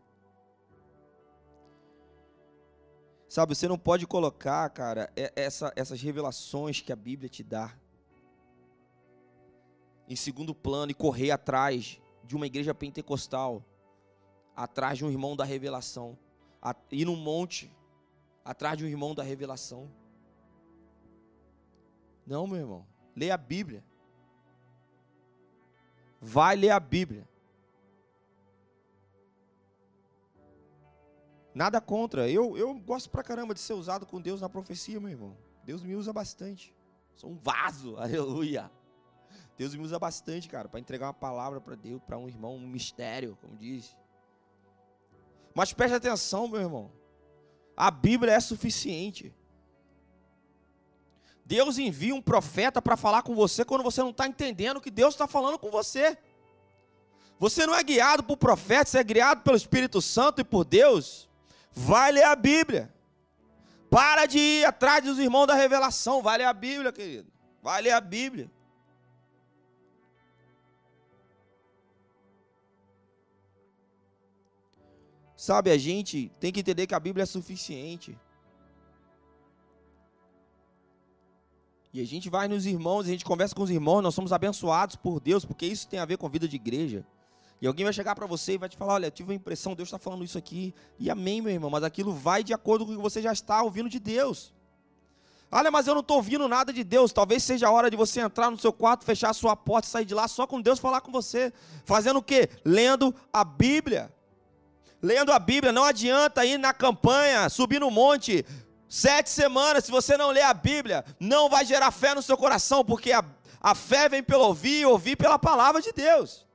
Sabe, 3.30 3.56
você 3.56 3.70
não 3.70 3.80
pode 3.80 4.06
colocar, 4.06 4.70
cara, 4.72 5.10
essa, 5.34 5.72
essas 5.78 6.02
revelações 6.02 6.82
que 6.82 6.92
a 6.92 6.96
Bíblia 6.98 7.30
te 7.30 7.42
dá 7.42 7.74
em 10.10 10.16
segundo 10.18 10.54
plano 10.54 10.92
e 10.92 10.96
correr 10.96 11.32
atrás 11.32 12.02
de 12.26 12.36
uma 12.36 12.48
igreja 12.48 12.76
pentecostal, 12.76 13.64
atrás 14.54 14.98
de 14.98 15.06
um 15.06 15.10
irmão 15.10 15.38
da 15.38 15.46
revelação 15.46 16.20
ir 16.92 17.06
num 17.06 17.16
monte 17.16 17.74
atrás 18.50 18.76
de 18.76 18.84
um 18.84 18.88
irmão 18.88 19.14
da 19.14 19.22
revelação. 19.22 19.92
Não, 22.26 22.48
meu 22.48 22.58
irmão. 22.58 22.88
Leia 23.16 23.36
a 23.36 23.38
Bíblia. 23.38 23.84
Vai 26.20 26.56
ler 26.56 26.72
a 26.72 26.80
Bíblia. 26.80 27.30
Nada 31.54 31.80
contra. 31.80 32.28
Eu, 32.28 32.58
eu 32.58 32.74
gosto 32.74 33.12
pra 33.12 33.22
caramba 33.22 33.54
de 33.54 33.60
ser 33.60 33.74
usado 33.74 34.08
com 34.08 34.20
Deus 34.20 34.42
na 34.42 34.50
profecia, 34.50 35.00
meu 35.00 35.12
irmão. 35.12 35.38
Deus 35.64 35.84
me 35.84 35.96
usa 35.96 36.12
bastante. 36.12 36.76
Sou 37.16 37.30
um 37.30 37.38
vaso, 37.38 37.98
aleluia. 38.02 38.72
Deus 39.56 39.76
me 39.76 39.84
usa 39.84 40.00
bastante, 40.00 40.50
cara, 40.50 40.68
para 40.68 40.80
entregar 40.80 41.06
uma 41.06 41.14
palavra 41.14 41.62
para 41.62 41.76
Deus, 41.76 42.02
para 42.02 42.18
um 42.18 42.28
irmão, 42.28 42.56
um 42.56 42.68
mistério, 42.68 43.38
como 43.40 43.56
diz. 43.56 43.96
Mas 45.54 45.72
preste 45.72 45.94
atenção, 45.94 46.48
meu 46.48 46.62
irmão. 46.62 46.99
A 47.80 47.90
Bíblia 47.90 48.34
é 48.34 48.40
suficiente. 48.42 49.34
Deus 51.46 51.78
envia 51.78 52.14
um 52.14 52.22
profeta 52.22 52.82
para 52.82 52.98
falar 52.98 53.22
com 53.22 53.34
você 53.34 53.64
quando 53.64 53.86
você 53.86 54.02
não 54.02 54.10
está 54.10 54.28
entendendo 54.28 54.82
que 54.82 54.92
Deus 54.92 55.14
está 55.14 55.26
falando 55.26 55.58
com 55.58 55.72
você. 55.72 56.18
Você 57.40 57.66
não 57.66 57.74
é 57.74 57.82
guiado 57.82 58.22
por 58.22 58.36
profeta, 58.36 58.90
você 58.90 59.00
é 59.00 59.04
guiado 59.04 59.44
pelo 59.44 59.56
Espírito 59.56 60.02
Santo 60.02 60.42
e 60.42 60.44
por 60.44 60.66
Deus. 60.66 61.30
Vai 61.72 62.12
ler 62.12 62.26
a 62.26 62.36
Bíblia. 62.36 62.94
Para 63.90 64.26
de 64.26 64.38
ir 64.38 64.66
atrás 64.66 65.02
dos 65.02 65.18
irmãos 65.18 65.48
da 65.48 65.56
revelação. 65.56 66.22
Vai 66.22 66.40
ler 66.40 66.44
a 66.44 66.54
Bíblia, 66.54 66.92
querido. 66.92 67.32
Vai 67.64 67.82
ler 67.82 67.92
a 67.92 68.02
Bíblia. 68.02 68.52
Sabe, 75.50 75.72
a 75.72 75.78
gente 75.80 76.32
tem 76.40 76.52
que 76.52 76.60
entender 76.60 76.86
que 76.86 76.94
a 76.94 77.00
Bíblia 77.00 77.24
é 77.24 77.26
suficiente. 77.26 78.16
E 81.92 82.00
a 82.00 82.06
gente 82.06 82.30
vai 82.30 82.48
nos 82.48 82.68
irmãos, 82.68 83.08
a 83.08 83.10
gente 83.10 83.26
conversa 83.26 83.56
com 83.56 83.64
os 83.64 83.72
irmãos, 83.72 84.04
nós 84.04 84.14
somos 84.14 84.32
abençoados 84.32 84.96
por 84.96 85.20
Deus, 85.20 85.44
porque 85.44 85.66
isso 85.66 85.88
tem 85.88 86.00
a 86.00 86.06
ver 86.06 86.18
com 86.18 86.28
a 86.28 86.30
vida 86.30 86.48
de 86.48 86.56
igreja. 86.56 87.04
E 87.60 87.66
alguém 87.66 87.84
vai 87.84 87.92
chegar 87.92 88.14
para 88.14 88.28
você 88.28 88.54
e 88.54 88.58
vai 88.60 88.70
te 88.70 88.78
falar: 88.78 88.94
Olha, 88.94 89.10
tive 89.10 89.34
a 89.34 89.36
impressão, 89.36 89.74
Deus 89.74 89.88
está 89.88 89.98
falando 89.98 90.24
isso 90.24 90.38
aqui. 90.38 90.72
E 91.00 91.10
amém, 91.10 91.42
meu 91.42 91.52
irmão, 91.52 91.72
mas 91.72 91.84
aquilo 91.84 92.14
vai 92.14 92.44
de 92.44 92.54
acordo 92.54 92.86
com 92.86 92.92
o 92.92 92.98
que 92.98 93.02
você 93.02 93.20
já 93.20 93.34
está 93.34 93.64
ouvindo 93.64 93.90
de 93.90 94.00
Deus. 94.00 94.54
Olha, 95.52 95.72
mas 95.72 95.88
eu 95.88 95.96
não 95.96 96.02
estou 96.02 96.18
ouvindo 96.18 96.48
nada 96.48 96.72
de 96.72 96.84
Deus. 96.84 97.12
Talvez 97.12 97.42
seja 97.42 97.70
a 97.70 97.72
hora 97.72 97.90
de 97.90 97.98
você 97.98 98.20
entrar 98.20 98.52
no 98.52 98.60
seu 98.60 98.72
quarto, 98.72 99.04
fechar 99.04 99.32
a 99.32 99.34
sua 99.34 99.56
porta 99.56 99.88
sair 99.88 100.06
de 100.06 100.14
lá 100.14 100.28
só 100.28 100.46
com 100.46 100.62
Deus 100.62 100.78
falar 100.78 101.02
com 101.02 101.12
você. 101.12 101.52
Fazendo 101.86 102.18
o 102.18 102.22
quê? 102.24 102.50
Lendo 102.64 103.16
a 103.34 103.44
Bíblia 103.44 104.14
lendo 105.02 105.32
a 105.32 105.40
Bíblia. 105.40 105.72
Não 105.72 105.84
adianta 105.84 106.46
ir 106.46 106.58
na 106.58 106.74
campanha, 106.74 107.50
subir 107.50 107.80
no 107.80 107.92
monte, 107.92 108.46
sete 108.88 109.30
semanas, 109.30 109.86
se 109.86 109.92
você 109.92 110.18
não 110.18 110.32
ler 110.32 110.44
a 110.44 110.54
Bíblia, 110.54 111.06
não 111.20 111.50
vai 111.50 111.66
gerar 111.66 111.92
fé 111.92 112.14
no 112.16 112.22
seu 112.22 112.38
coração, 112.38 112.84
porque 112.84 113.12
a, 113.12 113.24
a 113.62 113.76
fé 113.76 114.10
vem 114.10 114.24
pelo 114.24 114.46
ouvir 114.46 114.82
e 114.82 114.86
ouvir 114.86 115.16
pela 115.16 115.38
palavra 115.38 115.82
de 115.82 115.92
Deus. 115.92 116.46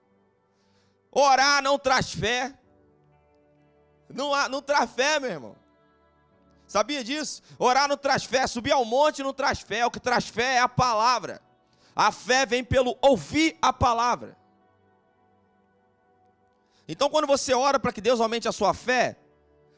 Orar 1.11 1.63
não 1.63 1.79
traz 1.79 2.13
fé. 2.13 2.53
Não, 4.09 4.49
não 4.49 4.61
traz 4.61 4.91
fé, 4.91 5.21
meu 5.21 5.31
irmão. 5.31 5.57
Sabia 6.67 7.05
disso? 7.05 7.43
Orar 7.59 7.89
não 7.89 7.97
traz 7.97 8.25
fé, 8.25 8.47
subir 8.47 8.73
ao 8.73 8.85
monte 8.85 9.23
não 9.23 9.33
traz 9.33 9.61
fé, 9.61 9.87
o 9.87 9.91
que 9.91 10.01
traz 10.01 10.29
fé 10.29 10.55
é 10.55 10.61
a 10.61 10.69
palavra. 10.69 11.41
A 11.95 12.11
fé 12.11 12.45
vem 12.45 12.65
pelo 12.65 12.99
ouvir 13.01 13.57
a 13.63 13.73
palavra. 13.73 14.37
Então, 16.87 17.09
quando 17.09 17.27
você 17.27 17.55
ora 17.55 17.79
para 17.79 17.93
que 17.93 18.01
Deus 18.01 18.21
aumente 18.21 18.49
a 18.49 18.53
sua 18.53 18.75
fé, 18.75 19.17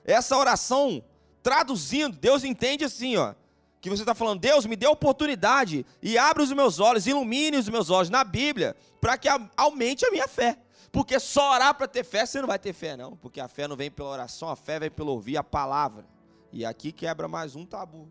essa 0.04 0.36
oração, 0.36 1.02
traduzindo, 1.42 2.16
Deus 2.16 2.44
entende 2.44 2.84
assim, 2.84 3.16
ó, 3.16 3.34
que 3.80 3.90
você 3.90 4.02
está 4.02 4.14
falando, 4.14 4.40
Deus 4.40 4.66
me 4.66 4.74
dê 4.74 4.86
oportunidade 4.86 5.86
e 6.02 6.18
abre 6.18 6.42
os 6.42 6.52
meus 6.52 6.80
olhos, 6.80 7.06
ilumine 7.06 7.56
os 7.56 7.68
meus 7.68 7.90
olhos 7.90 8.10
na 8.10 8.24
Bíblia, 8.24 8.74
para 9.00 9.16
que 9.16 9.28
aumente 9.56 10.04
a 10.04 10.10
minha 10.10 10.26
fé. 10.26 10.58
Porque 10.90 11.20
só 11.20 11.52
orar 11.52 11.74
para 11.74 11.86
ter 11.86 12.04
fé, 12.04 12.24
você 12.24 12.40
não 12.40 12.48
vai 12.48 12.58
ter 12.58 12.72
fé, 12.72 12.96
não. 12.96 13.16
Porque 13.16 13.40
a 13.40 13.48
fé 13.48 13.68
não 13.68 13.76
vem 13.76 13.90
pela 13.90 14.08
oração, 14.08 14.48
a 14.48 14.56
fé 14.56 14.80
vem 14.80 14.90
pelo 14.90 15.12
ouvir 15.12 15.36
a 15.36 15.44
palavra. 15.44 16.06
E 16.52 16.64
aqui 16.64 16.90
quebra 16.90 17.28
mais 17.28 17.54
um 17.54 17.66
tabu. 17.66 18.08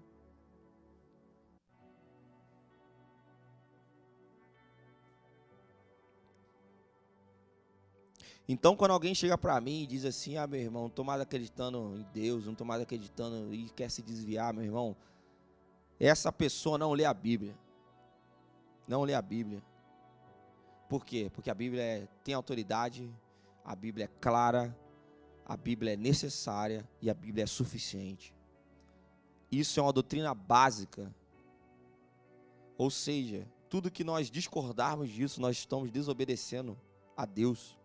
Então, 8.47 8.75
quando 8.75 8.91
alguém 8.91 9.15
chega 9.15 9.37
para 9.37 9.59
mim 9.59 9.83
e 9.83 9.87
diz 9.87 10.05
assim: 10.05 10.37
Ah, 10.37 10.45
meu 10.45 10.59
irmão, 10.59 10.83
não 10.83 10.87
estou 10.89 11.03
mais 11.03 11.19
acreditando 11.19 11.95
em 11.97 12.05
Deus, 12.13 12.45
não 12.45 12.51
estou 12.51 12.65
mais 12.65 12.81
acreditando 12.81 13.53
e 13.53 13.69
quer 13.69 13.89
se 13.89 14.01
desviar, 14.01 14.53
meu 14.53 14.63
irmão, 14.63 14.95
essa 15.99 16.31
pessoa 16.31 16.77
não 16.77 16.93
lê 16.93 17.05
a 17.05 17.13
Bíblia. 17.13 17.57
Não 18.87 19.03
lê 19.03 19.13
a 19.13 19.21
Bíblia. 19.21 19.63
Por 20.87 21.03
quê? 21.03 21.31
Porque 21.33 21.49
a 21.49 21.55
Bíblia 21.55 21.81
é, 21.81 22.07
tem 22.23 22.33
autoridade, 22.33 23.11
a 23.63 23.75
Bíblia 23.75 24.05
é 24.05 24.19
clara, 24.21 24.77
a 25.45 25.57
Bíblia 25.57 25.93
é 25.93 25.97
necessária 25.97 26.87
e 27.01 27.09
a 27.09 27.13
Bíblia 27.13 27.43
é 27.43 27.47
suficiente. 27.47 28.35
Isso 29.51 29.79
é 29.79 29.83
uma 29.83 29.93
doutrina 29.93 30.33
básica. 30.35 31.13
Ou 32.77 32.91
seja, 32.91 33.47
tudo 33.69 33.89
que 33.89 34.03
nós 34.03 34.29
discordarmos 34.29 35.09
disso, 35.09 35.41
nós 35.41 35.57
estamos 35.57 35.89
desobedecendo 35.89 36.77
a 37.15 37.25
Deus. 37.25 37.77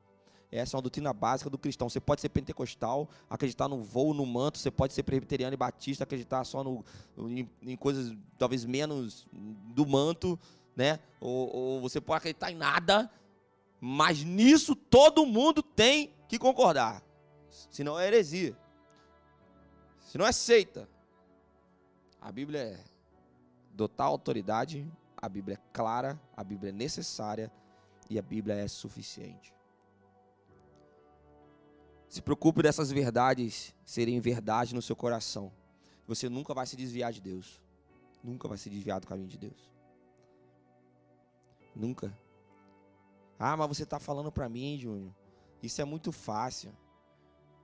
Essa 0.53 0.77
é 0.77 0.79
uma 0.79 0.83
doutrina 0.83 1.13
básica 1.13 1.49
do 1.49 1.57
cristão. 1.57 1.89
Você 1.89 2.01
pode 2.01 2.21
ser 2.21 2.29
pentecostal, 2.29 3.09
acreditar 3.29 3.69
no 3.69 3.83
voo, 3.83 4.13
no 4.13 4.27
manto, 4.27 4.59
você 4.59 4.71
pode 4.71 4.93
ser 4.93 5.05
presbiteriano 5.05 5.55
e 5.55 5.57
batista, 5.57 6.03
acreditar 6.03 6.45
só 6.45 6.65
no, 6.65 6.85
em, 7.17 7.49
em 7.63 7.77
coisas 7.77 8.17
talvez 8.37 8.65
menos 8.65 9.27
do 9.33 9.87
manto, 9.87 10.39
né? 10.75 10.99
Ou, 11.21 11.55
ou 11.55 11.81
você 11.81 12.01
pode 12.01 12.19
acreditar 12.19 12.51
em 12.51 12.57
nada, 12.57 13.11
mas 13.81 14.25
nisso 14.25 14.75
todo 14.75 15.25
mundo 15.25 15.63
tem 15.63 16.13
que 16.29 16.39
concordar. 16.39 17.03
Senão 17.71 17.99
é 17.99 18.09
heresia. 18.09 18.57
Senão 20.01 20.27
é 20.27 20.33
seita. 20.33 20.89
A 22.21 22.33
Bíblia 22.33 22.61
é 22.61 22.85
dotar 23.73 24.09
autoridade, 24.09 24.87
a 25.17 25.29
Bíblia 25.29 25.55
é 25.55 25.73
clara, 25.73 26.21
a 26.37 26.43
Bíblia 26.43 26.71
é 26.71 26.73
necessária 26.73 27.53
e 28.09 28.19
a 28.19 28.23
Bíblia 28.23 28.57
é 28.57 28.67
suficiente. 28.67 29.55
Se 32.11 32.21
preocupe 32.21 32.61
dessas 32.61 32.91
verdades 32.91 33.73
serem 33.85 34.21
verdade 34.21 34.75
no 34.75 34.83
seu 34.83 34.97
coração. 34.97 35.53
Você 36.09 36.29
nunca 36.29 36.53
vai 36.53 36.67
se 36.67 36.77
desviar 36.77 37.13
de 37.13 37.21
Deus. 37.21 37.61
Nunca 38.21 38.49
vai 38.49 38.59
se 38.59 38.69
desviar 38.69 38.99
do 38.99 39.07
caminho 39.07 39.29
de 39.29 39.39
Deus. 39.39 39.71
Nunca. 41.73 42.13
Ah, 43.39 43.57
mas 43.57 43.69
você 43.69 43.85
está 43.85 44.01
falando 44.01 44.33
para 44.33 44.49
mim, 44.49 44.77
Júnior. 44.77 45.15
Isso 45.63 45.81
é 45.81 45.85
muito 45.85 46.11
fácil. 46.11 46.77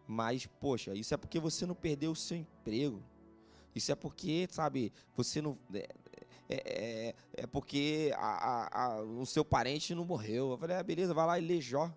Mas, 0.07 0.47
poxa, 0.47 0.95
isso 0.95 1.13
é 1.13 1.17
porque 1.17 1.41
você 1.41 1.67
não 1.67 1.75
perdeu 1.75 2.13
o 2.13 2.17
seu 2.17 2.37
emprego. 2.37 3.03
Isso 3.75 3.91
é 3.91 3.97
porque, 3.97 4.47
sabe, 4.49 4.93
você 5.17 5.43
não. 5.43 5.59
É, 5.75 5.89
é, 6.49 7.09
é, 7.09 7.15
é 7.33 7.47
porque 7.49 8.13
a, 8.17 8.21
a, 8.21 8.85
a, 8.85 9.03
o 9.03 9.27
seu 9.27 9.45
parente 9.45 9.93
não 9.93 10.05
morreu. 10.05 10.53
Eu 10.53 10.57
falei, 10.57 10.77
ah, 10.77 10.85
beleza, 10.85 11.13
vai 11.13 11.27
lá 11.27 11.37
e 11.37 11.45
lê 11.45 11.61
Jó. 11.61 11.93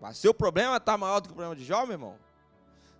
Mas 0.00 0.16
seu 0.16 0.32
problema 0.32 0.76
está 0.76 0.96
maior 0.96 1.20
do 1.20 1.28
que 1.28 1.32
o 1.32 1.36
problema 1.36 1.56
de 1.56 1.64
Jó, 1.64 1.84
meu 1.84 1.92
irmão? 1.92 2.16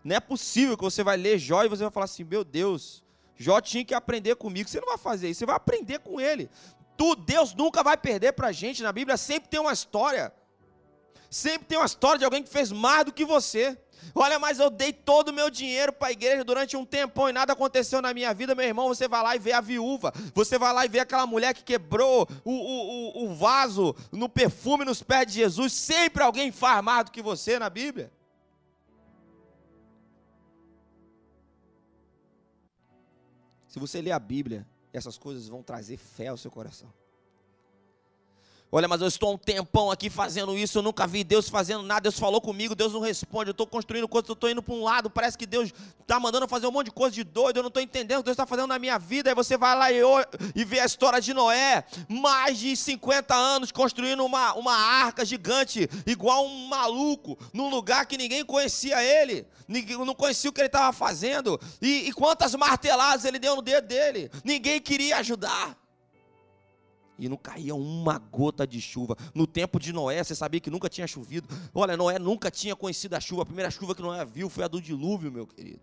Não 0.05 0.17
é 0.17 0.21
possível 0.21 0.77
que 0.77 0.83
você 0.85 1.03
vai 1.03 1.17
ler 1.17 1.39
Jó 1.39 1.65
e 1.65 1.69
você 1.69 1.83
vai 1.83 1.91
falar 1.91 2.05
assim: 2.05 2.25
meu 2.25 2.45
Deus, 2.45 3.03
Jó 3.37 3.61
tinha 3.61 3.85
que 3.85 3.95
aprender 3.95 4.37
comigo. 4.37 4.69
Você 4.69 4.81
não 4.81 4.89
vai 4.89 4.99
fazer 4.99 5.31
isso, 5.31 5.39
você 5.41 5.47
vai 5.47 5.57
aprender 5.57 6.01
com 6.01 6.21
ele. 6.21 6.51
Tu, 6.97 7.17
Deus 7.17 7.55
nunca 7.55 7.83
vai 7.83 7.97
perder 7.97 8.33
para 8.33 8.49
a 8.49 8.53
gente. 8.53 8.83
Na 8.83 8.93
Bíblia 8.93 9.17
sempre 9.17 9.49
tem 9.49 9.59
uma 9.59 9.73
história. 9.73 10.33
Sempre 11.31 11.69
tem 11.69 11.79
uma 11.79 11.87
história 11.87 12.19
de 12.19 12.25
alguém 12.25 12.43
que 12.43 12.51
fez 12.51 12.73
mais 12.73 13.05
do 13.05 13.13
que 13.13 13.25
você. 13.25 13.79
Olha, 14.15 14.39
mas 14.39 14.59
eu 14.59 14.69
dei 14.69 14.93
todo 14.93 15.29
o 15.29 15.33
meu 15.33 15.49
dinheiro 15.49 15.93
para 15.93 16.09
a 16.09 16.13
igreja 16.13 16.43
durante 16.43 16.77
um 16.77 16.85
tempão 16.85 17.29
e 17.29 17.33
nada 17.33 17.53
aconteceu 17.53 18.03
na 18.03 18.13
minha 18.13 18.35
vida, 18.35 18.53
meu 18.53 18.65
irmão. 18.65 18.89
Você 18.89 19.07
vai 19.07 19.23
lá 19.23 19.37
e 19.37 19.39
vê 19.39 19.53
a 19.53 19.61
viúva. 19.61 20.13
Você 20.35 20.59
vai 20.59 20.73
lá 20.73 20.85
e 20.85 20.89
vê 20.89 20.99
aquela 20.99 21.27
mulher 21.27 21.55
que 21.55 21.63
quebrou 21.63 22.29
o, 22.45 22.53
o, 22.53 23.25
o, 23.25 23.35
vaso 23.35 23.95
no 24.11 24.29
perfume 24.29 24.85
nos 24.85 25.05
pés 25.05 25.29
de 25.29 25.35
Jesus. 25.35 25.73
Sempre 25.73 26.25
alguém 26.25 26.51
faz 26.51 26.83
mais 26.83 27.05
do 27.05 27.13
que 27.13 27.23
você 27.23 27.61
na 27.61 27.71
Bíblia. 27.71 28.13
Se 33.69 33.79
você 33.79 34.03
ler 34.03 34.11
a 34.11 34.19
Bíblia, 34.19 34.67
essas 34.93 35.17
coisas 35.17 35.47
vão 35.47 35.63
trazer 35.63 35.97
fé 35.97 36.27
ao 36.27 36.37
seu 36.37 36.51
coração. 36.51 36.93
Olha, 38.73 38.87
mas 38.87 39.01
eu 39.01 39.09
estou 39.09 39.33
um 39.33 39.37
tempão 39.37 39.91
aqui 39.91 40.09
fazendo 40.09 40.57
isso, 40.57 40.79
eu 40.79 40.83
nunca 40.83 41.05
vi 41.05 41.25
Deus 41.25 41.49
fazendo 41.49 41.83
nada, 41.83 42.03
Deus 42.03 42.17
falou 42.17 42.41
comigo, 42.41 42.73
Deus 42.73 42.93
não 42.93 43.01
responde, 43.01 43.51
eu 43.51 43.53
estou 43.53 43.67
construindo 43.67 44.07
coisas, 44.07 44.29
eu 44.29 44.35
estou 44.35 44.49
indo 44.49 44.63
para 44.63 44.73
um 44.73 44.85
lado, 44.85 45.11
parece 45.11 45.37
que 45.37 45.45
Deus 45.45 45.73
está 46.01 46.21
mandando 46.21 46.47
fazer 46.47 46.69
um 46.69 46.71
monte 46.71 46.87
de 46.87 46.93
coisa 46.93 47.13
de 47.13 47.25
doido, 47.25 47.57
eu 47.57 47.63
não 47.65 47.69
estou 47.69 47.83
entendendo 47.83 48.19
o 48.19 48.23
que 48.23 48.27
Deus 48.27 48.35
está 48.35 48.47
fazendo 48.47 48.69
na 48.69 48.79
minha 48.79 48.97
vida, 48.97 49.29
aí 49.29 49.35
você 49.35 49.57
vai 49.57 49.77
lá 49.77 49.91
e, 49.91 50.01
e 50.55 50.65
vê 50.65 50.79
a 50.79 50.87
história 50.87 51.21
de 51.21 51.35
Noé, 51.35 51.85
mais 52.09 52.61
de 52.61 52.77
50 52.77 53.35
anos 53.35 53.73
construindo 53.73 54.25
uma, 54.25 54.55
uma 54.55 54.77
arca 54.77 55.25
gigante, 55.25 55.91
igual 56.07 56.47
um 56.47 56.69
maluco, 56.69 57.37
num 57.53 57.69
lugar 57.69 58.07
que 58.07 58.17
ninguém 58.17 58.45
conhecia 58.45 59.03
ele, 59.03 59.49
ninguém, 59.67 59.99
não 59.99 60.15
conhecia 60.15 60.49
o 60.49 60.53
que 60.53 60.61
ele 60.61 60.69
estava 60.69 60.93
fazendo, 60.93 61.61
e, 61.83 62.09
e 62.09 62.13
quantas 62.13 62.55
marteladas 62.55 63.25
ele 63.25 63.41
deu 63.41 63.57
no 63.57 63.63
dedo 63.63 63.89
dele, 63.89 64.31
ninguém 64.45 64.81
queria 64.81 65.17
ajudar 65.17 65.77
e 67.21 67.29
não 67.29 67.37
caía 67.37 67.75
uma 67.75 68.19
gota 68.19 68.67
de 68.67 68.81
chuva. 68.81 69.17
No 69.35 69.47
tempo 69.47 69.79
de 69.79 69.93
Noé, 69.93 70.25
você 70.25 70.35
sabia 70.35 70.61
que 70.61 70.71
nunca 70.71 70.89
tinha 70.89 71.07
chovido. 71.07 71.49
Olha, 71.75 71.97
Noé 71.97 72.19
nunca 72.19 72.51
tinha 72.51 72.75
conhecido 72.75 73.15
a 73.15 73.21
chuva. 73.21 73.43
A 73.43 73.47
primeira 73.47 73.71
chuva 73.71 73.95
que 73.95 74.03
Noé 74.03 74.25
viu 74.25 74.49
foi 74.49 74.65
a 74.65 74.69
do 74.69 74.81
dilúvio, 74.81 75.31
meu 75.31 75.47
querido. 75.47 75.81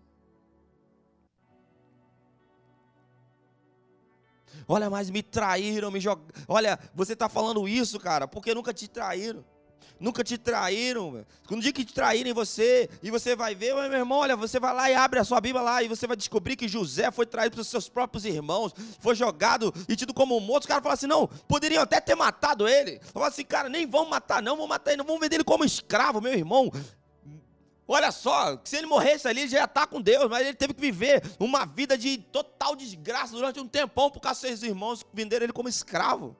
Olha, 4.66 4.90
mas 4.90 5.08
me 5.08 5.22
traíram, 5.22 5.90
me 5.90 6.00
jogaram. 6.00 6.28
Olha, 6.46 6.78
você 6.94 7.14
está 7.14 7.28
falando 7.28 7.66
isso, 7.68 7.98
cara, 7.98 8.26
porque 8.28 8.54
nunca 8.54 8.74
te 8.74 8.88
traíram 8.88 9.44
nunca 9.98 10.22
te 10.22 10.38
traíram. 10.38 11.24
Quando 11.46 11.62
dia 11.62 11.72
que 11.72 11.84
te 11.84 11.92
traírem 11.92 12.32
você, 12.32 12.88
e 13.02 13.10
você 13.10 13.34
vai 13.34 13.54
ver, 13.54 13.74
meu 13.74 13.98
irmão, 13.98 14.18
olha, 14.18 14.36
você 14.36 14.60
vai 14.60 14.74
lá 14.74 14.90
e 14.90 14.94
abre 14.94 15.18
a 15.18 15.24
sua 15.24 15.40
Bíblia 15.40 15.62
lá, 15.62 15.82
e 15.82 15.88
você 15.88 16.06
vai 16.06 16.16
descobrir 16.16 16.56
que 16.56 16.68
José 16.68 17.10
foi 17.10 17.26
traído 17.26 17.54
pelos 17.54 17.68
seus 17.68 17.88
próprios 17.88 18.24
irmãos, 18.24 18.72
foi 19.00 19.14
jogado 19.14 19.72
e 19.88 19.96
tido 19.96 20.14
como 20.14 20.38
morto. 20.40 20.64
Os 20.64 20.68
caras 20.68 20.82
falam 20.82 20.94
assim: 20.94 21.06
não, 21.06 21.26
poderiam 21.48 21.82
até 21.82 22.00
ter 22.00 22.14
matado 22.14 22.68
ele. 22.68 23.00
Falam 23.12 23.28
assim, 23.28 23.44
cara, 23.44 23.68
nem 23.68 23.86
vão 23.86 24.08
matar, 24.08 24.42
não, 24.42 24.56
vão 24.56 24.66
matar 24.66 24.92
ele, 24.92 24.98
não 24.98 25.06
vão 25.06 25.18
vender 25.18 25.36
ele 25.36 25.44
como 25.44 25.64
escravo, 25.64 26.20
meu 26.20 26.32
irmão. 26.32 26.70
Olha 27.90 28.12
só, 28.12 28.60
se 28.64 28.76
ele 28.76 28.86
morresse 28.86 29.26
ali, 29.26 29.40
ele 29.40 29.48
já 29.48 29.64
estar 29.64 29.86
com 29.86 29.98
Deus, 29.98 30.28
mas 30.28 30.46
ele 30.46 30.54
teve 30.54 30.74
que 30.74 30.80
viver 30.80 31.22
uma 31.40 31.64
vida 31.64 31.96
de 31.96 32.18
total 32.18 32.76
desgraça 32.76 33.32
durante 33.32 33.58
um 33.58 33.66
tempão 33.66 34.10
por 34.10 34.20
causa 34.20 34.40
dos 34.40 34.58
seus 34.58 34.62
irmãos 34.62 35.06
venderam 35.10 35.44
ele 35.44 35.54
como 35.54 35.70
escravo. 35.70 36.36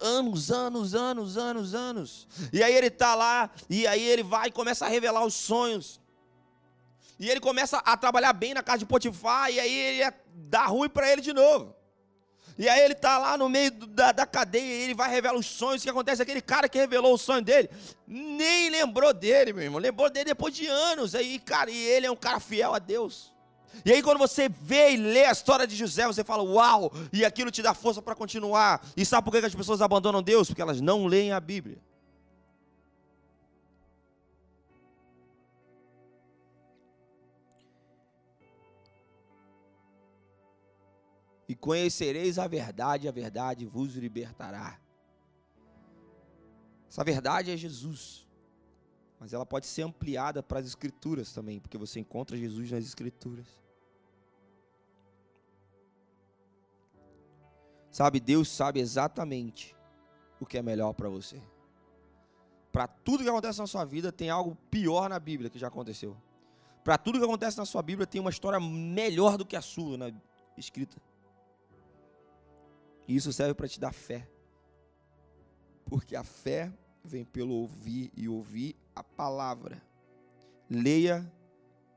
Anos, 0.00 0.50
anos, 0.50 0.94
anos, 0.94 1.36
anos, 1.36 1.74
anos. 1.74 2.28
E 2.52 2.62
aí 2.62 2.74
ele 2.74 2.88
está 2.88 3.14
lá, 3.14 3.50
e 3.68 3.86
aí 3.86 4.02
ele 4.02 4.22
vai 4.22 4.48
e 4.48 4.52
começa 4.52 4.86
a 4.86 4.88
revelar 4.88 5.24
os 5.24 5.34
sonhos. 5.34 6.00
E 7.18 7.30
ele 7.30 7.40
começa 7.40 7.78
a 7.78 7.96
trabalhar 7.96 8.32
bem 8.32 8.54
na 8.54 8.62
casa 8.62 8.78
de 8.78 8.86
Potifar, 8.86 9.50
e 9.50 9.60
aí 9.60 9.72
ele 9.72 10.14
dá 10.34 10.66
ruim 10.66 10.88
para 10.88 11.10
ele 11.10 11.20
de 11.20 11.32
novo. 11.32 11.74
E 12.56 12.68
aí 12.68 12.80
ele 12.80 12.94
está 12.94 13.18
lá 13.18 13.36
no 13.36 13.48
meio 13.48 13.70
da, 13.70 14.12
da 14.12 14.26
cadeia, 14.26 14.62
e 14.62 14.82
ele 14.84 14.94
vai 14.94 15.10
revelar 15.10 15.36
os 15.36 15.46
sonhos. 15.46 15.82
O 15.82 15.84
que 15.84 15.90
acontece? 15.90 16.22
Aquele 16.22 16.40
cara 16.40 16.68
que 16.68 16.78
revelou 16.78 17.14
o 17.14 17.18
sonho 17.18 17.42
dele, 17.42 17.68
nem 18.06 18.70
lembrou 18.70 19.12
dele, 19.12 19.52
meu 19.52 19.64
irmão. 19.64 19.80
Lembrou 19.80 20.08
dele 20.08 20.26
depois 20.26 20.54
de 20.54 20.66
anos. 20.66 21.14
Aí, 21.14 21.38
cara, 21.40 21.70
e 21.70 21.76
ele 21.76 22.06
é 22.06 22.10
um 22.10 22.16
cara 22.16 22.38
fiel 22.38 22.72
a 22.72 22.78
Deus. 22.78 23.33
E 23.84 23.92
aí, 23.92 24.02
quando 24.02 24.18
você 24.18 24.48
vê 24.48 24.92
e 24.92 24.96
lê 24.96 25.24
a 25.24 25.32
história 25.32 25.66
de 25.66 25.74
José, 25.74 26.06
você 26.06 26.22
fala, 26.22 26.42
uau, 26.42 26.92
e 27.12 27.24
aquilo 27.24 27.50
te 27.50 27.62
dá 27.62 27.72
força 27.72 28.02
para 28.02 28.14
continuar. 28.14 28.86
E 28.96 29.04
sabe 29.04 29.24
por 29.24 29.38
que 29.38 29.46
as 29.46 29.54
pessoas 29.54 29.80
abandonam 29.80 30.22
Deus? 30.22 30.48
Porque 30.48 30.62
elas 30.62 30.80
não 30.80 31.06
leem 31.06 31.32
a 31.32 31.40
Bíblia. 31.40 31.78
E 41.48 41.54
conhecereis 41.54 42.38
a 42.38 42.46
verdade, 42.46 43.06
a 43.06 43.12
verdade 43.12 43.66
vos 43.66 43.94
libertará. 43.94 44.80
Essa 46.88 47.04
verdade 47.04 47.50
é 47.50 47.56
Jesus. 47.56 48.26
Mas 49.18 49.32
ela 49.32 49.44
pode 49.44 49.66
ser 49.66 49.82
ampliada 49.82 50.42
para 50.42 50.60
as 50.60 50.66
Escrituras 50.66 51.32
também, 51.32 51.60
porque 51.60 51.78
você 51.78 52.00
encontra 52.00 52.36
Jesus 52.36 52.70
nas 52.70 52.84
Escrituras. 52.84 53.63
Sabe, 57.94 58.18
Deus 58.18 58.48
sabe 58.48 58.80
exatamente 58.80 59.72
o 60.40 60.44
que 60.44 60.58
é 60.58 60.62
melhor 60.62 60.94
para 60.94 61.08
você. 61.08 61.40
Para 62.72 62.88
tudo 62.88 63.22
que 63.22 63.28
acontece 63.28 63.60
na 63.60 63.68
sua 63.68 63.84
vida, 63.84 64.10
tem 64.10 64.28
algo 64.28 64.58
pior 64.68 65.08
na 65.08 65.20
Bíblia 65.20 65.48
que 65.48 65.60
já 65.60 65.68
aconteceu. 65.68 66.16
Para 66.82 66.98
tudo 66.98 67.20
que 67.20 67.24
acontece 67.24 67.56
na 67.56 67.64
sua 67.64 67.82
Bíblia, 67.82 68.04
tem 68.04 68.20
uma 68.20 68.30
história 68.30 68.58
melhor 68.58 69.38
do 69.38 69.46
que 69.46 69.54
a 69.54 69.60
sua 69.60 69.96
na 69.96 70.12
escrita. 70.56 71.00
E 73.06 73.14
isso 73.14 73.32
serve 73.32 73.54
para 73.54 73.68
te 73.68 73.78
dar 73.78 73.92
fé. 73.92 74.28
Porque 75.84 76.16
a 76.16 76.24
fé 76.24 76.72
vem 77.04 77.24
pelo 77.24 77.54
ouvir 77.54 78.10
e 78.16 78.28
ouvir 78.28 78.74
a 78.92 79.04
palavra. 79.04 79.80
Leia 80.68 81.32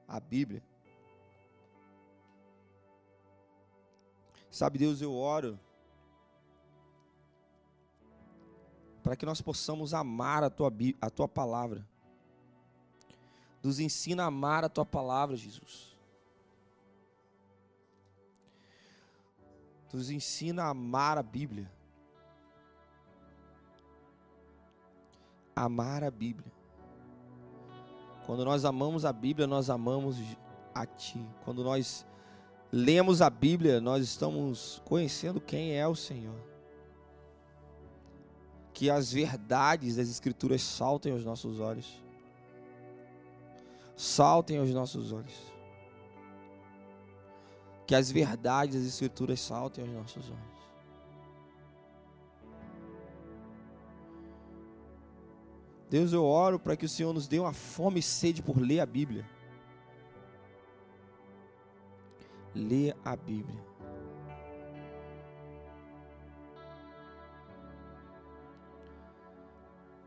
a 0.08 0.20
Bíblia. 0.20 0.62
Sabe, 4.52 4.78
Deus, 4.78 5.02
eu 5.02 5.12
oro 5.16 5.60
para 9.08 9.16
que 9.16 9.26
nós 9.26 9.40
possamos 9.40 9.94
amar 9.94 10.44
a 10.44 10.50
tua, 10.50 10.70
a 11.00 11.10
tua 11.10 11.30
palavra. 11.30 11.88
Nos 13.64 13.80
ensina 13.80 14.24
a 14.24 14.26
amar 14.26 14.66
a 14.66 14.70
tua 14.70 14.86
palavra, 14.86 15.38
Jesus. 15.38 15.96
Nos 19.94 20.10
ensina 20.10 20.66
a 20.66 20.70
amar 20.72 21.18
a 21.18 21.24
Bíblia. 21.24 21.72
Amar 25.56 26.04
a 26.04 26.12
Bíblia. 26.12 26.52
Quando 28.26 28.44
nós 28.44 28.66
amamos 28.66 29.06
a 29.06 29.14
Bíblia, 29.14 29.48
nós 29.48 29.70
amamos 29.70 30.18
a 30.76 30.86
Ti. 30.86 31.26
Quando 31.46 31.64
nós 31.64 32.06
lemos 32.70 33.22
a 33.22 33.30
Bíblia, 33.30 33.80
nós 33.80 34.04
estamos 34.04 34.82
conhecendo 34.84 35.40
quem 35.40 35.78
é 35.78 35.88
o 35.88 35.96
Senhor 35.96 36.57
que 38.78 38.92
as 38.92 39.12
verdades 39.12 39.96
das 39.96 40.08
Escrituras 40.08 40.62
saltem 40.62 41.12
aos 41.12 41.26
nossos 41.26 41.60
olhos. 41.60 42.00
Saltem 43.96 44.60
aos 44.60 44.70
nossos 44.70 45.12
olhos. 45.12 45.34
Que 47.88 47.96
as 47.96 48.12
verdades 48.12 48.76
das 48.76 48.86
Escrituras 48.86 49.40
saltem 49.40 49.84
aos 49.84 49.94
nossos 49.96 50.30
olhos. 50.30 50.62
Deus, 55.90 56.14
eu 56.14 56.24
oro 56.24 56.60
para 56.60 56.78
que 56.78 56.86
o 56.86 56.90
Senhor 56.90 57.12
nos 57.12 57.28
dê 57.28 57.40
uma 57.40 57.54
fome 57.54 58.00
e 58.00 58.04
sede 58.04 58.44
por 58.44 58.60
ler 58.60 58.82
a 58.82 58.86
Bíblia. 58.86 59.28
Ler 62.54 62.96
a 63.04 63.16
Bíblia. 63.16 63.67